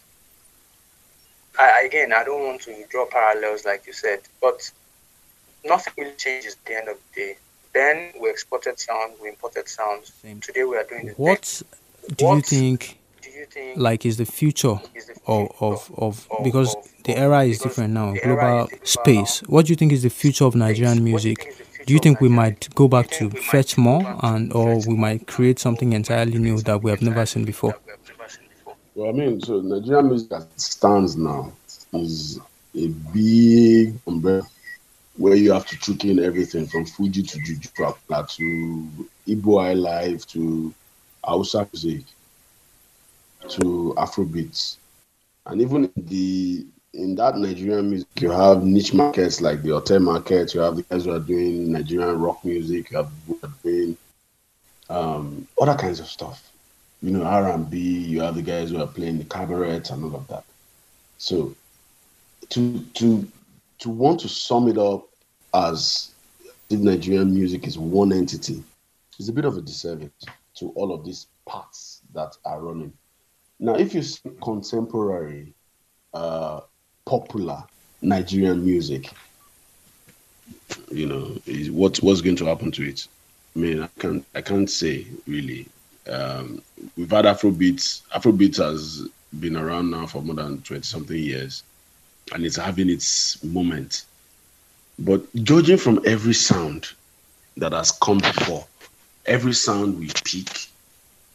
I, 1.60 1.82
again, 1.84 2.12
I 2.12 2.24
don't 2.24 2.42
want 2.46 2.62
to 2.62 2.84
draw 2.90 3.06
parallels 3.06 3.64
like 3.64 3.86
you 3.86 3.92
said, 3.92 4.20
but 4.40 4.70
nothing 5.64 5.92
really 5.98 6.16
changes 6.16 6.54
at 6.54 6.64
the 6.66 6.76
end 6.78 6.88
of 6.88 6.96
the 7.14 7.20
day. 7.20 7.36
Then 7.72 8.12
we 8.20 8.30
exported 8.30 8.80
sound, 8.80 9.12
we 9.22 9.28
imported 9.28 9.68
sounds. 9.68 10.12
Today 10.40 10.64
we 10.64 10.76
are 10.76 10.84
doing 10.84 11.06
the 11.08 11.12
What 11.12 11.62
do 12.16 12.24
you 12.26 12.40
think 12.40 12.98
Do 13.22 13.30
you 13.30 13.44
think 13.44 13.76
like 13.78 14.06
is 14.06 14.16
the 14.16 14.24
future 14.24 14.76
is 14.94 15.06
the 15.06 15.12
of 15.26 15.48
future 15.48 15.64
of, 15.64 15.90
of 15.98 16.26
of- 16.30 16.44
because 16.44 16.74
of- 16.74 16.84
the 17.04 17.16
era 17.16 17.42
is 17.44 17.58
different 17.58 17.92
now 17.94 18.14
global 18.14 18.68
space. 18.84 19.42
now. 19.42 19.48
what 19.54 19.66
do 19.66 19.72
you 19.72 19.76
think 19.76 19.92
is 19.92 20.02
the 20.02 20.10
future 20.10 20.44
of 20.44 20.54
nigerian 20.54 20.98
What 20.98 21.04
you 21.06 21.10
music? 21.12 21.38
think 21.38 21.50
is 21.50 21.58
the 21.58 21.64
future 21.64 21.84
do 21.86 21.92
you 21.94 21.98
think 22.00 22.20
we 22.20 22.28
might 22.28 22.74
go 22.74 22.88
back 22.88 23.06
to 23.08 23.18
think 23.18 23.34
we 23.34 23.40
might 23.40 23.50
fetch 23.54 23.78
more 23.78 24.16
and 24.22 24.52
or 24.52 24.78
we 24.86 24.94
might 24.96 25.26
create 25.26 25.58
something 25.58 25.92
entirely 25.92 26.38
new 26.38 26.60
that 26.62 26.82
we 26.82 26.90
have 26.90 27.02
never 27.02 27.24
seen 27.26 27.44
before 27.44 27.70
that 27.72 27.80
we 27.86 27.90
have 27.92 28.18
never 28.18 28.28
seen 28.30 28.44
before? 28.56 28.76
Well, 28.94 29.08
I 29.08 29.12
mean, 29.12 29.40
so 29.40 29.60
Nigerian 29.60 30.08
music 30.08 30.32
as 30.32 30.44
it 30.44 30.60
stands 30.60 31.16
now 31.16 31.52
is 31.92 32.40
a 32.74 32.88
big 32.88 33.94
umbrella 34.06 34.46
where 35.16 35.36
you 35.36 35.52
have 35.52 35.66
to 35.66 35.76
trick 35.76 36.04
in 36.04 36.18
everything 36.18 36.66
from 36.66 36.86
Fuji 36.86 37.22
to 37.22 37.38
Juju 37.40 37.68
Prapla 37.70 38.28
to 38.36 38.88
Igbo 39.28 39.76
Life 39.80 40.26
to 40.28 40.74
Hausa 41.22 41.68
music 41.72 42.04
to 43.48 43.94
Afrobeats. 43.96 44.78
And 45.46 45.60
even 45.60 45.84
in 45.84 46.06
the 46.06 46.66
in 46.92 47.14
that 47.14 47.36
Nigerian 47.36 47.90
music, 47.90 48.08
you 48.20 48.30
have 48.30 48.64
niche 48.64 48.92
markets 48.92 49.40
like 49.40 49.62
the 49.62 49.70
hotel 49.70 50.00
market, 50.00 50.52
you 50.54 50.60
have 50.60 50.74
the 50.76 50.82
guys 50.82 51.04
who 51.04 51.12
are 51.12 51.20
doing 51.20 51.70
Nigerian 51.70 52.18
rock 52.18 52.44
music, 52.44 52.90
you 52.90 52.96
have 52.96 53.12
doing 53.62 53.96
um, 54.88 55.46
other 55.60 55.76
kinds 55.76 56.00
of 56.00 56.06
stuff 56.06 56.49
you 57.02 57.10
know, 57.10 57.22
R 57.24 57.50
and 57.50 57.68
B. 57.68 57.78
You 57.78 58.20
have 58.20 58.34
the 58.34 58.42
guys 58.42 58.70
who 58.70 58.80
are 58.80 58.86
playing 58.86 59.18
the 59.18 59.24
cabaret 59.24 59.82
and 59.90 60.04
all 60.04 60.16
of 60.16 60.26
that. 60.28 60.44
So, 61.18 61.54
to 62.50 62.80
to 62.94 63.28
to 63.78 63.90
want 63.90 64.20
to 64.20 64.28
sum 64.28 64.68
it 64.68 64.78
up 64.78 65.08
as 65.54 66.12
if 66.68 66.80
Nigerian 66.80 67.34
music 67.34 67.66
is 67.66 67.78
one 67.78 68.12
entity 68.12 68.62
is 69.18 69.28
a 69.28 69.32
bit 69.32 69.44
of 69.44 69.56
a 69.56 69.60
disservice 69.60 70.10
to 70.54 70.70
all 70.70 70.92
of 70.92 71.04
these 71.04 71.26
parts 71.46 72.00
that 72.14 72.36
are 72.44 72.60
running. 72.60 72.92
Now, 73.58 73.74
if 73.74 73.94
you 73.94 74.02
see 74.02 74.30
contemporary, 74.42 75.52
uh, 76.14 76.60
popular 77.04 77.62
Nigerian 78.02 78.64
music, 78.64 79.10
you 80.90 81.06
know, 81.06 81.36
is 81.46 81.70
what 81.70 81.98
what's 81.98 82.20
going 82.20 82.36
to 82.36 82.46
happen 82.46 82.70
to 82.72 82.88
it? 82.88 83.06
I 83.54 83.58
mean, 83.58 83.82
I 83.82 83.88
can't 83.98 84.24
I 84.34 84.40
can't 84.40 84.70
say 84.70 85.06
really. 85.26 85.66
Um, 86.10 86.62
we've 86.96 87.10
had 87.10 87.24
Afrobeats. 87.24 88.02
Afrobeats 88.14 88.56
has 88.56 89.08
been 89.38 89.56
around 89.56 89.90
now 89.90 90.06
for 90.06 90.22
more 90.22 90.34
than 90.34 90.60
twenty 90.62 90.82
something 90.82 91.16
years, 91.16 91.62
and 92.32 92.44
it's 92.44 92.56
having 92.56 92.90
its 92.90 93.42
moment. 93.44 94.04
But 94.98 95.22
judging 95.36 95.78
from 95.78 96.00
every 96.04 96.34
sound 96.34 96.88
that 97.56 97.72
has 97.72 97.92
come 97.92 98.18
before, 98.18 98.66
every 99.24 99.52
sound 99.52 99.98
will 99.98 100.12
peak, 100.24 100.68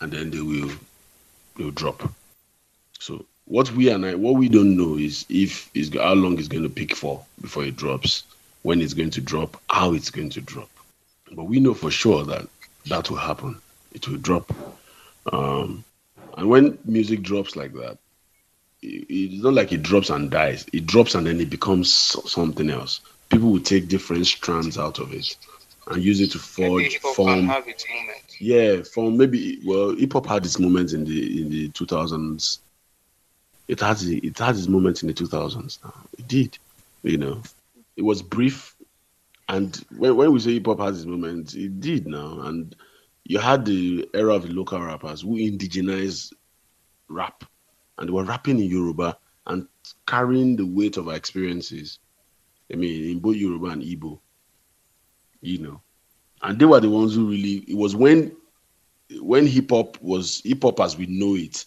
and 0.01 0.11
then 0.11 0.29
they 0.29 0.41
will 0.41 0.71
they 1.55 1.63
will 1.63 1.71
drop. 1.71 2.11
So 2.99 3.25
what 3.45 3.71
we 3.71 3.89
and 3.89 4.05
I 4.05 4.15
what 4.15 4.35
we 4.35 4.49
don't 4.49 4.75
know 4.75 4.97
is 4.97 5.25
if 5.29 5.69
is 5.73 5.93
how 5.93 6.13
long 6.13 6.37
it's 6.37 6.47
going 6.47 6.63
to 6.63 6.69
peak 6.69 6.95
for 6.95 7.23
before 7.41 7.63
it 7.63 7.77
drops, 7.77 8.23
when 8.63 8.81
it's 8.81 8.93
going 8.93 9.11
to 9.11 9.21
drop, 9.21 9.61
how 9.69 9.93
it's 9.93 10.09
going 10.09 10.31
to 10.31 10.41
drop. 10.41 10.69
But 11.31 11.45
we 11.45 11.59
know 11.59 11.73
for 11.73 11.91
sure 11.91 12.25
that 12.25 12.47
that 12.87 13.09
will 13.09 13.17
happen. 13.17 13.61
It 13.95 14.07
will 14.09 14.17
drop. 14.17 14.51
Um, 15.31 15.83
and 16.37 16.49
when 16.49 16.77
music 16.85 17.21
drops 17.23 17.55
like 17.55 17.73
that, 17.73 17.97
it- 18.81 19.05
it's 19.09 19.43
not 19.43 19.53
like 19.53 19.71
it 19.71 19.83
drops 19.83 20.09
and 20.09 20.29
dies. 20.29 20.65
It 20.73 20.85
drops 20.85 21.15
and 21.15 21.25
then 21.25 21.39
it 21.39 21.49
becomes 21.49 21.91
something 21.93 22.69
else. 22.69 22.99
People 23.29 23.51
will 23.51 23.61
take 23.61 23.87
different 23.87 24.27
strands 24.27 24.77
out 24.77 24.99
of 24.99 25.13
it 25.13 25.35
and 25.87 26.03
use 26.03 26.19
it 26.19 26.31
to 26.31 26.39
forge, 26.39 26.97
form. 26.99 27.47
have 27.47 27.67
its 27.67 27.85
moment. 27.89 28.21
Yeah, 28.39 28.81
from 28.83 29.17
maybe 29.17 29.59
well, 29.65 29.95
hip 29.95 30.13
hop 30.13 30.25
had 30.27 30.45
its 30.45 30.59
moments 30.59 30.93
in 30.93 31.05
the 31.05 31.41
in 31.41 31.49
the 31.49 31.69
two 31.69 31.85
thousands. 31.85 32.59
It 33.67 33.79
had 33.79 34.01
it 34.03 34.37
had 34.37 34.55
its 34.57 34.67
moments 34.67 35.01
in 35.03 35.07
the 35.07 35.13
two 35.13 35.27
thousands. 35.27 35.79
It 36.19 36.27
did, 36.27 36.57
you 37.03 37.17
know. 37.17 37.41
It 37.95 38.03
was 38.03 38.21
brief, 38.21 38.75
and 39.47 39.73
when 39.97 40.15
when 40.17 40.33
we 40.33 40.39
say 40.39 40.53
hip 40.53 40.65
hop 40.67 40.79
has 40.79 40.97
its 40.97 41.05
moments, 41.05 41.53
it 41.55 41.79
did 41.79 42.07
now. 42.07 42.41
And 42.41 42.75
you 43.25 43.39
had 43.39 43.65
the 43.65 44.09
era 44.13 44.33
of 44.35 44.49
local 44.49 44.79
rappers 44.81 45.21
who 45.21 45.35
indigenized 45.37 46.33
rap, 47.09 47.43
and 47.97 48.07
they 48.07 48.13
were 48.13 48.23
rapping 48.23 48.59
in 48.59 48.69
Yoruba 48.69 49.17
and 49.47 49.67
carrying 50.07 50.55
the 50.55 50.65
weight 50.65 50.97
of 50.97 51.07
our 51.09 51.15
experiences. 51.15 51.99
I 52.71 52.75
mean, 52.75 53.11
in 53.11 53.19
both 53.19 53.35
Yoruba 53.35 53.67
and 53.67 53.83
Igbo, 53.83 54.19
you 55.41 55.59
know 55.59 55.81
and 56.41 56.59
they 56.59 56.65
were 56.65 56.79
the 56.79 56.89
ones 56.89 57.15
who 57.15 57.29
really 57.29 57.63
it 57.67 57.75
was 57.75 57.95
when 57.95 58.35
when 59.19 59.45
hip 59.47 59.69
hop 59.69 60.01
was 60.01 60.41
hip 60.43 60.63
hop 60.63 60.79
as 60.79 60.97
we 60.97 61.05
know 61.07 61.35
it 61.35 61.65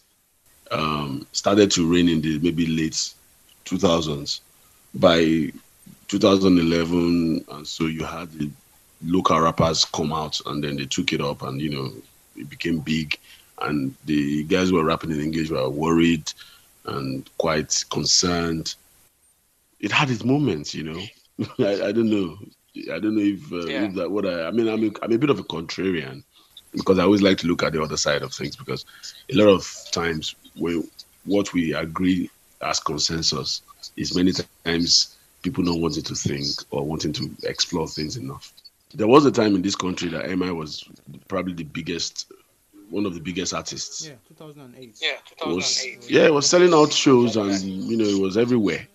um 0.70 1.26
started 1.32 1.70
to 1.70 1.90
reign 1.90 2.09
in 2.09 2.20
the 2.20 2.38
maybe 2.40 2.66
late 2.66 3.12
2000s 3.64 4.40
by 4.94 5.50
2011 6.09 7.44
and 7.50 7.66
so 7.66 7.84
you 7.86 8.04
had 8.04 8.30
the 8.32 8.50
local 9.05 9.40
rappers 9.40 9.84
come 9.84 10.12
out 10.12 10.38
and 10.46 10.62
then 10.62 10.76
they 10.76 10.86
took 10.86 11.12
it 11.12 11.20
up 11.20 11.42
and 11.42 11.61
you 11.61 11.70
know 11.70 11.90
it 12.36 12.49
became 12.51 12.78
big 12.80 13.16
and 13.62 13.94
the 14.07 14.44
guys 14.44 14.70
who 14.70 14.76
were 14.76 14.84
rapping 14.84 15.11
in 15.11 15.20
english 15.20 15.51
were 15.51 15.68
worried 15.68 16.32
and 16.86 17.28
quite 17.38 17.84
concerned 17.90 18.74
it 19.80 19.92
had 19.92 20.11
its 20.11 20.24
moments 20.24 20.74
you 20.74 20.84
know 20.84 21.01
I, 21.59 21.88
I 21.88 21.92
don't 21.92 22.11
know 22.11 22.38
I 22.92 22.99
don't 22.99 23.16
know 23.16 23.22
if, 23.22 23.53
uh, 23.53 23.66
Yeah. 23.66 23.84
if 23.84 23.94
that 23.94 24.11
what 24.11 24.26
I 24.26 24.46
I 24.46 24.51
mean 24.51 24.68
I'm 24.68 24.84
a, 24.84 24.90
I'm 25.03 25.12
a 25.12 25.18
bit 25.18 25.30
of 25.30 25.38
a 25.38 25.44
contrarian 25.44 26.22
because 26.72 26.99
I 26.99 27.05
always 27.05 27.22
like 27.22 27.38
to 27.38 27.46
look 27.46 27.62
at 27.62 27.72
the 27.72 27.82
other 27.82 27.96
side 27.96 28.22
of 28.22 28.32
things 28.32 28.57
because 28.57 28.84
a 29.32 29.36
lot 29.36 29.49
of 29.49 29.66
times 29.90 30.34
when 30.55 30.88
what 31.24 31.53
we 31.53 31.74
agree 31.74 32.30
as 32.62 32.80
consensus 32.80 33.62
is 33.96 34.16
many 34.16 34.32
times 34.64 35.16
people 35.42 35.64
not 35.64 35.78
wanting 35.78 36.03
to 36.05 36.14
think 36.14 36.46
or 36.70 36.84
wanting 36.84 37.12
to 37.12 37.30
explore 37.44 37.86
things 37.86 38.16
enough. 38.16 38.53
There 38.95 39.07
was 39.07 39.26
a 39.26 39.30
time 39.30 39.55
in 39.55 39.62
this 39.62 39.76
country 39.76 40.09
that 40.11 40.28
MI 40.30 40.51
was 40.51 40.84
probably 41.28 41.53
the 41.55 41.64
biggest 41.64 42.32
one 42.91 43.05
of 43.05 43.12
the 43.12 43.20
biggest 43.20 43.53
artists. 43.53 44.07
Yeah, 44.07 44.14
2008. 44.28 44.97
Yeah, 45.03 45.09
It 45.43 45.55
was 45.55 45.76
2008. 45.82 46.11
yeah, 46.11 46.24
it 46.26 46.32
was 46.32 46.47
selling 46.49 46.72
out 46.72 46.91
shows 46.93 47.36
and 47.36 47.53
you 47.61 47.97
know 47.99 48.05
it 48.05 48.18
was 48.20 48.36
everywhere. 48.39 48.86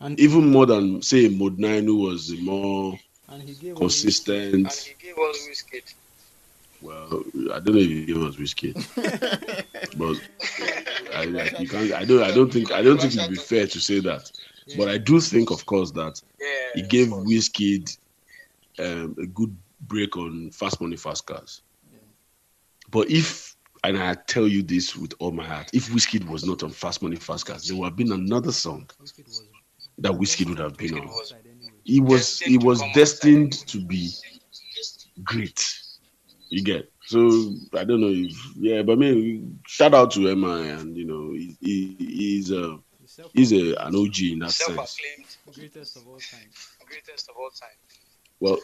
And 0.00 0.18
Even 0.20 0.50
more 0.50 0.66
than 0.66 1.00
say 1.00 1.28
Modenine 1.30 1.84
who 1.86 1.96
was 1.96 2.28
the 2.28 2.40
more 2.42 2.98
and 3.28 3.42
he 3.42 3.54
gave 3.54 3.72
us- 3.74 3.78
consistent 3.78 4.54
And 4.54 4.70
he 4.70 4.94
gave 5.06 5.16
us 5.18 5.48
Wizkid. 5.48 5.94
Well, 6.82 7.22
I 7.54 7.60
don't 7.60 7.74
know 7.76 7.80
if 7.80 7.88
he 7.88 8.04
gave 8.04 8.22
us 8.22 8.34
Wizkid, 8.36 8.74
but 9.96 10.20
I, 11.14 11.22
I, 11.22 11.60
you 11.60 11.68
can't. 11.68 11.92
I 11.92 12.04
don't. 12.04 12.22
I 12.22 12.32
don't 12.32 12.52
think. 12.52 12.72
I 12.72 12.82
don't 12.82 13.00
think 13.00 13.14
it'd 13.14 13.30
be 13.30 13.36
fair 13.36 13.66
to 13.68 13.80
say 13.80 14.00
that. 14.00 14.30
But 14.76 14.88
I 14.88 14.98
do 14.98 15.20
think, 15.20 15.50
of 15.52 15.64
course, 15.66 15.92
that 15.92 16.20
Yeah. 16.40 16.46
he 16.74 16.82
gave 16.82 17.08
Wizkid 17.08 17.96
um, 18.78 19.16
a 19.18 19.26
good 19.26 19.56
break 19.80 20.16
on 20.16 20.50
fast 20.50 20.80
money, 20.80 20.96
fast 20.96 21.26
cars. 21.26 21.62
But 22.90 23.10
if, 23.10 23.56
and 23.84 23.96
I 23.96 24.14
tell 24.14 24.46
you 24.46 24.62
this 24.62 24.96
with 24.96 25.14
all 25.18 25.32
my 25.32 25.44
heart, 25.44 25.70
if 25.72 25.88
Wizkid 25.90 26.28
was 26.28 26.44
not 26.44 26.62
on 26.62 26.70
fast 26.70 27.02
money, 27.02 27.16
fast 27.16 27.46
cars, 27.46 27.66
there 27.66 27.76
would 27.76 27.86
have 27.86 27.96
been 27.96 28.12
another 28.12 28.52
song 28.52 28.88
that 29.98 30.12
Wizkid 30.12 30.48
would 30.48 30.58
have 30.58 30.76
been 30.76 30.98
on. 30.98 31.06
was 31.06 31.34
He 31.84 32.00
was. 32.00 32.40
He 32.40 32.58
was 32.58 32.82
destined 32.94 33.52
to 33.68 33.80
be 33.80 34.10
great. 35.24 35.78
You 36.50 36.62
get 36.62 36.92
so 37.06 37.54
I 37.76 37.84
don't 37.84 38.00
know 38.00 38.12
if 38.12 38.32
yeah, 38.56 38.82
but 38.82 38.92
I 38.92 38.96
mean 38.96 39.60
shout 39.66 39.94
out 39.94 40.12
to 40.12 40.34
MI 40.34 40.68
and 40.70 40.96
you 40.96 41.04
know 41.04 41.32
he, 41.32 41.56
he 41.60 41.96
he's 41.98 42.50
a 42.52 42.78
he's 43.34 43.52
a 43.52 43.74
an 43.84 43.96
OG 43.96 44.20
in 44.22 44.38
that 44.40 44.50
sense. 44.52 44.76
self-acclaimed 44.76 45.36
greatest 45.52 45.96
of 45.96 46.06
all 46.06 46.18
time. 46.18 46.48
greatest 46.86 47.28
of 47.28 47.36
all 47.36 47.50
time. 47.50 47.76
Well, 48.42 48.58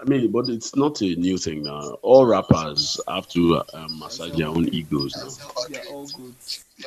I 0.00 0.04
mean, 0.08 0.32
but 0.32 0.48
it's 0.48 0.74
not 0.74 1.02
a 1.02 1.14
new 1.16 1.36
thing 1.36 1.64
now. 1.64 1.98
All 2.00 2.24
rappers 2.24 2.98
have 3.06 3.28
to 3.28 3.62
um, 3.74 3.98
massage 3.98 4.32
their 4.38 4.48
own 4.48 4.70
egos 4.70 5.14
now. 5.14 6.06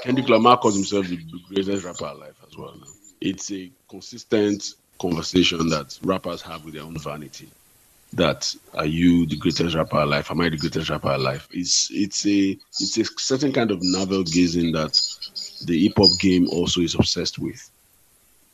Kendrick 0.01 0.28
Lamar 0.28 0.57
calls 0.57 0.73
himself 0.73 1.05
the 1.07 1.19
greatest 1.47 1.86
rapper 1.86 2.05
alive 2.05 2.36
as 2.47 2.57
well. 2.57 2.73
Now. 2.82 2.88
It's 3.21 3.51
a 3.51 3.69
consistent 3.88 4.73
conversation 4.99 5.69
that 5.69 5.99
rappers 6.01 6.41
have 6.41 6.65
with 6.65 6.73
their 6.73 6.84
own 6.84 6.97
vanity. 6.97 7.47
That 8.13 8.55
are 8.73 8.88
you 8.88 9.28
the 9.28 9.38
greatest 9.38 9.76
rapper 9.76 9.97
alive? 9.97 10.28
Am 10.32 10.41
I 10.41 10.49
the 10.49 10.57
greatest 10.57 10.89
rapper 10.89 11.11
alive? 11.11 11.47
It's 11.51 11.91
it's 11.91 12.26
a 12.26 12.57
it's 12.80 12.97
a 12.97 13.05
certain 13.19 13.53
kind 13.53 13.69
of 13.69 13.84
navel 13.84 14.23
gazing 14.23 14.71
that 14.71 14.99
the 15.63 15.84
hip 15.84 15.93
hop 15.95 16.19
game 16.19 16.49
also 16.49 16.82
is 16.82 16.95
obsessed 16.95 17.38
with. 17.38 17.69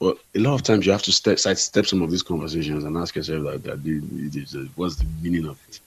But 0.02 0.18
a 0.36 0.40
lot 0.40 0.56
of 0.56 0.64
times 0.64 0.88
you 0.88 0.92
have 0.94 1.04
to 1.04 1.12
step 1.12 1.38
sidestep 1.38 1.86
some 1.86 2.02
of 2.02 2.10
these 2.10 2.24
conversations 2.24 2.84
and 2.86 2.98
ask 2.98 3.16
yourself 3.16 3.44
that, 3.44 3.64
that 3.66 3.84
the- 3.84 4.02
it 4.26 4.36
is, 4.36 4.56
uh, 4.56 4.66
what's 4.76 4.96
the 4.96 5.06
meaning 5.22 5.46
of 5.46 5.60
it? 5.70 5.80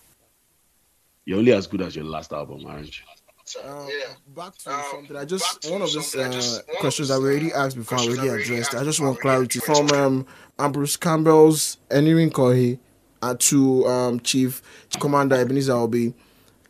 You're 1.25 1.39
only 1.41 1.53
as 1.53 1.67
good 1.67 1.83
as 1.83 1.97
your 1.97 2.05
last 2.05 2.33
album, 2.33 2.65
aren't 2.65 2.87
you? 2.97 3.03
Um, 3.65 3.89
Yeah. 3.89 4.15
Back 4.37 4.57
to 4.59 4.71
Um, 4.73 4.83
something. 4.93 5.17
I 5.17 5.25
just 5.25 5.69
one 5.69 5.83
of 5.83 5.93
these 5.93 6.07
something 6.13 6.21
I 6.21 6.29
uh, 6.29 6.33
just- 6.33 6.53
one 6.67 6.77
of 6.77 6.81
questions 6.81 7.09
these, 7.09 7.17
that 7.17 7.23
we 7.23 7.29
already 7.29 7.53
asked 7.53 7.77
before, 7.77 7.99
I 7.99 8.03
already 8.03 8.29
that 8.29 8.37
we 8.37 8.43
addressed. 8.43 8.75
I 8.77 8.85
just 8.85 9.01
want 9.01 9.21
clarity 9.21 9.59
from 9.59 9.91
um, 9.91 10.27
Ambrose 10.61 10.97
Campbell's 10.97 11.79
Enirin 11.91 12.31
Kohi 12.31 12.79
uh, 13.21 13.35
to 13.39 13.85
um, 13.89 14.21
Chief 14.21 14.63
Commander 15.01 15.35
Ebenezer 15.37 15.73
Obey. 15.73 16.15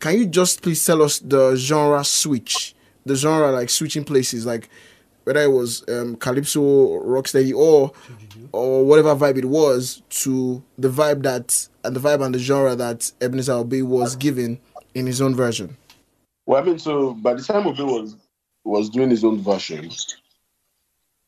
Can 0.01 0.19
you 0.19 0.25
just 0.27 0.63
please 0.63 0.83
tell 0.85 1.03
us 1.03 1.19
the 1.19 1.57
genre 1.57 2.03
switch, 2.05 2.75
the 3.05 3.15
genre 3.17 3.53
like 3.53 3.69
switching 3.69 4.05
places, 4.05 4.47
like 4.47 4.69
whether 5.25 5.41
it 5.43 5.51
was 5.51 5.85
um, 5.89 6.17
calypso, 6.17 6.61
rocksteady, 7.01 7.55
or 7.55 7.93
or 8.53 8.85
whatever 8.85 9.15
vibe 9.17 9.39
it 9.39 9.47
was, 9.47 10.03
to 10.09 10.63
the 10.79 10.89
vibe 10.89 11.23
that 11.23 11.69
and 11.83 11.97
the 11.97 12.01
vibe 12.01 12.25
and 12.25 12.35
the 12.35 12.39
genre 12.39 12.77
that 12.77 13.11
Ebenezer 13.21 13.55
Obey 13.55 13.83
was 13.83 14.17
given 14.17 14.61
in 14.95 15.07
his 15.07 15.21
own 15.21 15.35
version. 15.35 15.77
Well, 16.47 16.63
I 16.63 16.65
mean, 16.65 16.79
so 16.79 17.15
by 17.15 17.35
the 17.35 17.43
time 17.43 17.67
Obey 17.67 17.83
was 17.83 18.17
was 18.65 18.89
doing 18.91 19.11
his 19.11 19.25
own 19.25 19.41
version 19.43 19.87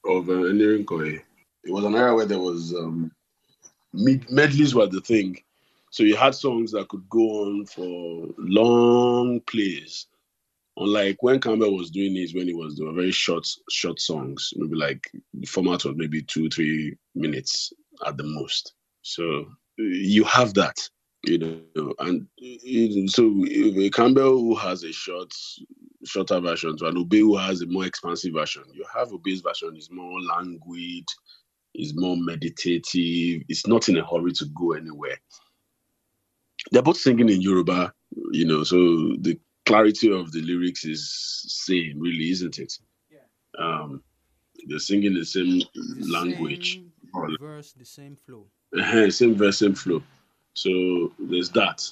of 0.05 0.28
uh, 0.28 0.32
Enirin 0.32 0.84
Kohe, 0.84 1.20
it 1.64 1.72
was 1.72 1.84
an 1.84 1.94
era 1.94 2.14
where 2.14 2.26
there 2.26 2.38
was 2.38 2.72
um, 2.74 3.11
mid- 3.92 4.30
medleys 4.30 4.74
were 4.74 4.86
the 4.86 5.01
thing. 5.01 5.42
So 5.90 6.03
you 6.03 6.16
had 6.16 6.34
songs 6.34 6.72
that 6.72 6.88
could 6.88 7.09
go 7.09 7.20
on 7.20 7.66
for 7.66 8.28
long 8.36 9.40
plays. 9.40 10.07
Unlike 10.79 11.22
when 11.22 11.41
Campbell 11.41 11.74
was 11.74 11.91
doing 11.91 12.14
his, 12.14 12.35
when 12.35 12.49
he 12.49 12.55
was 12.55 12.74
doing 12.74 12.95
very 12.95 13.11
short, 13.11 13.47
short 13.70 13.99
songs, 13.99 14.53
maybe 14.57 14.77
like 14.77 15.11
the 15.33 15.47
format 15.47 15.85
was 15.85 15.95
maybe 15.97 16.22
two, 16.22 16.51
three 16.51 16.97
minutes 17.14 17.72
at 18.07 18.16
the 18.18 18.24
most. 18.24 18.74
So 19.03 19.47
you 19.79 20.24
have 20.24 20.53
that, 20.55 20.77
you 21.24 21.39
know, 21.39 21.95
and 22.01 22.27
so 23.11 23.45
Campbell 23.95 24.39
who 24.39 24.55
has 24.55 24.85
a 24.85 24.93
short, 24.93 25.33
shorter 26.05 26.41
version 26.41 26.77
to 26.77 26.87
an 26.87 26.99
Obey 26.99 27.20
who 27.20 27.37
has 27.37 27.62
a 27.62 27.66
more 27.66 27.87
expansive 27.87 28.35
version, 28.35 28.64
you 28.74 28.85
have 28.95 29.12
Obey's 29.12 29.41
version 29.41 29.77
is 29.77 29.91
more 29.91 30.20
languid, 30.20 31.05
is 31.74 31.95
more 31.97 32.16
meditative. 32.18 33.43
It's 33.49 33.66
not 33.66 33.89
in 33.89 33.97
a 33.97 34.07
hurry 34.07 34.33
to 34.33 34.47
go 34.55 34.72
anywhere. 34.72 35.16
They're 36.70 36.83
both 36.83 36.99
singing 36.99 37.29
in 37.29 37.41
Yoruba, 37.41 37.95
you 38.33 38.45
know, 38.45 38.62
so 38.64 38.77
the 39.20 39.39
clarity 39.66 40.10
of 40.12 40.32
the 40.32 40.40
lyrics 40.40 40.84
is 40.84 41.44
same, 41.48 41.98
really, 41.98 42.30
isn't 42.30 42.58
it? 42.58 42.78
Yeah. 43.10 43.18
Um, 43.58 44.02
they're 44.66 44.78
singing 44.78 45.14
the 45.14 45.24
same 45.24 45.58
The 45.74 46.06
language, 46.08 46.80
same 47.14 47.36
verse, 47.38 47.72
the 47.72 47.84
same 47.84 48.16
flow. 48.16 48.46
same 49.10 49.34
verse, 49.34 49.58
same 49.58 49.74
flow. 49.74 50.02
So 50.54 51.12
there's 51.18 51.50
that. 51.50 51.82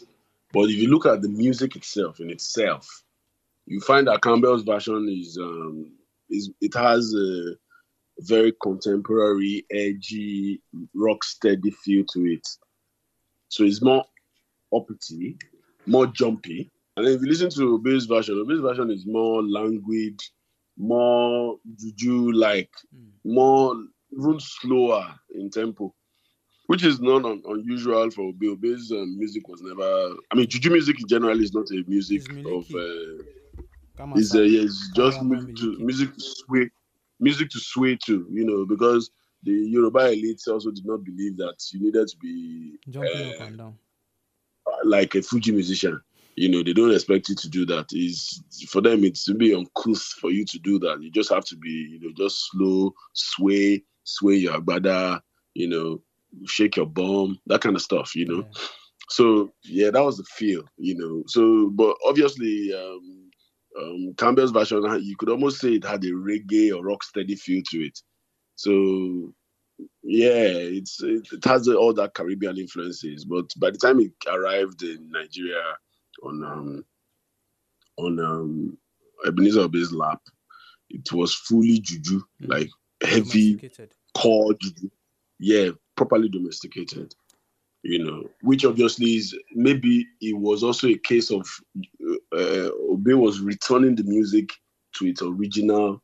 But 0.53 0.71
if 0.71 0.77
you 0.77 0.89
look 0.89 1.05
at 1.05 1.21
the 1.21 1.29
music 1.29 1.77
itself 1.77 2.21
in 2.21 2.31
itself, 2.31 2.89
you 3.67 3.81
find 3.81 4.07
that 4.07 4.23
Campbell's 4.23 4.63
version 4.63 5.09
is 5.09 5.37
um 5.39 5.93
is 6.31 6.51
it 6.61 6.75
has 6.75 7.15
a 7.15 7.55
very 8.21 8.53
contemporary, 8.63 9.67
edgy, 9.73 10.61
rock 10.95 11.25
steady 11.25 11.71
feel 11.71 12.05
to 12.13 12.21
it. 12.27 12.47
So 13.49 13.65
it's 13.65 13.83
more 13.83 14.05
uppity, 14.75 15.37
more 15.87 16.07
jumpy. 16.07 16.71
And 16.97 17.07
if 17.09 17.21
you 17.21 17.27
listen 17.29 17.51
to 17.51 17.75
Obey's 17.75 18.07
version, 18.07 18.39
Obey's 18.39 18.61
version 18.61 18.91
is 18.91 19.05
more 19.07 19.43
languid, 19.43 20.21
more 20.77 21.59
juju 21.77 22.33
like, 22.33 22.71
Mm. 22.95 23.11
more 23.25 23.75
even 24.13 24.39
slower 24.41 25.15
in 25.35 25.51
tempo 25.51 25.93
which 26.67 26.85
is 26.85 27.01
not 27.01 27.25
un- 27.25 27.43
unusual 27.47 28.11
for 28.11 28.23
Obey. 28.29 28.49
Obey's 28.49 28.91
um, 28.91 29.19
music 29.19 29.47
was 29.49 29.61
never. 29.63 30.15
I 30.31 30.35
mean, 30.35 30.49
juju 30.49 30.71
music 30.71 31.01
in 31.01 31.07
general 31.09 31.41
is 31.41 31.53
not 31.53 31.67
a 31.71 31.85
music 31.87 32.23
of. 32.47 32.65
Uh, 32.75 33.23
Come 33.97 34.15
it's, 34.17 34.35
uh, 34.35 34.41
yeah, 34.43 34.63
it's 34.63 34.91
just 34.95 35.23
music 35.23 35.55
to, 35.57 35.79
music 35.79 36.15
to 36.15 36.21
sway, 36.21 36.71
music 37.21 37.49
to 37.51 37.61
sway 37.61 37.97
to. 38.07 38.27
You 38.33 38.45
know, 38.45 38.65
because 38.65 39.11
the 39.43 39.53
Yoruba 39.53 40.01
elites 40.01 40.49
also 40.49 40.71
did 40.71 40.87
not 40.87 41.05
believe 41.05 41.37
that 41.37 41.57
you 41.73 41.81
needed 41.81 42.09
to 42.09 42.17
be 42.17 42.79
Jumping 42.89 43.21
uh, 43.21 43.29
up 43.31 43.41
and 43.49 43.59
down. 43.59 43.79
like 44.85 45.15
a 45.15 45.23
Fuji 45.23 45.53
musician. 45.53 46.01
You 46.37 46.49
know, 46.49 46.63
they 46.63 46.73
don't 46.73 46.95
expect 46.95 47.29
you 47.29 47.35
to 47.37 47.49
do 47.49 47.65
that. 47.67 47.87
Is 47.93 48.43
for 48.69 48.81
them, 48.81 49.05
it's 49.05 49.25
to 49.27 49.35
be 49.35 49.55
uncouth 49.55 50.03
for 50.21 50.31
you 50.31 50.45
to 50.47 50.59
do 50.59 50.79
that. 50.81 51.01
You 51.01 51.11
just 51.11 51.33
have 51.33 51.45
to 51.47 51.57
be, 51.57 51.71
you 51.71 52.01
know, 52.01 52.13
just 52.17 52.51
slow, 52.51 52.93
sway, 53.13 53.85
sway 54.05 54.35
your 54.35 54.61
agbada, 54.61 55.21
you 55.55 55.69
know, 55.69 56.01
shake 56.47 56.77
your 56.77 56.87
bum, 56.87 57.39
that 57.47 57.61
kind 57.61 57.77
of 57.77 57.83
stuff, 57.83 58.15
you 58.17 58.27
know. 58.27 58.39
Yeah. 58.39 58.67
So 59.09 59.53
yeah, 59.65 59.91
that 59.91 60.03
was 60.03 60.17
the 60.17 60.25
feel, 60.25 60.65
you 60.77 60.97
know. 60.97 61.23
So, 61.27 61.71
but 61.71 61.97
obviously, 62.07 62.73
um, 62.75 63.31
um, 63.81 64.15
Campbell's 64.17 64.51
version, 64.51 64.83
you 65.03 65.17
could 65.17 65.29
almost 65.29 65.61
say 65.61 65.75
it 65.75 65.85
had 65.85 66.05
a 66.05 66.11
reggae 66.11 66.75
or 66.75 66.85
rock 66.85 67.03
steady 67.05 67.37
feel 67.37 67.63
to 67.71 67.79
it. 67.85 67.99
So 68.57 69.35
yeah, 70.03 70.47
it's 70.47 71.03
it, 71.03 71.29
it 71.33 71.45
has 71.45 71.69
all 71.69 71.93
that 71.95 72.15
Caribbean 72.15 72.59
influences. 72.59 73.25
But 73.25 73.51
by 73.59 73.71
the 73.71 73.79
time 73.79 74.01
it 74.01 74.13
arrived 74.27 74.83
in 74.83 75.11
Nigeria 75.11 75.63
on 76.23 76.45
um 76.45 76.85
on 77.97 78.19
um 78.21 78.79
Ebenezer 79.27 79.61
Obey's 79.63 79.93
lap, 79.93 80.21
it 80.91 81.13
was 81.13 81.35
fully 81.35 81.79
juju, 81.81 82.21
Mm. 82.43 82.49
like 82.49 82.69
heavy 83.03 83.71
core 84.17 84.55
juju. 84.55 84.91
Yeah, 85.39 85.71
properly 85.97 86.29
domesticated. 86.29 87.15
You 87.83 88.03
know, 88.05 88.31
which 88.41 88.65
obviously 88.65 89.17
is 89.17 89.37
maybe 89.53 90.07
it 90.21 90.37
was 90.39 90.63
also 90.63 90.89
a 90.89 90.97
case 90.99 91.31
of 91.31 91.47
uh, 92.33 92.71
Obey 92.91 93.13
was 93.15 93.41
returning 93.41 93.95
the 93.95 94.05
music 94.05 94.51
to 94.95 95.07
its 95.07 95.21
original 95.23 96.03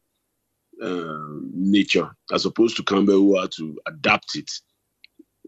um 0.82 1.50
nature, 1.54 2.10
as 2.32 2.44
opposed 2.46 2.76
to 2.76 2.82
Campbell 2.84 3.14
who 3.14 3.40
had 3.40 3.52
to 3.52 3.78
adapt 3.86 4.36
it 4.36 4.50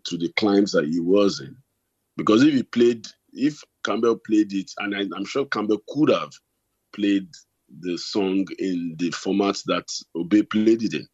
to 0.05 0.17
the 0.17 0.33
climes 0.35 0.73
that 0.73 0.87
he 0.89 1.01
was 1.01 1.41
in. 1.41 1.57
Because 2.17 2.43
if 2.43 2.53
he 2.55 2.63
played, 2.63 3.07
if 3.33 3.63
Campbell 3.85 4.17
played 4.17 4.53
it, 4.53 4.71
and 4.79 4.95
I, 4.95 5.01
I'm 5.17 5.25
sure 5.25 5.45
Campbell 5.47 5.83
could 5.89 6.11
have 6.11 6.31
played 6.95 7.29
the 7.81 7.97
song 7.97 8.47
in 8.59 8.95
the 8.99 9.11
format 9.11 9.57
that 9.67 9.87
Obey 10.15 10.43
played 10.43 10.83
it 10.83 10.95
in, 10.95 11.07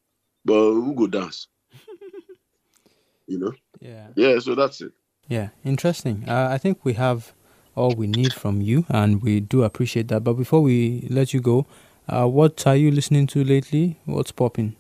but 0.45 0.55
who 0.55 0.95
go 0.95 1.07
dance? 1.07 1.49
you 3.27 3.39
know? 3.39 3.53
Yeah. 3.81 4.09
Yeah, 4.17 4.39
so 4.41 4.55
that's 4.55 4.81
it. 4.81 4.93
Yeah, 5.29 5.49
interesting. 5.65 6.25
Uh, 6.27 6.49
I 6.51 6.59
think 6.59 6.85
we 6.85 6.95
have 6.95 7.33
all 7.75 7.95
we 7.95 8.07
need 8.07 8.33
from 8.33 8.61
you, 8.61 8.87
and 8.89 9.23
we 9.23 9.41
do 9.41 9.63
appreciate 9.63 10.09
that. 10.09 10.25
But 10.25 10.35
before 10.35 10.63
we 10.63 11.07
let 11.11 11.33
you 11.33 11.41
go, 11.41 11.67
uh, 12.09 12.27
what 12.27 12.67
are 12.67 12.77
you 12.77 12.91
listening 12.91 13.27
to 13.29 13.45
lately? 13.45 13.99
What's 14.07 14.33
popping? 14.33 14.75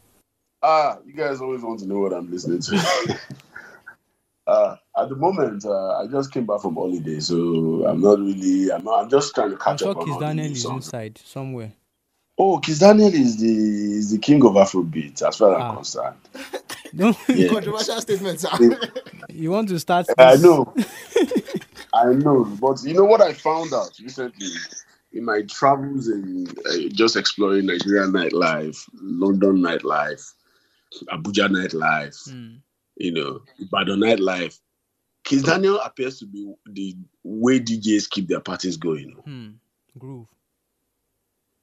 Ah, 0.62 0.98
you 1.06 1.12
guys 1.12 1.40
always 1.40 1.62
want 1.62 1.80
to 1.80 1.86
know 1.86 2.00
what 2.00 2.12
I'm 2.12 2.30
listening 2.30 2.60
to. 2.60 3.18
uh, 4.48 4.76
at 4.98 5.08
the 5.10 5.16
moment, 5.16 5.64
uh, 5.66 5.98
I 6.00 6.06
just 6.08 6.32
came 6.32 6.46
back 6.46 6.62
from 6.62 6.74
holiday, 6.74 7.20
so 7.20 7.86
I'm 7.86 8.00
not 8.00 8.18
really. 8.18 8.72
I'm, 8.72 8.84
not, 8.84 9.04
I'm 9.04 9.10
just 9.10 9.34
trying 9.34 9.50
to 9.50 9.56
I'm 9.56 9.60
catch 9.62 9.80
sure 9.80 9.90
up 9.92 9.98
on 9.98 10.06
Kiss 10.06 10.14
all 10.14 10.20
Daniel 10.20 10.52
is 10.52 10.62
songs. 10.62 10.86
inside 10.86 11.18
somewhere. 11.24 11.72
Oh, 12.38 12.58
Kiss 12.58 12.78
Daniel 12.80 13.12
is 13.12 13.38
the 13.40 13.48
is 13.98 14.10
the 14.12 14.18
king 14.18 14.44
of 14.44 14.52
Afrobeat, 14.54 15.22
as 15.22 15.36
far 15.36 15.54
as 15.56 15.62
Ah. 15.62 15.70
I'm 15.70 15.76
concerned. 15.76 16.16
No, 16.94 17.14
Yeah. 17.28 17.48
Controversial 17.50 18.00
statement, 18.00 18.40
sir. 18.40 18.48
you 19.28 19.50
want 19.50 19.68
to 19.68 19.78
start? 19.78 20.06
I 20.18 20.36
know, 20.36 20.74
I 21.92 22.12
know, 22.14 22.44
but 22.60 22.82
you 22.82 22.94
know 22.94 23.04
what 23.04 23.20
I 23.20 23.34
found 23.34 23.74
out 23.74 23.90
recently 24.02 24.48
in 25.12 25.24
my 25.24 25.42
travels 25.42 26.08
and 26.08 26.48
uh, 26.66 26.88
just 26.92 27.16
exploring 27.16 27.66
Nigerian 27.66 28.12
nightlife, 28.12 28.88
London 28.94 29.58
nightlife, 29.58 30.32
Abuja 31.12 31.48
nightlife. 31.50 32.30
Hmm. 32.30 32.56
You 32.98 33.12
know, 33.12 33.40
Ibadan 33.60 34.00
nightlife. 34.00 34.58
Kiss 35.24 35.42
Daniel 35.42 35.78
appears 35.80 36.18
to 36.20 36.26
be 36.26 36.52
the 36.66 36.96
way 37.22 37.60
DJs 37.60 38.08
keep 38.10 38.28
their 38.28 38.40
parties 38.40 38.76
going. 38.76 39.10
Hmm. 39.24 39.48
Groove. 39.98 40.26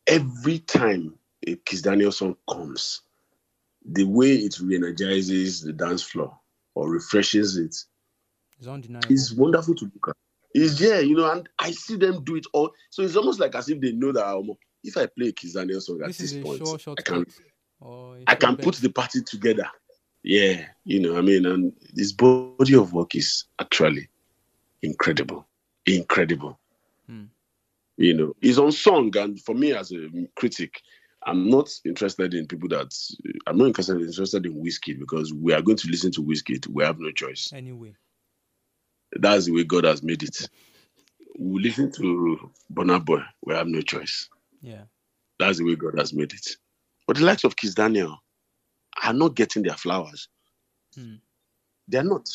Every 0.07 0.59
time 0.59 1.15
a 1.47 1.55
Kiss 1.55 1.81
Daniel 1.81 2.11
song 2.11 2.35
comes, 2.49 3.01
the 3.85 4.03
way 4.03 4.31
it 4.33 4.59
re-energizes 4.59 5.61
the 5.61 5.73
dance 5.73 6.03
floor 6.03 6.37
or 6.75 6.89
refreshes 6.89 7.57
it 7.57 7.75
It's 8.59 8.67
undeniable. 8.67 9.11
is 9.11 9.33
wonderful 9.33 9.75
to 9.75 9.85
look 9.85 10.09
at. 10.09 10.15
Is 10.53 10.79
yeah, 10.79 10.99
you 10.99 11.15
know, 11.15 11.29
and 11.29 11.49
I 11.59 11.71
see 11.71 11.97
them 11.97 12.23
do 12.23 12.35
it 12.35 12.45
all. 12.53 12.71
So 12.89 13.01
it's 13.01 13.15
almost 13.15 13.39
like 13.39 13.55
as 13.55 13.67
if 13.67 13.81
they 13.81 13.91
know 13.91 14.11
that 14.13 14.25
um, 14.25 14.51
if 14.83 14.95
I 14.95 15.07
play 15.07 15.29
a 15.29 15.31
Kiss 15.31 15.53
Daniel 15.53 15.81
song 15.81 16.01
at 16.01 16.07
this 16.07 16.17
this, 16.19 16.31
is 16.33 16.37
a 16.37 16.41
point, 16.41 16.65
sure 16.65 16.95
I 16.97 17.01
can 17.01 17.25
I 18.27 18.35
can 18.35 18.55
put 18.57 18.75
the 18.75 18.89
party 18.89 19.21
together. 19.21 19.67
Yeah, 20.27 20.65
you 20.85 20.99
know, 20.99 21.19
I 21.19 21.21
mean, 21.21 21.45
and 21.45 21.71
this 21.93 22.11
body 22.11 22.73
of 22.73 22.93
work 22.93 23.13
is 23.13 23.45
actually 23.61 24.09
incredible, 24.81 25.45
incredible. 25.85 26.57
Hmm. 27.07 27.25
You 27.97 28.15
know, 28.15 28.35
it's 28.41 28.57
on 28.57 28.71
song, 28.71 29.15
and 29.17 29.39
for 29.39 29.53
me 29.53 29.73
as 29.73 29.91
a 29.91 30.09
critic, 30.35 30.81
I'm 31.27 31.47
not 31.47 31.69
interested 31.85 32.33
in 32.33 32.47
people 32.47 32.67
that 32.69 32.91
I'm 33.45 33.59
not 33.59 33.67
interested 33.67 34.01
interested 34.01 34.47
in 34.47 34.63
Wizkid 34.63 34.97
because 34.97 35.31
we 35.31 35.53
are 35.53 35.61
going 35.61 35.77
to 35.77 35.87
listen 35.89 36.11
to 36.13 36.23
Wizkid. 36.23 36.67
We 36.69 36.83
have 36.83 36.97
no 36.97 37.11
choice. 37.11 37.53
Anyway. 37.53 37.93
That's 39.11 39.45
the 39.45 39.51
way 39.51 39.63
God 39.63 39.83
has 39.83 40.01
made 40.01 40.23
it. 40.23 40.49
We 41.37 41.61
listen 41.61 41.91
to 41.91 42.51
Burna 42.73 43.05
Boy. 43.05 43.21
We 43.43 43.53
have 43.53 43.67
no 43.67 43.81
choice. 43.81 44.27
Yeah. 44.59 44.85
That's 45.37 45.59
the 45.59 45.65
way 45.65 45.75
God 45.75 45.99
has 45.99 46.13
made 46.13 46.33
it. 46.33 46.57
But 47.05 47.17
the 47.17 47.25
likes 47.25 47.43
of 47.43 47.55
Kiss 47.55 47.75
Daniel 47.75 48.23
are 49.03 49.13
not 49.13 49.35
getting 49.35 49.63
their 49.63 49.75
flowers. 49.75 50.27
Hmm. 50.95 51.15
They're 51.87 52.03
not. 52.03 52.27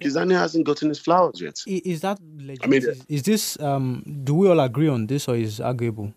Kiss 0.00 0.14
Daniel 0.14 0.38
hasn't 0.40 0.66
gotten 0.66 0.88
his 0.90 0.98
flowers 0.98 1.40
yet. 1.40 1.58
Is 1.66 2.00
that 2.02 2.18
legit? 2.36 2.64
I 2.64 2.66
mean, 2.66 2.82
is, 2.88 3.04
is 3.08 3.22
this 3.22 3.58
um? 3.60 4.02
Do 4.24 4.34
we 4.34 4.48
all 4.48 4.60
agree 4.60 4.88
on 4.88 5.06
this, 5.06 5.26
or 5.28 5.36
is 5.36 5.60
arguable? 5.60 6.12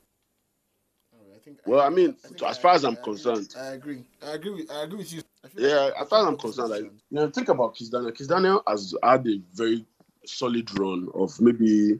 I 1.13 1.51
Well, 1.65 1.79
I 1.81 1.89
mean, 1.89 2.13
think 2.13 2.41
as 2.43 2.57
I- 2.57 2.61
far 2.61 2.73
as 2.75 2.83
I'm 2.83 2.97
I- 2.97 3.03
concerned, 3.03 3.53
I 3.57 3.67
agree. 3.73 4.03
I 4.25 4.31
agree. 4.33 4.51
With, 4.51 4.71
I 4.71 4.83
agree 4.83 4.97
with 4.99 5.13
you. 5.13 5.21
I 5.43 5.47
feel 5.47 5.69
yeah, 5.69 5.75
like- 5.85 5.93
as 6.01 6.07
far 6.09 6.21
as 6.21 6.27
I'm 6.27 6.37
concerned, 6.37 6.69
like, 6.71 6.81
you 6.83 6.91
know, 7.11 7.29
think 7.29 7.47
about 7.49 7.75
Kiss 7.75 7.89
Daniel. 7.89 8.11
Kiss 8.11 8.27
Daniel 8.27 8.63
has 8.67 8.93
had 9.03 9.25
a 9.27 9.41
very 9.53 9.85
solid 10.25 10.77
run 10.77 11.07
of 11.13 11.39
maybe, 11.39 11.99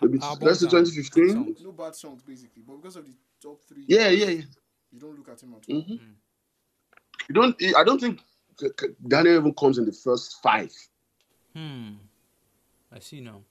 maybe 0.00 0.18
Albums 0.22 0.42
let's 0.42 0.60
say 0.60 0.66
2015. 0.68 1.56
no 1.62 1.72
bad 1.72 1.94
songs 1.94 2.22
basically, 2.22 2.62
but 2.66 2.76
because 2.76 2.96
of 2.96 3.04
the 3.04 3.12
top 3.42 3.60
three, 3.68 3.84
Yeah, 3.86 4.08
yeah, 4.08 4.26
yeah. 4.26 4.42
you 4.92 4.98
don't 4.98 5.16
look 5.16 5.28
at 5.28 5.42
him 5.42 5.54
at 5.54 5.64
all. 5.74 5.80
hmm 5.82 5.94
You 7.28 7.34
don't. 7.34 7.56
I 7.76 7.84
don't 7.84 8.00
think 8.00 8.20
Daniel 9.06 9.36
even 9.36 9.54
comes 9.54 9.78
in 9.78 9.84
the 9.84 9.92
first 9.92 10.40
five. 10.42 10.72
Hmm. 11.54 11.94
I 12.92 12.98
see 13.00 13.20
now. 13.20 13.42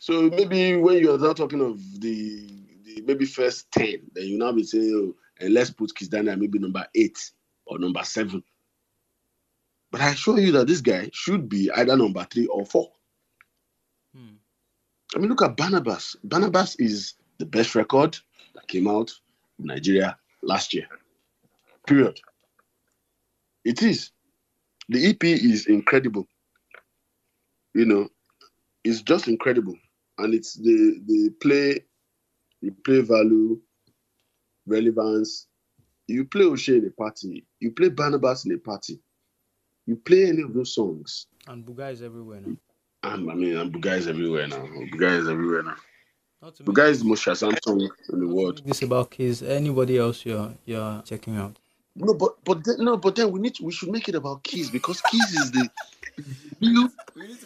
So 0.00 0.22
maybe 0.22 0.76
when 0.76 0.98
you're 0.98 1.18
now 1.18 1.32
talking 1.32 1.60
of 1.60 1.80
the, 2.00 2.46
the 2.84 3.02
maybe 3.04 3.24
first 3.24 3.70
ten, 3.72 4.02
then 4.14 4.26
you 4.26 4.38
now 4.38 4.52
be 4.52 4.62
saying, 4.62 4.92
oh, 4.94 5.16
and 5.40 5.54
let's 5.54 5.70
put 5.70 5.94
Kiss 5.94 6.08
Daniel 6.08 6.36
maybe 6.36 6.58
number 6.58 6.86
eight 6.94 7.30
or 7.66 7.78
number 7.78 8.02
seven. 8.04 8.42
But 9.90 10.02
I 10.02 10.10
assure 10.10 10.38
you 10.38 10.52
that 10.52 10.66
this 10.66 10.80
guy 10.80 11.10
should 11.12 11.48
be 11.48 11.70
either 11.70 11.96
number 11.96 12.24
three 12.30 12.46
or 12.46 12.66
four. 12.66 12.92
Hmm. 14.14 14.36
I 15.14 15.18
mean, 15.18 15.30
look 15.30 15.42
at 15.42 15.56
Barnabas. 15.56 16.16
Barnabas 16.22 16.76
is 16.76 17.14
the 17.38 17.46
best 17.46 17.74
record 17.74 18.18
that 18.54 18.68
came 18.68 18.86
out 18.86 19.12
in 19.58 19.66
Nigeria 19.66 20.16
last 20.42 20.74
year. 20.74 20.86
Period. 21.86 22.20
It 23.64 23.82
is. 23.82 24.10
the 24.88 25.06
EP 25.08 25.22
is 25.24 25.66
incredible. 25.66 26.26
You 27.74 27.84
know, 27.84 28.08
it's 28.84 29.02
just 29.02 29.28
incredible, 29.28 29.76
and 30.18 30.34
it's 30.34 30.54
the 30.54 31.00
the 31.06 31.30
play, 31.40 31.80
the 32.62 32.70
play 32.84 33.00
value, 33.00 33.60
relevance. 34.66 35.46
You 36.06 36.24
play 36.24 36.44
O'Shea 36.44 36.78
in 36.78 36.86
a 36.86 36.90
party, 36.90 37.44
you 37.60 37.70
play 37.72 37.90
Barnabas 37.90 38.46
in 38.46 38.52
a 38.54 38.58
party, 38.58 38.98
you 39.86 39.96
play 39.96 40.26
any 40.26 40.42
of 40.42 40.54
those 40.54 40.74
songs. 40.74 41.26
And 41.46 41.64
Buga 41.66 41.92
is 41.92 42.02
everywhere 42.02 42.40
now. 42.40 42.56
And 43.02 43.30
I 43.30 43.34
mean, 43.34 43.56
and 43.58 43.72
Buga 43.72 43.98
is 43.98 44.08
everywhere 44.08 44.48
now. 44.48 44.66
Buga 44.92 45.18
is 45.20 45.28
everywhere 45.28 45.62
now. 45.64 45.76
Not 46.40 46.54
to 46.56 46.62
Buga 46.64 46.88
is 46.88 47.00
the 47.00 47.04
most 47.04 47.24
Shazam 47.26 47.58
song 47.62 47.80
in 48.10 48.20
the 48.20 48.26
world. 48.28 48.62
this 48.64 48.80
about 48.82 49.10
Kiss. 49.10 49.42
Anybody 49.42 49.98
else 49.98 50.24
you're 50.24 50.54
you're 50.64 51.02
checking 51.02 51.36
out? 51.36 51.58
No, 51.98 52.14
but 52.14 52.44
but 52.44 52.64
then, 52.64 52.76
no, 52.78 52.96
but 52.96 53.16
then 53.16 53.30
we 53.30 53.40
need 53.40 53.54
to, 53.56 53.64
we 53.64 53.72
should 53.72 53.90
make 53.90 54.08
it 54.08 54.14
about 54.14 54.42
Keys 54.44 54.70
because 54.70 55.00
Keys 55.02 55.32
is 55.34 55.50
the 55.50 55.68
real 56.60 56.88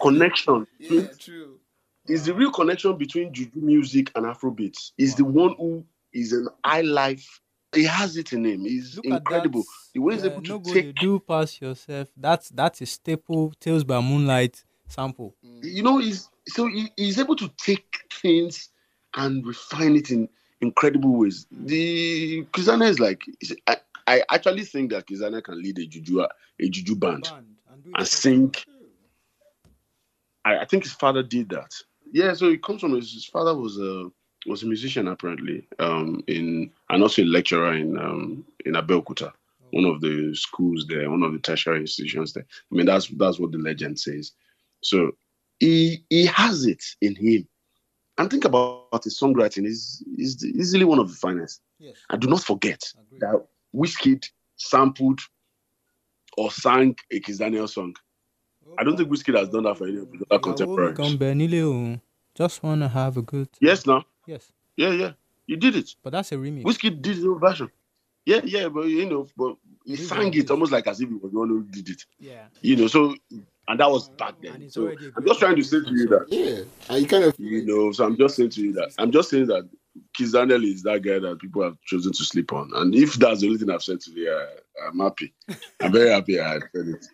connection. 0.01 0.67
Yeah, 0.79 1.07
true. 1.19 1.59
Is 2.07 2.27
the 2.27 2.35
real 2.35 2.51
connection 2.51 2.97
between 2.97 3.33
juju 3.33 3.61
music 3.61 4.11
and 4.15 4.27
Afrobeats. 4.27 4.93
Is 4.99 5.15
the 5.15 5.25
one 5.25 5.55
who 5.57 5.85
is 6.13 6.33
an 6.33 6.49
high 6.65 6.83
life. 6.83 7.41
He 7.75 7.85
has 7.85 8.17
it 8.17 8.33
in 8.33 8.45
him. 8.45 8.65
He's 8.65 8.97
Look 8.97 9.07
incredible. 9.07 9.65
The 9.95 10.01
way 10.01 10.15
he's 10.15 10.25
uh, 10.25 10.31
able 10.31 10.43
to 10.43 10.53
no 10.53 10.61
take, 10.61 10.85
you 10.85 10.93
do 10.93 11.21
pass 11.21 11.61
yourself. 11.61 12.09
That's 12.17 12.51
that's 12.51 12.81
a 12.83 12.87
staple 12.87 13.53
Tales 13.59 13.85
by 13.85 14.01
Moonlight 14.01 14.65
sample. 14.89 15.35
you 15.63 15.83
know, 15.83 15.99
he's 15.99 16.29
so 16.49 16.67
he, 16.67 16.91
he's 16.97 17.19
able 17.19 17.37
to 17.37 17.49
take 17.57 18.03
things 18.13 18.69
and 19.15 19.47
refine 19.47 19.97
it 19.97 20.11
in 20.11 20.29
incredible 20.61 21.17
ways. 21.17 21.47
The 21.51 22.45
Kizana 22.53 22.89
is 22.89 23.01
like 23.01 23.23
I, 23.67 23.77
I 24.07 24.23
actually 24.31 24.65
think 24.65 24.91
that 24.91 25.07
Kizana 25.07 25.43
can 25.43 25.61
lead 25.63 25.79
a 25.79 25.87
juju 25.87 26.21
a 26.23 26.69
juju 26.69 26.97
band. 26.97 27.25
Band 27.25 27.47
and 27.73 27.95
and 27.97 28.09
sing. 28.09 28.55
I, 30.45 30.59
I 30.59 30.65
think 30.65 30.85
his 30.85 30.93
father 30.93 31.23
did 31.23 31.49
that. 31.51 31.73
Yeah, 32.13 32.35
so 32.35 32.47
it 32.47 32.63
comes 32.63 32.81
from 32.81 32.95
his, 32.95 33.13
his 33.13 33.25
father 33.25 33.57
was 33.57 33.79
a 33.79 34.11
was 34.47 34.63
a 34.63 34.67
musician 34.67 35.09
apparently, 35.09 35.67
um, 35.79 36.23
in 36.27 36.71
and 36.91 37.03
also 37.03 37.23
a 37.23 37.25
lecturer 37.25 37.75
in 37.75 37.97
um, 37.97 38.45
in 38.67 38.75
Abeokuta, 38.75 39.33
one 39.71 39.85
of 39.85 40.01
the 40.01 40.35
schools 40.35 40.87
there, 40.89 41.11
one 41.11 41.23
of 41.23 41.33
the 41.33 41.39
tertiary 41.39 41.81
institutions 41.81 42.33
there. 42.33 42.47
I 42.71 42.75
mean, 42.75 42.87
that's 42.87 43.09
that's 43.09 43.39
what 43.39 43.53
the 43.53 43.59
legend 43.59 43.99
says. 43.99 44.33
So 44.83 45.13
he 45.61 46.05
he 46.11 46.27
has 46.27 46.67
it 46.67 46.83
in 47.01 47.15
him. 47.15 47.49
And 48.19 48.31
think 48.31 48.45
about 48.45 49.03
his 49.03 49.19
songwriting 49.19 49.65
is 49.67 50.05
is 50.19 50.45
easily 50.45 50.85
one 50.85 50.99
of 50.99 51.09
the 51.09 51.17
finest. 51.17 51.63
Yes. 51.79 51.97
And 52.11 52.21
do 52.21 52.29
not 52.29 52.43
forget 52.43 52.83
that 53.21 53.47
Wizkid 53.75 54.25
sampled 54.57 55.21
or 56.37 56.51
sang 56.51 56.97
a 57.11 57.21
Kiss 57.21 57.39
Daniel 57.39 57.69
song. 57.69 57.95
I 58.79 58.85
don't 58.85 58.97
think 58.97 59.11
Wizkid 59.11 59.39
has 59.39 59.49
done 59.49 59.65
that 59.65 59.77
for 59.77 59.87
any 59.87 59.99
of 59.99 60.11
his 60.13 60.23
other 60.31 60.41
contemporaries. 60.41 60.97
kan 60.97 61.17
bẹ 61.19 61.35
nílé 61.35 61.63
òun. 61.63 62.01
Just 62.35 62.63
wanna 62.63 62.89
have 62.89 63.17
a 63.17 63.23
good. 63.23 63.49
Yes, 63.61 63.87
now. 63.87 64.05
Yes. 64.27 64.53
Yeah, 64.77 64.91
yeah. 64.93 65.13
You 65.47 65.57
did 65.57 65.77
it. 65.77 65.95
But 66.03 66.13
that's 66.13 66.33
a 66.33 66.37
remix. 66.37 66.65
Wizkid 66.65 67.03
did 67.03 67.17
his 67.17 67.25
own 67.25 67.39
version. 67.39 67.71
Yeah, 68.25 68.41
yeah, 68.45 68.69
but 68.69 68.87
you 68.87 69.09
know, 69.09 69.27
but 69.37 69.57
he 69.85 69.97
This 69.97 70.09
sang 70.09 70.33
it 70.33 70.51
almost 70.51 70.71
like 70.73 70.87
as 70.87 71.01
if 71.01 71.09
he 71.09 71.15
was 71.17 71.33
the 71.33 71.39
one 71.39 71.49
who 71.49 71.65
did 71.65 71.89
it. 71.89 72.05
Yeah. 72.21 72.47
You 72.61 72.77
know, 72.77 72.87
so 72.87 73.15
and 73.69 73.81
that 73.81 73.91
was 73.91 74.09
back 74.11 74.35
then. 74.41 74.71
So 74.71 74.83
already 74.83 75.07
a 75.07 75.13
I'm 75.17 75.27
just 75.27 75.41
trying 75.41 75.57
to 75.57 75.63
say 75.63 75.81
to 75.81 75.91
you 75.91 76.07
that 76.09 76.27
Yeah, 76.29 76.63
and 76.89 77.03
you 77.03 77.09
kind 77.09 77.25
of 77.25 77.35
you 77.39 77.67
know, 77.67 77.91
so 77.93 78.05
I'm 78.05 78.17
just 78.17 78.37
saying 78.37 78.51
to 78.51 78.63
you 78.63 78.73
that 78.75 78.93
I'm 78.99 79.11
just 79.11 79.31
saying 79.31 79.47
that 79.47 79.69
Kiss 80.15 80.33
Daniel 80.33 80.65
is 80.65 80.83
that 80.83 81.03
guy 81.03 81.19
that 81.19 81.39
people 81.41 81.63
have 81.63 81.81
chosen 81.83 82.13
to 82.13 82.25
sleep 82.25 82.53
on. 82.53 82.71
And 82.75 82.95
if 82.95 83.15
that's 83.15 83.41
the 83.41 83.47
only 83.47 83.59
thing 83.59 83.71
I've 83.71 83.83
said 83.83 84.01
today, 84.01 84.29
I, 84.29 84.89
I'm 84.89 84.99
happy. 84.99 85.35
I'm 85.81 85.93
very 85.93 86.11
happy 86.11 86.41
I 86.41 86.53
had 86.55 86.63
said 86.75 86.89
it. 86.89 87.07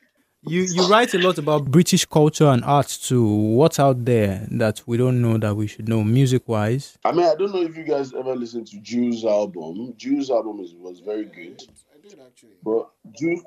You 0.43 0.63
you 0.63 0.87
write 0.87 1.13
a 1.15 1.19
lot 1.19 1.37
about 1.39 1.69
British 1.69 2.05
culture 2.05 2.47
and 2.47 2.65
art 2.65 2.87
too. 2.87 3.27
What's 3.27 3.81
out 3.81 4.05
there 4.05 4.47
that 4.53 4.83
we 4.87 4.97
don't 4.97 5.21
know 5.21 5.37
that 5.37 5.57
we 5.57 5.67
should 5.67 5.89
know 5.89 6.05
music 6.05 6.47
wise? 6.47 6.97
I 7.05 7.11
mean, 7.11 7.27
I 7.27 7.35
don't 7.35 7.53
know 7.53 7.63
if 7.63 7.77
you 7.77 7.83
guys 7.83 8.15
ever 8.15 8.37
listened 8.37 8.69
to 8.69 8.81
Jew's 8.81 9.25
album. 9.25 9.95
Jew's 9.97 10.31
album 10.31 10.61
is, 10.61 10.75
was 10.75 11.01
very 11.01 11.25
good. 11.25 11.61
I 11.93 12.09
did 12.09 12.21
actually. 12.25 12.53
But 12.63 12.89
Juls, 13.19 13.43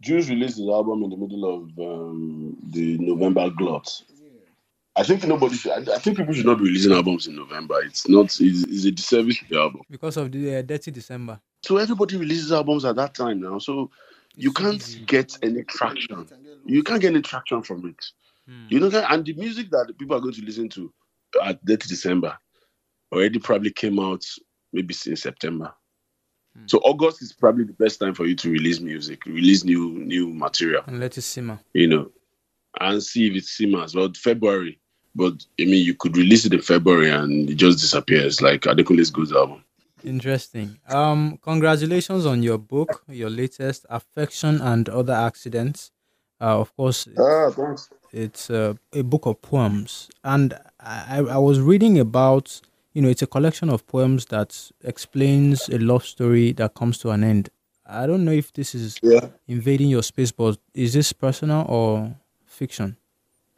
Juls 0.00 0.30
released 0.30 0.56
his 0.56 0.68
album 0.68 1.02
in 1.04 1.10
the 1.10 1.16
middle 1.16 1.44
of 1.44 1.62
um, 1.78 2.56
the 2.70 2.96
November 2.98 3.50
glut. 3.50 4.02
I 4.96 5.02
think 5.02 5.24
nobody 5.24 5.56
should. 5.56 5.72
I, 5.88 5.94
I 5.94 5.98
think 5.98 6.16
people 6.18 6.32
should 6.34 6.46
not 6.46 6.58
be 6.58 6.64
releasing 6.64 6.92
albums 6.92 7.26
in 7.26 7.34
November. 7.36 7.80
It's 7.82 8.08
not. 8.08 8.26
It's, 8.26 8.40
it's 8.40 8.84
a 8.84 8.92
disservice 8.92 9.38
to 9.38 9.44
the 9.48 9.58
album. 9.58 9.82
Because 9.90 10.16
of 10.16 10.30
the 10.30 10.56
uh, 10.56 10.62
Dirty 10.62 10.90
December. 10.90 11.40
So 11.62 11.78
everybody 11.78 12.16
releases 12.16 12.52
albums 12.52 12.84
at 12.84 12.96
that 12.96 13.14
time 13.14 13.40
now. 13.40 13.58
So 13.58 13.90
you 14.36 14.50
It's 14.50 14.60
can't 14.60 14.74
easy. 14.76 15.00
get 15.04 15.36
any 15.42 15.62
traction. 15.64 16.26
You 16.66 16.82
can't 16.82 17.00
get 17.00 17.12
any 17.12 17.22
traction 17.22 17.62
from 17.62 17.86
it. 17.88 18.04
Hmm. 18.48 18.66
You 18.68 18.80
know, 18.80 19.04
and 19.10 19.24
the 19.24 19.32
music 19.34 19.70
that 19.70 19.92
people 19.98 20.16
are 20.16 20.20
going 20.20 20.34
to 20.34 20.44
listen 20.44 20.68
to 20.70 20.92
at 21.42 21.60
30 21.66 21.88
December 21.88 22.36
already 23.12 23.38
probably 23.38 23.70
came 23.70 23.98
out 23.98 24.24
maybe 24.72 24.92
since 24.94 25.22
September. 25.22 25.72
Hmm. 26.56 26.64
So 26.66 26.78
August 26.78 27.20
is 27.22 27.32
probably 27.32 27.64
the 27.64 27.72
best 27.72 27.98
time 27.98 28.14
for 28.14 28.26
you 28.26 28.36
to 28.36 28.50
release 28.50 28.78
music, 28.80 29.24
release 29.26 29.64
new 29.64 29.90
new 29.90 30.28
material, 30.28 30.82
And 30.86 31.00
let 31.00 31.18
it 31.18 31.22
simmer. 31.22 31.58
you 31.72 31.88
know, 31.88 32.10
and 32.80 33.02
see 33.02 33.26
if 33.28 33.34
it 33.36 33.44
simmers. 33.44 33.94
Well, 33.94 34.12
February, 34.16 34.78
but 35.14 35.34
I 35.60 35.64
mean, 35.64 35.84
you 35.84 35.94
could 35.94 36.16
release 36.16 36.44
it 36.44 36.52
in 36.54 36.60
February 36.60 37.10
and 37.10 37.48
it 37.50 37.54
just 37.54 37.80
disappears, 37.80 38.40
like 38.42 38.62
Adekunle 38.62 39.12
Gold's 39.12 39.32
album. 39.32 39.62
Interesting. 40.04 40.78
Um, 40.88 41.38
congratulations 41.42 42.26
on 42.26 42.42
your 42.42 42.58
book, 42.58 43.02
your 43.08 43.30
latest, 43.30 43.86
Affection 43.88 44.60
and 44.60 44.88
Other 44.88 45.14
Accidents. 45.14 45.90
Uh, 46.40 46.60
of 46.60 46.76
course, 46.76 47.08
Ah, 47.18 47.50
thanks. 47.50 47.88
it's 48.12 48.50
uh, 48.50 48.74
a 48.92 49.02
book 49.02 49.24
of 49.24 49.40
poems, 49.40 50.10
and 50.22 50.58
I, 50.80 51.20
I 51.20 51.38
was 51.38 51.60
reading 51.60 51.98
about, 51.98 52.60
you 52.92 53.00
know, 53.00 53.08
it's 53.08 53.22
a 53.22 53.26
collection 53.26 53.70
of 53.70 53.86
poems 53.86 54.26
that 54.26 54.70
explains 54.82 55.68
a 55.70 55.78
love 55.78 56.04
story 56.04 56.52
that 56.52 56.74
comes 56.74 56.98
to 56.98 57.10
an 57.10 57.24
end. 57.24 57.48
I 57.86 58.06
don't 58.06 58.24
know 58.24 58.32
if 58.32 58.52
this 58.52 58.74
is 58.74 58.98
Yeah. 59.02 59.28
invading 59.48 59.88
your 59.88 60.02
space, 60.02 60.32
but 60.32 60.58
is 60.74 60.92
this 60.92 61.12
personal 61.14 61.64
or 61.68 62.14
fiction? 62.44 62.96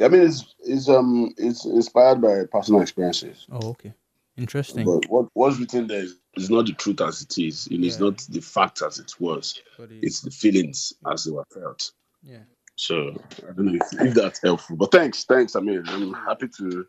I 0.03 0.09
mean, 0.09 0.23
it's 0.23 0.55
it's 0.61 0.89
um 0.89 1.33
it's 1.39 1.65
inspired 1.65 2.21
by 2.21 2.45
personal 2.51 2.83
experiences. 2.83 3.47
Oh, 3.51 3.71
okay, 3.71 3.93
interesting. 4.37 4.85
But 4.85 5.09
what 5.09 5.27
what's 5.35 5.59
written 5.59 5.87
there 5.87 6.01
is, 6.03 6.17
is 6.37 6.51
not 6.51 6.67
the 6.67 6.73
truth 6.73 7.01
as 7.01 7.23
it 7.23 7.39
is. 7.39 7.67
You 7.71 7.79
know, 7.79 7.87
It's 7.87 7.99
not 7.99 8.19
the 8.29 8.41
fact 8.41 8.83
as 8.83 8.99
it 8.99 9.13
was. 9.21 9.61
But 9.79 9.91
it- 9.91 10.01
It's 10.03 10.21
the 10.21 10.31
feelings 10.31 10.93
as 11.11 11.25
they 11.25 11.31
were 11.33 11.47
felt. 11.53 11.93
yeah. 12.23 12.41
So 12.79 13.17
I 13.49 13.53
don't 13.53 13.65
know 13.73 13.79
if, 13.81 14.01
if 14.09 14.15
that's 14.15 14.43
helpful. 14.43 14.77
But 14.77 14.93
thanks, 14.93 15.25
thanks. 15.25 15.57
I 15.57 15.61
mean, 15.61 15.83
I'm 15.87 16.13
happy 16.13 16.49
to 16.59 16.87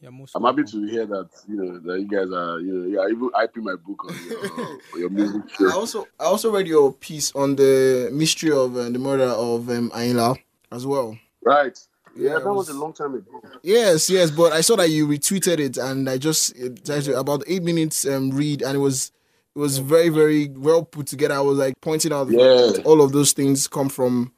You're 0.00 0.10
most 0.10 0.34
I'm 0.34 0.44
happy 0.44 0.62
to 0.64 0.86
hear 0.86 1.04
that 1.04 1.28
you 1.46 1.56
know 1.56 1.78
that 1.80 2.00
you 2.00 2.08
guys 2.08 2.30
are 2.32 2.60
you 2.60 2.72
know 2.72 2.86
you're 2.88 3.10
even 3.10 3.28
hyping 3.30 3.62
my 3.64 3.74
book 3.74 4.06
on 4.08 4.16
your, 4.26 4.80
your 5.00 5.10
music 5.10 5.42
I 5.60 5.72
also 5.74 6.06
I 6.18 6.24
also 6.24 6.50
read 6.50 6.66
your 6.66 6.94
piece 6.94 7.30
on 7.34 7.56
the 7.56 8.08
mystery 8.10 8.52
of 8.52 8.74
uh, 8.74 8.88
the 8.88 8.98
murder 8.98 9.24
of 9.28 9.68
um, 9.68 9.90
Ayinla 9.90 10.38
as 10.72 10.86
well. 10.86 11.18
Right. 11.44 11.78
Yeah, 12.18 12.30
Yeah, 12.32 12.38
that 12.40 12.48
was, 12.48 12.68
was- 12.68 12.76
a 12.76 12.78
long 12.78 12.92
time 12.92 13.14
ago. 13.14 13.40
Yes, 13.62 14.10
yes, 14.10 14.30
but 14.30 14.52
I 14.52 14.60
saw 14.60 14.76
that 14.76 14.90
you 14.90 15.06
retweeted 15.06 15.58
it, 15.60 15.76
and 15.76 16.08
I 16.10 16.18
just 16.18 16.56
it, 16.56 16.84
tried 16.84 17.08
about 17.08 17.42
eight 17.46 17.62
minutes 17.62 18.06
um, 18.06 18.30
read, 18.30 18.62
and 18.62 18.76
it 18.76 18.80
was 18.80 19.12
it 19.54 19.58
was 19.58 19.78
very 19.78 20.08
very 20.08 20.48
well 20.48 20.84
put 20.84 21.06
together. 21.06 21.34
I 21.34 21.40
was 21.40 21.58
like 21.58 21.80
pointing 21.80 22.12
out 22.12 22.28
Yeah. 22.30 22.38
that 22.38 22.82
all 22.84 23.00
of 23.02 23.12
those 23.12 23.32
things 23.32 23.68
come 23.68 23.88
from 23.88 24.32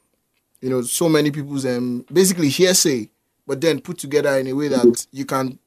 you 0.60 0.70
know 0.70 0.82
so 0.82 1.08
many 1.08 1.30
people's 1.30 1.66
um 1.66 2.04
basically 2.12 2.48
hearsay, 2.48 3.10
but 3.46 3.60
then 3.60 3.80
put 3.80 3.98
together 3.98 4.36
in 4.38 4.46
a 4.46 4.52
way 4.52 4.68
that 4.68 5.06
you 5.12 5.24
can 5.24 5.58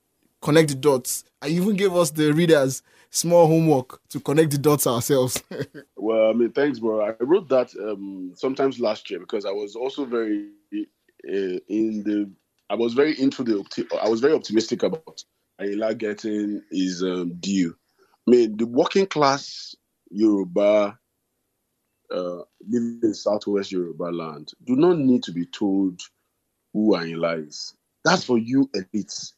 connect 0.41 0.69
the 0.69 0.75
dots. 0.75 1.23
I 1.41 1.47
even 1.49 1.75
gave 1.75 1.93
us 1.95 2.11
the 2.11 2.31
readers 2.33 2.81
small 3.09 3.45
homework 3.47 4.01
to 4.09 4.19
connect 4.19 4.51
the 4.51 4.57
dots 4.57 4.87
ourselves. 4.87 5.41
Well, 5.95 6.31
I 6.31 6.33
mean, 6.33 6.51
thanks, 6.51 6.79
bro. 6.79 7.01
I 7.05 7.13
wrote 7.23 7.47
that 7.49 7.73
um 7.77 8.33
sometimes 8.35 8.79
last 8.79 9.09
year 9.09 9.19
because 9.21 9.45
I 9.45 9.51
was 9.51 9.75
also 9.75 10.03
very 10.03 10.49
uh, 11.27 11.59
in 11.67 12.03
the. 12.03 12.29
I 12.69 12.75
was 12.75 12.93
very 12.93 13.19
into 13.19 13.43
the. 13.43 13.63
I 14.01 14.09
was 14.09 14.21
very 14.21 14.33
optimistic 14.33 14.83
about 14.83 15.23
Ayinla 15.61 15.97
getting 15.97 16.61
his 16.71 17.03
um, 17.03 17.33
due. 17.39 17.75
I 18.27 18.31
mean, 18.31 18.57
the 18.57 18.65
working 18.65 19.05
class 19.05 19.75
Yoruba 20.09 20.97
uh, 22.11 22.39
living 22.67 22.99
in 23.03 23.13
Southwest 23.13 23.71
Yoruba 23.71 24.03
land 24.05 24.51
do 24.65 24.75
not 24.75 24.97
need 24.97 25.23
to 25.23 25.31
be 25.31 25.45
told 25.45 26.01
who 26.73 26.93
Ayinla 26.95 27.47
is. 27.47 27.73
That's 28.05 28.23
for 28.23 28.37
you 28.37 28.69
elites 28.75 29.33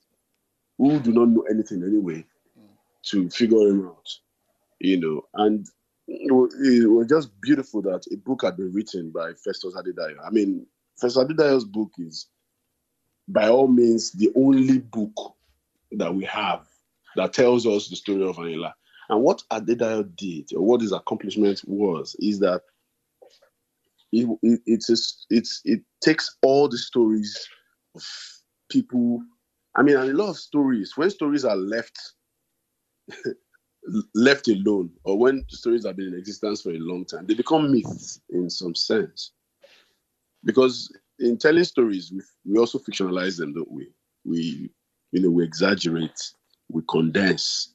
who 0.78 1.00
do 1.00 1.12
not 1.12 1.30
know 1.30 1.46
anything 1.50 1.84
anyway 1.84 2.26
to 3.04 3.30
figure 3.30 3.68
him 3.68 3.88
out. 3.88 4.10
You 4.80 5.00
know, 5.00 5.26
and 5.36 5.68
it 6.08 6.32
was 6.32 7.08
just 7.08 7.30
beautiful 7.42 7.82
that 7.84 8.06
a 8.12 8.18
book 8.18 8.44
had 8.44 8.58
been 8.58 8.74
written 8.74 9.12
by 9.12 9.34
Festus 9.34 9.74
Adedayo. 9.76 10.18
I 10.26 10.30
mean, 10.32 10.66
Festus 11.00 11.24
Adedayo's 11.24 11.66
book 11.66 11.92
is, 11.98 12.28
by 13.28 13.50
all 13.50 13.68
means, 13.68 14.12
the 14.12 14.32
only 14.36 14.80
book 14.80 15.36
that 15.92 16.14
we 16.14 16.24
have 16.26 16.66
that 17.16 17.34
tells 17.34 17.66
us 17.66 17.88
the 17.88 17.96
story 17.96 18.24
of 18.28 18.38
Ayinla. 18.38 18.74
And 19.10 19.22
what 19.22 19.44
Adedayo 19.52 20.16
did, 20.16 20.52
or 20.56 20.62
what 20.66 20.82
his 20.82 20.92
accomplishment 20.92 21.62
was, 21.66 22.16
is 22.20 22.40
that 22.40 22.62
it, 24.12 24.28
it 24.42 24.62
it's 24.68 25.26
it's 25.30 25.62
it 25.66 25.82
takes 26.02 26.38
all 26.42 26.68
the 26.68 26.78
stories 26.78 27.48
of 27.96 28.04
people. 28.70 29.22
I 29.76 29.84
mean, 29.84 29.98
and 29.98 30.10
a 30.10 30.14
lot 30.14 30.30
of 30.30 30.38
stories. 30.38 30.94
When 30.96 31.10
stories 31.10 31.46
are 31.46 31.56
left 31.56 32.00
left 34.16 34.48
alone, 34.48 34.90
or 35.04 35.18
when 35.18 35.46
stories 35.50 35.86
have 35.86 35.98
been 35.98 36.08
in 36.08 36.16
existence 36.20 36.62
for 36.62 36.72
a 36.72 36.80
long 36.80 37.06
time, 37.06 37.28
they 37.28 37.34
become 37.34 37.72
myths 37.72 38.22
in 38.30 38.50
some 38.50 38.74
sense. 38.74 39.32
Because 40.46 40.96
in 41.20 41.38
telling 41.38 41.64
stories, 41.64 42.12
we, 42.14 42.22
we 42.54 42.60
also 42.60 42.80
fictionalize 42.80 43.38
them, 43.38 43.54
don't 43.54 43.72
we? 43.72 43.90
We, 44.24 44.70
you 45.12 45.22
know, 45.22 45.30
we 45.30 45.44
exaggerate, 45.44 46.20
we 46.70 46.82
condense, 46.90 47.74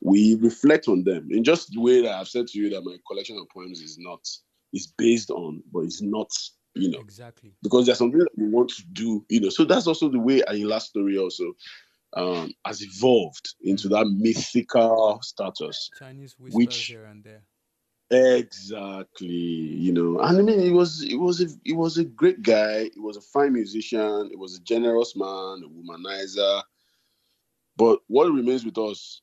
we 0.00 0.34
reflect 0.36 0.88
on 0.88 1.04
them 1.04 1.28
in 1.30 1.44
just 1.44 1.72
the 1.72 1.80
way 1.80 2.02
that 2.02 2.14
I've 2.14 2.28
said 2.28 2.46
to 2.48 2.58
you 2.58 2.70
that 2.70 2.82
my 2.82 2.96
collection 3.06 3.36
of 3.38 3.48
poems 3.50 3.80
is 3.80 3.98
not 3.98 4.20
is 4.72 4.92
based 4.96 5.30
on, 5.30 5.62
but 5.72 5.80
it's 5.80 6.00
not, 6.00 6.30
you 6.74 6.90
know, 6.90 7.00
Exactly. 7.00 7.52
because 7.62 7.86
there's 7.86 7.98
something 7.98 8.20
that 8.20 8.28
we 8.36 8.48
want 8.48 8.70
to 8.70 8.82
do, 8.92 9.24
you 9.28 9.40
know. 9.40 9.48
So 9.48 9.64
that's 9.64 9.86
also 9.86 10.08
the 10.08 10.18
way 10.20 10.42
Ayinla's 10.42 10.84
story 10.84 11.18
also 11.18 11.52
um, 12.16 12.52
has 12.64 12.82
evolved 12.82 13.54
into 13.62 13.88
that 13.88 14.06
mythical 14.06 15.18
status. 15.22 15.90
Chinese 15.98 16.36
whispers 16.38 16.56
Which- 16.56 16.86
here 16.86 17.04
and 17.04 17.24
there. 17.24 17.42
Exactly, 18.12 19.28
you 19.28 19.92
know, 19.92 20.18
and 20.20 20.38
I 20.38 20.42
mean, 20.42 20.58
he 20.58 20.70
was, 20.70 21.00
he 21.00 21.16
was, 21.16 21.40
a, 21.40 21.46
he 21.62 21.72
was 21.72 21.96
a 21.96 22.04
great 22.04 22.42
guy. 22.42 22.90
He 22.92 22.98
was 22.98 23.16
a 23.16 23.20
fine 23.20 23.52
musician. 23.52 24.28
He 24.30 24.36
was 24.36 24.56
a 24.56 24.62
generous 24.62 25.14
man, 25.14 25.62
a 25.64 25.68
womanizer. 25.68 26.62
But 27.76 28.00
what 28.08 28.32
remains 28.32 28.64
with 28.64 28.78
us, 28.78 29.22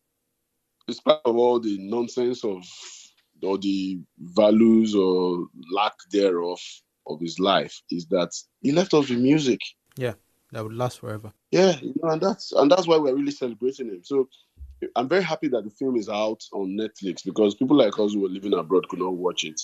despite 0.87 1.19
of 1.25 1.35
all 1.35 1.59
the 1.59 1.77
nonsense 1.79 2.45
of, 2.45 2.63
or 3.43 3.57
the 3.57 3.99
values 4.19 4.95
or 4.95 5.47
lack 5.71 5.93
thereof 6.11 6.59
of 7.07 7.19
his 7.19 7.39
life, 7.39 7.81
is 7.91 8.05
that 8.07 8.31
he 8.61 8.71
left 8.71 8.93
us 8.93 9.09
with 9.09 9.19
music. 9.19 9.59
Yeah, 9.97 10.13
that 10.53 10.63
would 10.63 10.73
last 10.73 10.99
forever. 11.01 11.33
Yeah, 11.51 11.77
you 11.81 11.93
know, 12.01 12.11
and 12.11 12.21
that's 12.21 12.53
and 12.53 12.71
that's 12.71 12.87
why 12.87 12.97
we're 12.97 13.15
really 13.15 13.31
celebrating 13.31 13.89
him. 13.89 14.03
So 14.03 14.29
I'm 14.95 15.09
very 15.09 15.23
happy 15.23 15.47
that 15.49 15.63
the 15.63 15.69
film 15.71 15.95
is 15.95 16.09
out 16.09 16.43
on 16.53 16.77
Netflix 16.77 17.23
because 17.25 17.55
people 17.55 17.77
like 17.77 17.97
us 17.99 18.13
who 18.13 18.21
were 18.21 18.29
living 18.29 18.53
abroad 18.53 18.87
could 18.89 18.99
not 18.99 19.13
watch 19.13 19.43
it 19.43 19.59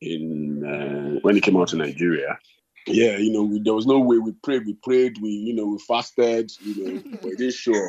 in 0.00 0.64
uh, 0.64 1.20
when 1.22 1.36
it 1.36 1.42
came 1.42 1.56
out 1.56 1.72
in 1.72 1.78
Nigeria. 1.78 2.38
Yeah, 2.86 3.18
you 3.18 3.32
know, 3.32 3.42
we, 3.42 3.60
there 3.60 3.74
was 3.74 3.86
no 3.86 4.00
way 4.00 4.18
we 4.18 4.32
prayed, 4.42 4.66
we 4.66 4.74
prayed, 4.82 5.18
we 5.20 5.30
you 5.30 5.54
know, 5.54 5.66
we 5.66 5.78
fasted, 5.78 6.50
you 6.60 6.84
know, 6.84 7.02
it 7.22 7.38
didn't 7.38 7.54
show. 7.54 7.88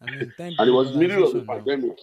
I 0.00 0.10
mean, 0.10 0.32
And 0.38 0.68
it 0.68 0.72
was 0.72 0.96
middle 0.96 1.24
of 1.24 1.34
the 1.34 1.42
pandemic. 1.42 1.98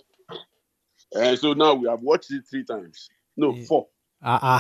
And 1.14 1.38
so 1.38 1.54
now 1.54 1.74
we 1.74 1.90
have 1.90 2.02
watched 2.02 2.32
it 2.32 2.44
three 2.50 2.64
times. 2.64 3.10
No, 3.36 3.54
Yeah. 3.54 3.66
four. 3.66 3.88
Ah, 4.24 4.40
ah. 4.44 4.60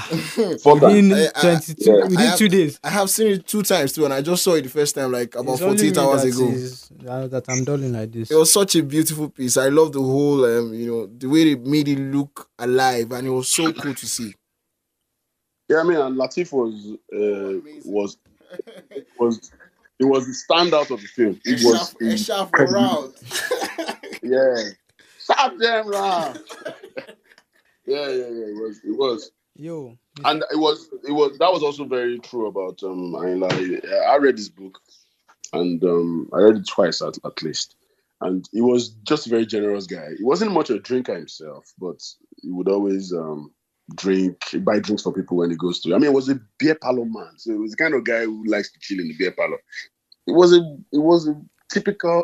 Four 0.63 0.79
times. 0.79 0.93
Within 0.95 1.13
I- 1.13 1.27
I- 1.35 1.41
22, 1.41 1.75
yeah. 1.79 2.03
within 2.05 2.17
have- 2.17 2.37
two 2.39 2.49
days. 2.49 2.79
I 2.83 2.89
have 2.89 3.09
seen 3.11 3.27
it 3.33 3.45
two 3.45 3.61
times 3.61 3.93
too, 3.93 4.05
and 4.05 4.13
I 4.13 4.21
just 4.21 4.43
saw 4.43 4.55
it 4.55 4.63
the 4.63 4.69
first 4.69 4.95
time 4.95 5.11
like 5.11 5.35
about 5.35 5.53
It's 5.53 5.61
48 5.61 5.97
hours 5.99 6.23
that 6.23 6.27
ago. 6.29 6.47
is- 6.49 6.89
that, 7.01 7.29
that 7.31 7.45
I'm 7.47 7.63
dulling 7.63 7.93
like 7.93 8.11
this. 8.11 8.31
It 8.31 8.35
was 8.35 8.51
such 8.51 8.75
a 8.75 8.81
beautiful 8.83 9.29
piece. 9.29 9.57
I 9.57 9.67
love 9.69 9.91
the 9.91 10.01
whole, 10.01 10.43
um, 10.45 10.73
you 10.73 10.87
know, 10.87 11.05
the 11.05 11.27
way 11.27 11.53
they 11.53 11.55
made 11.61 11.87
it 11.87 11.99
look 11.99 12.49
alive, 12.57 13.11
and 13.11 13.27
it 13.27 13.29
was 13.29 13.49
so 13.49 13.71
cool 13.73 13.93
to 13.93 14.05
see. 14.07 14.33
Yeah, 15.69 15.81
I 15.81 15.83
mean, 15.83 15.97
and 15.97 16.17
Lateef 16.17 16.51
was 16.51 16.97
uh, 17.13 17.61
was 17.85 18.17
was 19.19 19.51
it 19.99 20.05
was 20.05 20.25
the 20.25 20.33
standout 20.33 20.89
of 20.89 20.99
the 21.01 21.07
film. 21.07 21.39
It 21.45 21.63
was 21.63 21.95
incredible. 22.01 23.13
Yeah. 24.23 24.55
Stop 25.19 25.55
them 25.59 25.87
round. 25.87 26.39
yeah, 27.85 28.07
yeah, 28.07 28.07
yeah. 28.09 28.47
It 28.51 28.55
was 28.59 28.79
it 28.83 28.97
was. 28.97 29.31
Yo, 29.55 29.97
And 30.25 30.43
it 30.51 30.57
was 30.57 30.89
it 31.07 31.11
was 31.11 31.37
that 31.37 31.51
was 31.51 31.63
also 31.63 31.85
very 31.85 32.19
true 32.19 32.47
about 32.47 32.81
um. 32.83 33.15
I 33.15 34.17
read 34.17 34.37
this 34.37 34.49
book 34.49 34.79
and 35.53 35.83
um 35.83 36.29
I 36.33 36.37
read 36.37 36.57
it 36.57 36.67
twice 36.67 37.01
at, 37.01 37.17
at 37.25 37.41
least. 37.43 37.75
And 38.21 38.47
he 38.51 38.61
was 38.61 38.89
just 39.03 39.27
a 39.27 39.29
very 39.29 39.45
generous 39.45 39.87
guy. 39.87 40.09
He 40.17 40.23
wasn't 40.23 40.51
much 40.51 40.69
a 40.69 40.79
drinker 40.79 41.15
himself, 41.15 41.65
but 41.79 42.01
he 42.41 42.51
would 42.51 42.69
always 42.69 43.13
um 43.13 43.51
drink, 43.95 44.37
buy 44.59 44.79
drinks 44.79 45.03
for 45.03 45.13
people 45.13 45.37
when 45.37 45.49
he 45.49 45.57
goes 45.57 45.81
to. 45.81 45.93
I 45.93 45.97
mean, 45.97 46.11
he 46.11 46.15
was 46.15 46.29
a 46.29 46.39
beer 46.57 46.75
parlor 46.75 47.05
man, 47.05 47.37
so 47.37 47.51
he 47.51 47.57
was 47.57 47.71
the 47.71 47.77
kind 47.77 47.93
of 47.93 48.05
guy 48.05 48.23
who 48.23 48.45
likes 48.45 48.71
to 48.71 48.79
chill 48.79 48.99
in 48.99 49.07
the 49.07 49.17
beer 49.17 49.31
parlor. 49.31 49.59
It 50.27 50.33
was 50.33 50.53
a 50.53 50.59
it 50.91 50.99
was 50.99 51.27
a 51.27 51.35
typical 51.71 52.23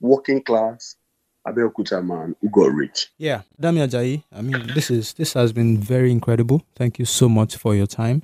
working 0.00 0.42
class 0.42 0.96
Abeokuta 1.46 2.04
man 2.04 2.34
who 2.40 2.48
got 2.48 2.72
rich. 2.72 3.08
Yeah, 3.18 3.42
Dami 3.60 3.86
Ajayi. 3.86 4.24
I 4.32 4.42
mean, 4.42 4.66
this 4.74 4.90
is 4.90 5.12
this 5.14 5.34
has 5.34 5.52
been 5.52 5.78
very 5.78 6.10
incredible. 6.10 6.62
Thank 6.74 6.98
you 6.98 7.04
so 7.04 7.28
much 7.28 7.56
for 7.56 7.74
your 7.74 7.86
time, 7.86 8.22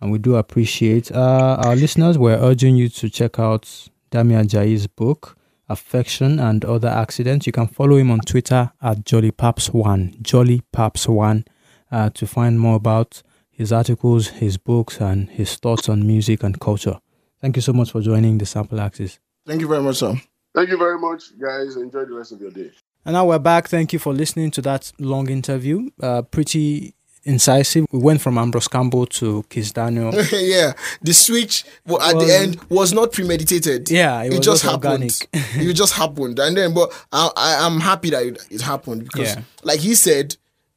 and 0.00 0.10
we 0.10 0.18
do 0.18 0.36
appreciate 0.36 1.12
uh, 1.12 1.62
our 1.64 1.76
listeners. 1.76 2.16
We're 2.16 2.38
urging 2.38 2.76
you 2.76 2.88
to 2.88 3.10
check 3.10 3.38
out 3.38 3.62
Dami 4.10 4.42
Ajayi's 4.42 4.86
book, 4.86 5.36
Affection 5.68 6.38
and 6.38 6.64
Other 6.64 6.88
Accidents. 6.88 7.46
You 7.46 7.52
can 7.52 7.66
follow 7.66 7.96
him 7.96 8.10
on 8.10 8.20
Twitter 8.20 8.72
at 8.80 9.04
JollyPaps1, 9.04 10.22
JollyPaps1, 10.22 11.46
uh, 11.90 12.10
to 12.10 12.26
find 12.26 12.58
more 12.58 12.76
about 12.76 13.22
his 13.50 13.72
articles, 13.72 14.28
his 14.28 14.56
books, 14.56 15.00
and 15.00 15.28
his 15.30 15.56
thoughts 15.56 15.88
on 15.88 16.06
music 16.06 16.42
and 16.42 16.58
culture. 16.58 16.98
Thank 17.40 17.56
you 17.56 17.62
so 17.62 17.72
much 17.72 17.90
for 17.90 18.00
joining 18.00 18.38
the 18.38 18.46
Sample 18.46 18.80
Axis. 18.80 19.18
Thank 19.46 19.60
you 19.60 19.68
very 19.68 19.82
much, 19.82 19.96
sir. 19.96 20.14
Thank 20.54 20.68
you 20.70 20.76
very 20.76 20.98
much, 20.98 21.22
guys. 21.40 21.76
Enjoy 21.76 22.04
the 22.04 22.14
rest 22.14 22.32
of 22.32 22.40
your 22.40 22.50
day. 22.50 22.70
And 23.04 23.14
now 23.14 23.26
we're 23.26 23.38
back. 23.38 23.68
Thank 23.68 23.92
you 23.92 23.98
for 23.98 24.12
listening 24.12 24.50
to 24.52 24.62
that 24.62 24.92
long 24.98 25.28
interview. 25.28 25.88
Uh, 26.00 26.22
pretty 26.22 26.94
incisive. 27.24 27.86
We 27.90 27.98
went 27.98 28.20
from 28.20 28.36
Ambrose 28.38 28.68
Campbell 28.68 29.06
to 29.06 29.44
Kiss 29.48 29.72
Daniel. 29.72 30.12
yeah, 30.32 30.72
the 31.00 31.12
switch 31.12 31.64
wa- 31.86 31.98
at 32.06 32.16
Was- 32.16 32.26
the 32.26 32.34
end 32.34 32.60
was 32.68 32.92
not 32.92 33.12
premeditated. 33.12 33.90
Yeah, 33.90 34.22
it 34.22 34.26
it, 34.26 34.38
was 34.38 34.38
just 34.46 34.62
just 34.62 34.64
happened. 34.64 34.84
organic. 34.84 35.28
it 35.32 35.72
just 35.74 35.94
happened, 35.94 36.38
and 36.38 36.56
then, 36.56 36.74
but 36.74 36.92
I, 37.10 37.30
I, 37.36 37.66
I'm 37.66 37.80
happy 37.80 38.10
that 38.10 38.22
it, 38.24 38.46
it 38.50 38.60
happened 38.60 39.04
because, 39.04 39.34
Yeah. 39.36 39.42
like 39.64 39.80
he 39.80 39.94
said, 39.94 40.36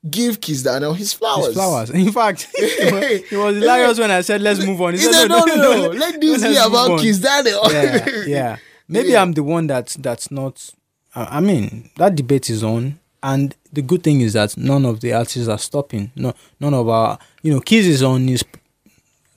give 0.09 0.39
Kiss 0.41 0.63
Daniel 0.63 0.93
his 0.93 1.13
flowers. 1.13 1.47
His 1.47 1.55
flowers. 1.55 1.89
In 1.91 2.11
fact, 2.11 2.47
it 2.53 2.93
was, 2.93 3.32
it 3.32 3.38
was 3.38 3.55
hilarious 3.57 3.99
when 3.99 4.11
I 4.11 4.21
said, 4.21 4.41
let's 4.41 4.63
move 4.65 4.82
on. 4.82 4.93
He 4.93 4.99
said, 4.99 5.28
"No, 5.28 5.43
no, 5.45 5.55
no, 5.55 5.88
let 5.89 6.19
this 6.19 6.19
be 6.19 6.28
let's 6.30 6.43
move 6.43 6.73
about 6.73 6.91
on." 6.91 6.99
Kiss 6.99 7.19
Daniel." 7.19 7.59
yeah, 7.71 8.09
yeah. 8.28 8.57
Maybe 8.88 9.09
Yeah. 9.09 9.21
I'm 9.21 9.33
the 9.33 9.43
one 9.43 9.67
that's 9.67 9.95
that's 9.95 10.31
not. 10.31 10.71
I 11.15 11.39
mean, 11.39 11.89
that 11.95 12.15
debate 12.15 12.49
is 12.49 12.63
on, 12.63 12.99
and 13.23 13.55
the 13.71 13.81
good 13.81 14.03
thing 14.03 14.21
is 14.21 14.33
that 14.33 14.57
none 14.57 14.86
of 14.86 14.99
the 14.99 15.13
artists 15.13 15.47
are 15.47 15.57
stopping. 15.57 16.11
No, 16.15 16.33
none 16.59 16.73
of 16.73 16.89
our, 16.89 17.17
you 17.41 17.53
know, 17.53 17.59
Keys 17.59 17.88
is 17.88 18.03
on 18.03 18.27
his. 18.27 18.43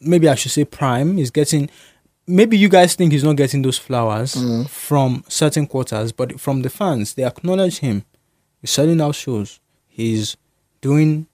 Maybe 0.01 0.28
I 0.28 0.34
should 0.34 0.53
say 0.53 0.64
prime. 0.64 1.18
is 1.18 1.30
getting. 1.30 1.70
Maybe 2.26 2.59
you 2.59 2.68
guys 2.68 2.94
think 2.94 3.12
he's 3.12 3.24
not 3.24 3.36
getting 3.36 3.62
those 3.62 3.78
flowers 3.78 4.34
mm-hmm. 4.34 4.64
from 4.64 5.24
certain 5.28 5.66
quarters, 5.66 6.12
but 6.12 6.38
from 6.38 6.61
the 6.62 6.68
fans, 6.68 7.14
they 7.14 7.24
acknowledge 7.24 7.78
him. 7.78 8.05
He's 8.61 8.70
selling 8.70 9.01
out 9.01 9.14
shows. 9.14 9.61
He's 9.86 10.36
doing, 10.82 11.26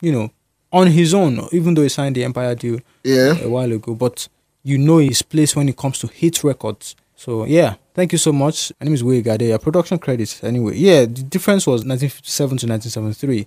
you 0.00 0.12
know, 0.12 0.30
on 0.72 0.86
his 0.86 1.12
own. 1.12 1.48
Even 1.52 1.74
though 1.74 1.82
he 1.82 1.90
signed 1.90 2.16
the 2.16 2.24
Empire 2.24 2.54
deal 2.54 2.78
yeah. 3.04 3.36
a 3.42 3.48
while 3.48 3.70
ago, 3.70 3.94
but 3.94 4.28
you 4.62 4.78
know 4.78 4.98
his 4.98 5.22
place 5.22 5.54
when 5.54 5.68
it 5.68 5.76
comes 5.76 5.98
to 5.98 6.06
hit 6.06 6.42
records. 6.42 6.96
So 7.24 7.44
yeah, 7.44 7.76
thank 7.94 8.10
you 8.10 8.18
so 8.18 8.32
much. 8.32 8.72
My 8.80 8.86
name 8.86 8.94
is 8.94 9.04
Wei 9.04 9.22
Gade. 9.22 9.56
Production 9.62 9.96
credits 10.00 10.42
anyway. 10.42 10.76
Yeah, 10.76 11.02
the 11.02 11.22
difference 11.22 11.68
was 11.68 11.84
1957 11.84 12.48
to 12.58 12.66
1973, 12.66 13.46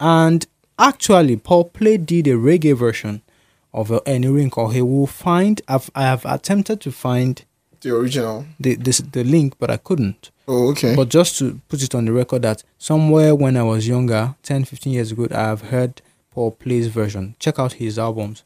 and 0.00 0.44
actually 0.80 1.36
Paul 1.36 1.66
Play 1.66 1.96
did 1.96 2.26
a 2.26 2.32
reggae 2.32 2.76
version 2.76 3.22
of 3.72 3.92
uh, 3.92 4.00
Enirin 4.04 4.50
He 4.72 4.82
will 4.82 5.06
find. 5.06 5.62
I've 5.68 5.92
I 5.94 6.02
have 6.02 6.24
attempted 6.24 6.80
to 6.80 6.90
find 6.90 7.44
The 7.82 7.94
original. 7.96 8.46
the 8.58 8.74
this 8.74 8.98
the 8.98 9.22
link, 9.22 9.54
but 9.60 9.70
I 9.70 9.76
couldn't. 9.76 10.32
Oh, 10.48 10.70
okay. 10.70 10.96
But 10.96 11.08
just 11.08 11.38
to 11.38 11.60
put 11.68 11.84
it 11.84 11.94
on 11.94 12.06
the 12.06 12.12
record 12.12 12.42
that 12.42 12.64
somewhere 12.78 13.32
when 13.36 13.56
I 13.56 13.62
was 13.62 13.86
younger, 13.86 14.34
10, 14.42 14.64
15 14.64 14.92
years 14.92 15.12
ago, 15.12 15.28
I 15.30 15.42
have 15.52 15.62
heard 15.70 16.02
Paul 16.32 16.50
Play's 16.50 16.88
version. 16.88 17.36
Check 17.38 17.60
out 17.60 17.74
his 17.74 17.96
albums 17.96 18.42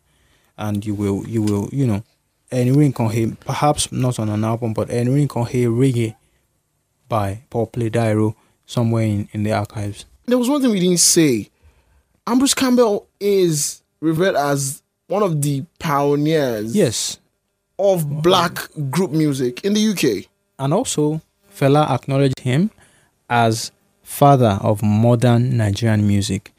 and 0.58 0.84
you 0.84 0.94
will, 0.94 1.26
you 1.26 1.40
will, 1.40 1.70
you 1.72 1.86
know, 1.86 2.02
Enrin 2.50 2.92
Conhe, 2.92 3.38
perhaps 3.40 3.90
not 3.92 4.18
on 4.18 4.28
an 4.28 4.44
album, 4.44 4.72
but 4.72 4.88
Enrin 4.88 5.28
Conhe 5.28 5.66
Reggae 5.66 6.14
by 7.08 7.42
Paul 7.50 7.66
Play 7.66 7.90
Dairo 7.90 8.34
somewhere 8.66 9.04
in, 9.04 9.28
in 9.32 9.42
the 9.42 9.52
archives. 9.52 10.04
there 10.26 10.38
was 10.38 10.48
one 10.48 10.60
thing 10.60 10.70
we 10.70 10.80
didn't 10.80 10.98
say. 11.00 11.48
Ambrose 12.26 12.54
Campbell 12.54 13.06
is 13.18 13.82
revered 14.00 14.34
as 14.36 14.82
one 15.06 15.22
of 15.22 15.40
the 15.40 15.64
pioneers 15.78 16.74
Yes. 16.76 17.18
of 17.78 18.22
black 18.22 18.68
group 18.90 19.10
music 19.10 19.64
in 19.64 19.72
the 19.72 19.80
UK. 19.92 20.26
And 20.58 20.74
also, 20.74 21.22
Fela 21.54 21.88
acknowledged 21.90 22.40
him 22.40 22.70
as 23.30 23.72
father 24.02 24.58
of 24.62 24.82
modern 24.82 25.56
Nigerian 25.56 26.06
music. 26.06 26.52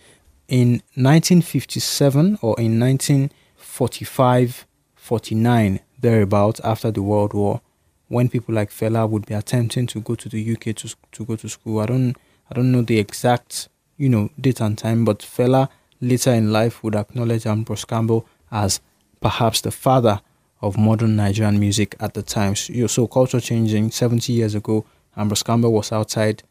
In 0.48 0.82
1957 0.96 2.40
or 2.42 2.60
in 2.60 2.80
1945 2.80 4.66
49, 5.10 5.80
thereabout, 6.00 6.60
after 6.64 6.92
the 6.92 7.02
World 7.02 7.34
War, 7.34 7.62
when 8.10 8.30
people 8.30 8.54
like 8.54 8.70
Fela 8.70 9.10
would 9.10 9.26
be 9.26 9.34
attempting 9.34 9.88
to 9.88 10.00
go 10.02 10.14
to 10.14 10.30
the 10.30 10.52
UK 10.54 10.76
to, 10.76 10.96
to 11.14 11.26
go 11.26 11.36
to 11.36 11.50
school. 11.50 11.80
I 11.80 11.88
don't, 11.88 12.16
I 12.52 12.54
don't 12.54 12.72
know 12.72 12.84
the 12.84 13.00
exact, 13.00 13.70
you 13.98 14.08
know, 14.08 14.30
date 14.40 14.62
and 14.62 14.78
time, 14.78 15.06
but 15.06 15.20
Fela 15.22 15.68
later 16.00 16.32
in 16.32 16.52
life 16.52 16.84
would 16.84 16.96
acknowledge 16.96 17.48
Ambrose 17.48 17.86
Campbell 17.86 18.28
as 18.52 18.82
perhaps 19.20 19.62
the 19.62 19.72
father 19.72 20.22
of 20.62 20.78
modern 20.78 21.16
Nigerian 21.16 21.60
music 21.60 21.96
at 22.00 22.14
the 22.14 22.22
time. 22.22 22.56
So, 22.56 22.86
so 22.86 23.08
culture 23.08 23.40
changing 23.40 23.90
70 23.90 24.32
years 24.32 24.54
ago, 24.54 24.86
Ambrose 25.18 25.42
Campbell 25.42 25.74
was 25.74 25.92
outside 25.92 26.44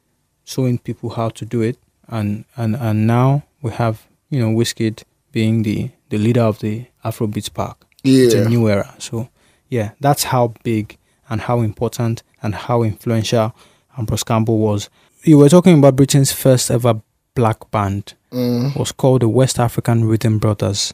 showing 0.45 0.79
people 0.79 1.11
how 1.11 1.29
to 1.29 1.45
do 1.45 1.61
it, 1.63 1.79
and 2.09 2.45
and 2.57 2.75
and 2.75 3.07
now 3.07 3.45
we 3.63 3.71
have 3.71 4.09
you 4.31 4.41
know 4.41 4.49
Wizkid 4.49 5.05
being 5.31 5.63
the 5.63 5.91
the 6.09 6.19
leader 6.19 6.41
of 6.43 6.59
the 6.59 6.87
Afrobeats 7.05 7.55
Park. 7.55 7.88
It's 8.05 8.35
a 8.35 8.49
new 8.49 8.69
era. 8.69 8.95
So 8.99 9.29
yeah, 9.69 9.91
that's 10.01 10.25
how 10.25 10.55
big 10.63 10.97
and 11.29 11.41
how 11.43 11.61
important 11.61 12.23
and 12.43 12.55
how 12.55 12.83
influential 12.83 13.55
Ambrose 13.99 14.25
Campbell 14.25 14.59
was. 14.59 14.89
You 15.25 15.39
were 15.39 15.49
talking 15.49 15.79
about 15.79 15.97
Britain's 15.97 16.33
first 16.33 16.71
ever 16.71 17.01
black 17.35 17.71
band 17.71 18.15
Mm. 18.31 18.77
was 18.79 18.93
called 18.93 19.23
the 19.23 19.29
West 19.29 19.59
African 19.59 20.05
Rhythm 20.05 20.39
Brothers. 20.39 20.93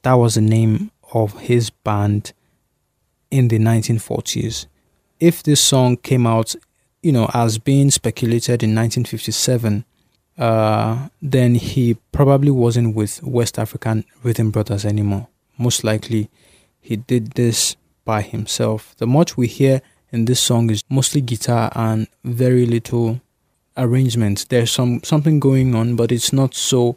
That 0.00 0.14
was 0.14 0.34
the 0.36 0.40
name 0.40 0.90
of 1.12 1.38
his 1.40 1.68
band 1.68 2.32
in 3.30 3.48
the 3.48 3.58
1940s. 3.58 4.66
If 5.20 5.42
this 5.42 5.60
song 5.60 5.98
came 5.98 6.26
out, 6.26 6.54
you 7.02 7.12
know, 7.12 7.30
as 7.34 7.58
being 7.58 7.90
speculated 7.90 8.62
in 8.62 8.74
1957, 8.74 9.84
uh, 10.38 11.08
then 11.20 11.56
he 11.56 11.98
probably 12.12 12.50
wasn't 12.50 12.94
with 12.94 13.22
West 13.22 13.58
African 13.58 14.04
Rhythm 14.22 14.50
Brothers 14.50 14.86
anymore. 14.86 15.28
Most 15.58 15.84
likely, 15.84 16.30
he 16.80 16.96
did 16.96 17.32
this 17.32 17.76
by 18.04 18.22
himself. 18.22 18.94
The 18.98 19.06
much 19.06 19.36
we 19.36 19.46
hear 19.46 19.82
in 20.12 20.24
this 20.24 20.40
song 20.40 20.70
is 20.70 20.82
mostly 20.88 21.20
guitar 21.20 21.70
and 21.74 22.06
very 22.24 22.64
little 22.64 23.20
arrangement. 23.76 24.46
There's 24.48 24.70
some 24.72 25.02
something 25.04 25.40
going 25.40 25.74
on, 25.74 25.96
but 25.96 26.10
it's 26.12 26.32
not 26.32 26.54
so. 26.54 26.96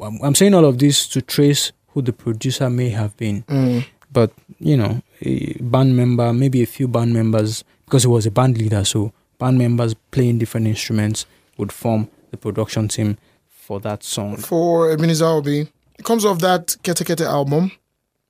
I'm, 0.00 0.34
saying 0.36 0.54
all 0.54 0.64
of 0.64 0.78
this 0.78 1.08
to 1.08 1.20
trace 1.20 1.72
who 1.88 2.02
the 2.02 2.12
producer 2.12 2.70
may 2.70 2.90
have 2.90 3.16
been, 3.16 3.42
Mm. 3.48 3.84
but 4.12 4.30
you 4.60 4.76
know, 4.76 5.02
a 5.22 5.54
band 5.60 5.96
member, 5.96 6.32
maybe 6.32 6.62
a 6.62 6.66
few 6.66 6.86
band 6.86 7.12
members, 7.12 7.64
because 7.84 8.04
he 8.04 8.08
was 8.08 8.24
a 8.26 8.30
band 8.30 8.58
leader, 8.58 8.84
so 8.84 9.12
band 9.38 9.58
members 9.58 9.94
playing 10.12 10.38
different 10.38 10.66
instruments 10.68 11.26
would 11.56 11.72
form 11.72 12.08
the 12.30 12.36
production 12.36 12.86
team 12.86 13.16
for 13.48 13.80
that 13.80 14.04
song. 14.04 14.36
For 14.36 14.90
Ebenezer 14.92 15.26
Obey, 15.26 15.66
it 15.98 16.04
comes 16.04 16.24
off 16.24 16.38
that 16.40 16.76
Kete 16.84 17.04
Kete 17.04 17.26
album 17.26 17.72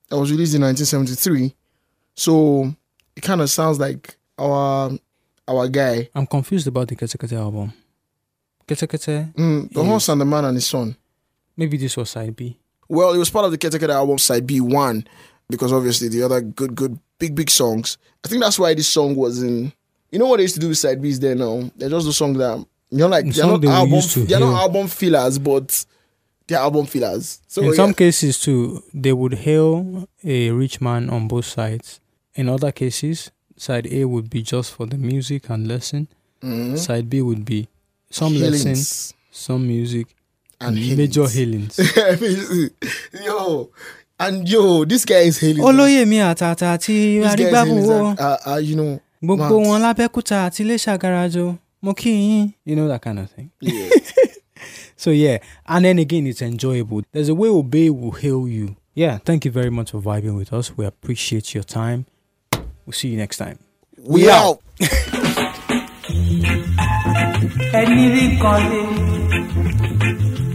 that 0.09 0.19
was 0.19 0.31
released 0.31 0.55
in 0.55 0.63
1973. 0.63 1.55
So 2.15 2.75
it 3.17 3.21
kind 3.23 3.41
of 3.41 3.51
sounds 3.51 3.79
like 3.79 4.17
our 4.39 4.91
our 5.47 5.69
guy, 5.69 6.09
I'm 6.15 6.27
confused 6.27 6.67
about 6.67 6.89
the 6.89 6.97
Kete 6.97 7.17
Kete 7.17 7.37
album. 7.39 7.73
Kete 8.67 8.87
Kete, 8.87 9.35
mm, 9.35 9.73
the 9.73 9.81
Yes. 9.81 9.89
horse 9.89 10.09
and 10.11 10.21
the 10.21 10.25
man 10.25 10.45
and 10.45 10.55
his 10.57 10.67
son. 10.67 10.97
maybe 11.57 11.77
this 11.77 11.97
was 11.97 12.11
side 12.11 12.37
B. 12.37 12.57
Well, 12.89 13.13
it 13.13 13.19
was 13.19 13.31
part 13.31 13.45
of 13.47 13.51
the 13.51 13.59
Kete 13.59 13.79
Kete 13.81 13.91
album 13.93 14.19
side 14.19 14.47
B 14.47 14.61
one 14.61 15.07
because 15.51 15.73
obviously 15.73 16.09
the 16.09 16.23
other 16.23 16.41
good, 16.41 16.75
good, 16.75 16.99
big, 17.19 17.35
big 17.35 17.51
songs. 17.51 17.97
I 18.25 18.29
think 18.29 18.43
that's 18.43 18.59
why 18.59 18.75
this 18.75 18.89
song 18.89 19.17
was 19.17 19.43
in. 19.43 19.73
You 20.13 20.19
know 20.19 20.27
what 20.27 20.37
they 20.39 20.43
used 20.45 20.55
to 20.55 20.61
do 20.61 20.69
with 20.69 20.79
side 20.79 21.01
B's 21.03 21.19
there 21.21 21.35
now? 21.35 21.71
They're 21.77 21.91
just 21.91 22.07
the 22.07 22.13
songs 22.13 22.39
that 22.39 22.65
you 22.91 22.99
know, 22.99 23.09
like 23.09 23.25
The 23.27 23.33
they're 23.33 23.43
song 23.43 23.61
not 23.61 23.65
album, 23.71 24.01
they're 24.27 24.41
not 24.41 24.61
album 24.63 24.87
fillers, 24.89 25.39
but 25.39 25.85
they're 26.49 26.59
album 26.59 26.87
fillers. 26.87 27.41
So 27.47 27.63
in 27.63 27.69
yeah. 27.69 27.75
some 27.75 27.95
cases 27.95 28.41
too, 28.41 28.83
they 28.93 29.13
would 29.13 29.35
hail 29.35 30.09
a 30.25 30.51
rich 30.51 30.81
man 30.81 31.09
on 31.11 31.29
both 31.29 31.45
sides. 31.45 32.01
In 32.35 32.49
other 32.49 32.73
cases, 32.73 33.31
side 33.57 33.87
A 33.93 34.05
would 34.07 34.29
be 34.31 34.43
just 34.43 34.73
for 34.75 34.87
the 34.87 34.97
music 34.97 35.49
and 35.51 35.69
lesson. 35.69 36.09
Mhm. 36.43 36.79
Side 36.79 37.09
B 37.11 37.21
would 37.23 37.45
be 37.45 37.69
some 38.11 38.35
lesson, 38.41 38.77
some 39.31 39.67
music, 39.67 40.07
and 40.61 40.75
major 40.97 41.29
healings. 41.29 41.79
yo, 43.27 43.71
and 44.19 44.49
yo, 44.49 44.85
this 44.85 45.05
guy 45.05 45.27
is 45.29 45.39
hailing. 45.41 45.63
olóyè 45.65 46.07
mi 46.07 46.17
àtàtà 46.19 46.73
àti 46.77 47.21
This 47.23 47.35
guy 47.37 47.63
is 47.67 47.87
wo 47.87 48.15
Uh, 48.19 48.37
uh, 48.47 48.57
you 48.63 48.75
know, 48.77 49.01
gbogbo 49.23 49.59
wọn 49.61 49.81
lábẹ́kúta 49.83 50.47
àti 50.49 50.63
iléṣà 50.65 50.99
garajo 50.99 51.59
mo 51.83 51.93
kí 51.95 52.11
yín 52.11 52.53
you 52.65 52.75
know 52.77 52.89
that 52.89 53.03
kind 53.03 53.19
of 53.19 53.31
thing. 53.31 53.51
yeah. 53.61 53.91
So 54.99 55.11
yeah, 55.11 55.39
and 55.67 55.85
then 55.87 55.99
again, 55.99 56.27
it's 56.27 56.43
enjoyable. 56.43 57.03
There's 57.13 57.29
a 57.31 57.35
way 57.35 57.49
Obey 57.49 57.89
will 57.89 58.11
heal 58.11 58.47
you. 58.47 58.77
Yeah, 58.95 59.19
thank 59.19 59.45
you 59.47 59.51
very 59.53 59.71
much 59.71 59.93
for 59.93 60.01
vibing 60.01 60.37
with 60.37 60.53
us. 60.53 60.77
We 60.77 60.85
appreciate 60.85 61.55
your 61.55 61.63
time. 61.65 62.05
We'll 62.85 62.93
see 62.93 63.09
you 63.09 63.17
next 63.17 63.37
time. 63.39 63.59
we 64.05 64.29
out. 64.31 64.61
ẹni 67.79 68.05
rí 68.15 68.25
kan 68.43 68.61
lé 68.71 68.83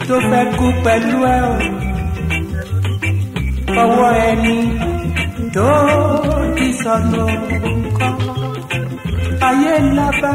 tó 0.08 0.16
fẹ́ 0.30 0.44
kú 0.58 0.66
pẹ̀lú 0.84 1.18
ẹ 1.36 1.38
o 1.50 1.54
ọwọ́ 3.84 4.10
ẹni 4.30 4.56
tó 5.56 5.70
ti 6.56 6.68
sọnù 6.82 7.24
nǹkan 7.50 8.16
ayé 9.48 9.74
ńlá 9.88 10.08
bá 10.22 10.34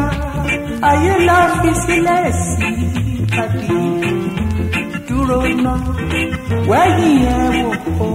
ayé 0.90 1.12
ńlá 1.20 1.36
fi 1.60 1.70
sílẹ̀ 1.82 2.24
sí 2.44 2.68
ìpàdé 3.22 3.97
dúró 5.28 5.48
ná 5.64 5.72
wẹ́yìn 6.70 7.22
ẹ 7.32 7.36
wò 7.98 8.06
ó 8.06 8.08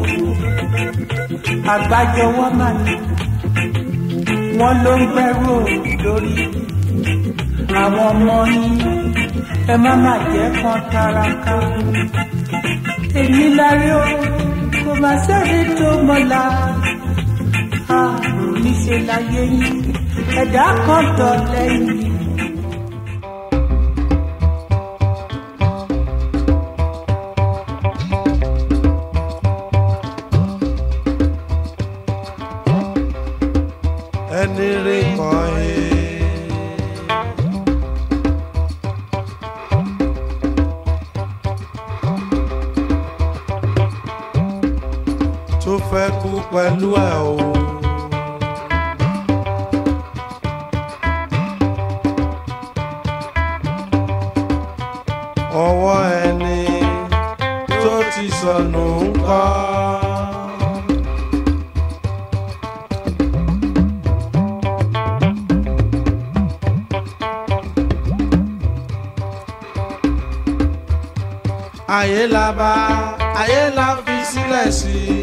àgbájọwọ́ 1.74 2.47
máa 2.59 2.74
ní 2.86 2.93
wọ́n 4.59 4.76
ló 4.84 4.93
ń 4.99 5.01
gbẹ́rù 5.11 5.55
lórí. 6.03 6.34
Àwọn 7.82 8.05
ọmọ 8.11 8.36
yín 8.53 8.76
ẹ 9.74 9.76
má 9.84 9.91
má 10.03 10.14
jẹ́ 10.32 10.47
kan 10.61 10.80
taraka 10.91 11.55
èmi 13.20 13.45
lárí 13.57 13.89
o 13.99 14.03
kò 14.84 14.91
má 15.03 15.11
sẹ́ni 15.26 15.59
tó 15.78 15.88
mọ́la 16.07 16.41
níṣẹ́ 18.64 18.99
láyé 19.07 19.41
yín. 19.57 19.78
Ẹ̀dá 20.41 20.66
kan 20.86 21.05
tọ̀ 21.18 21.32
lẹ́yìn. 21.53 22.12
Ayé 72.64 73.11
bá 73.18 73.18
ayé 73.41 73.61
la 73.78 73.88
fi 74.05 74.16
sílẹ̀ 74.32 74.72
sí 74.80 74.95
i 75.18 75.22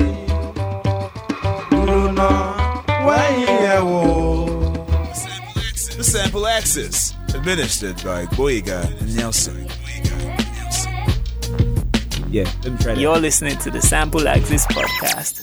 dúró 1.70 2.00
náà 2.18 2.38
wẹ́yìn 3.06 3.58
ẹ̀ 3.74 3.80
wò. 3.90 4.00
The 5.96 6.04
Sample 6.12 6.46
Axis, 6.58 6.96
administered 7.38 7.96
by 8.08 8.20
Boyega 8.36 8.80
Nelson. 9.16 9.58
Yeah, 12.36 12.48
you're 13.02 13.18
listening 13.26 13.58
to 13.64 13.70
the 13.70 13.82
Sample 13.90 14.26
Axis 14.28 14.64
podcast. 14.76 15.34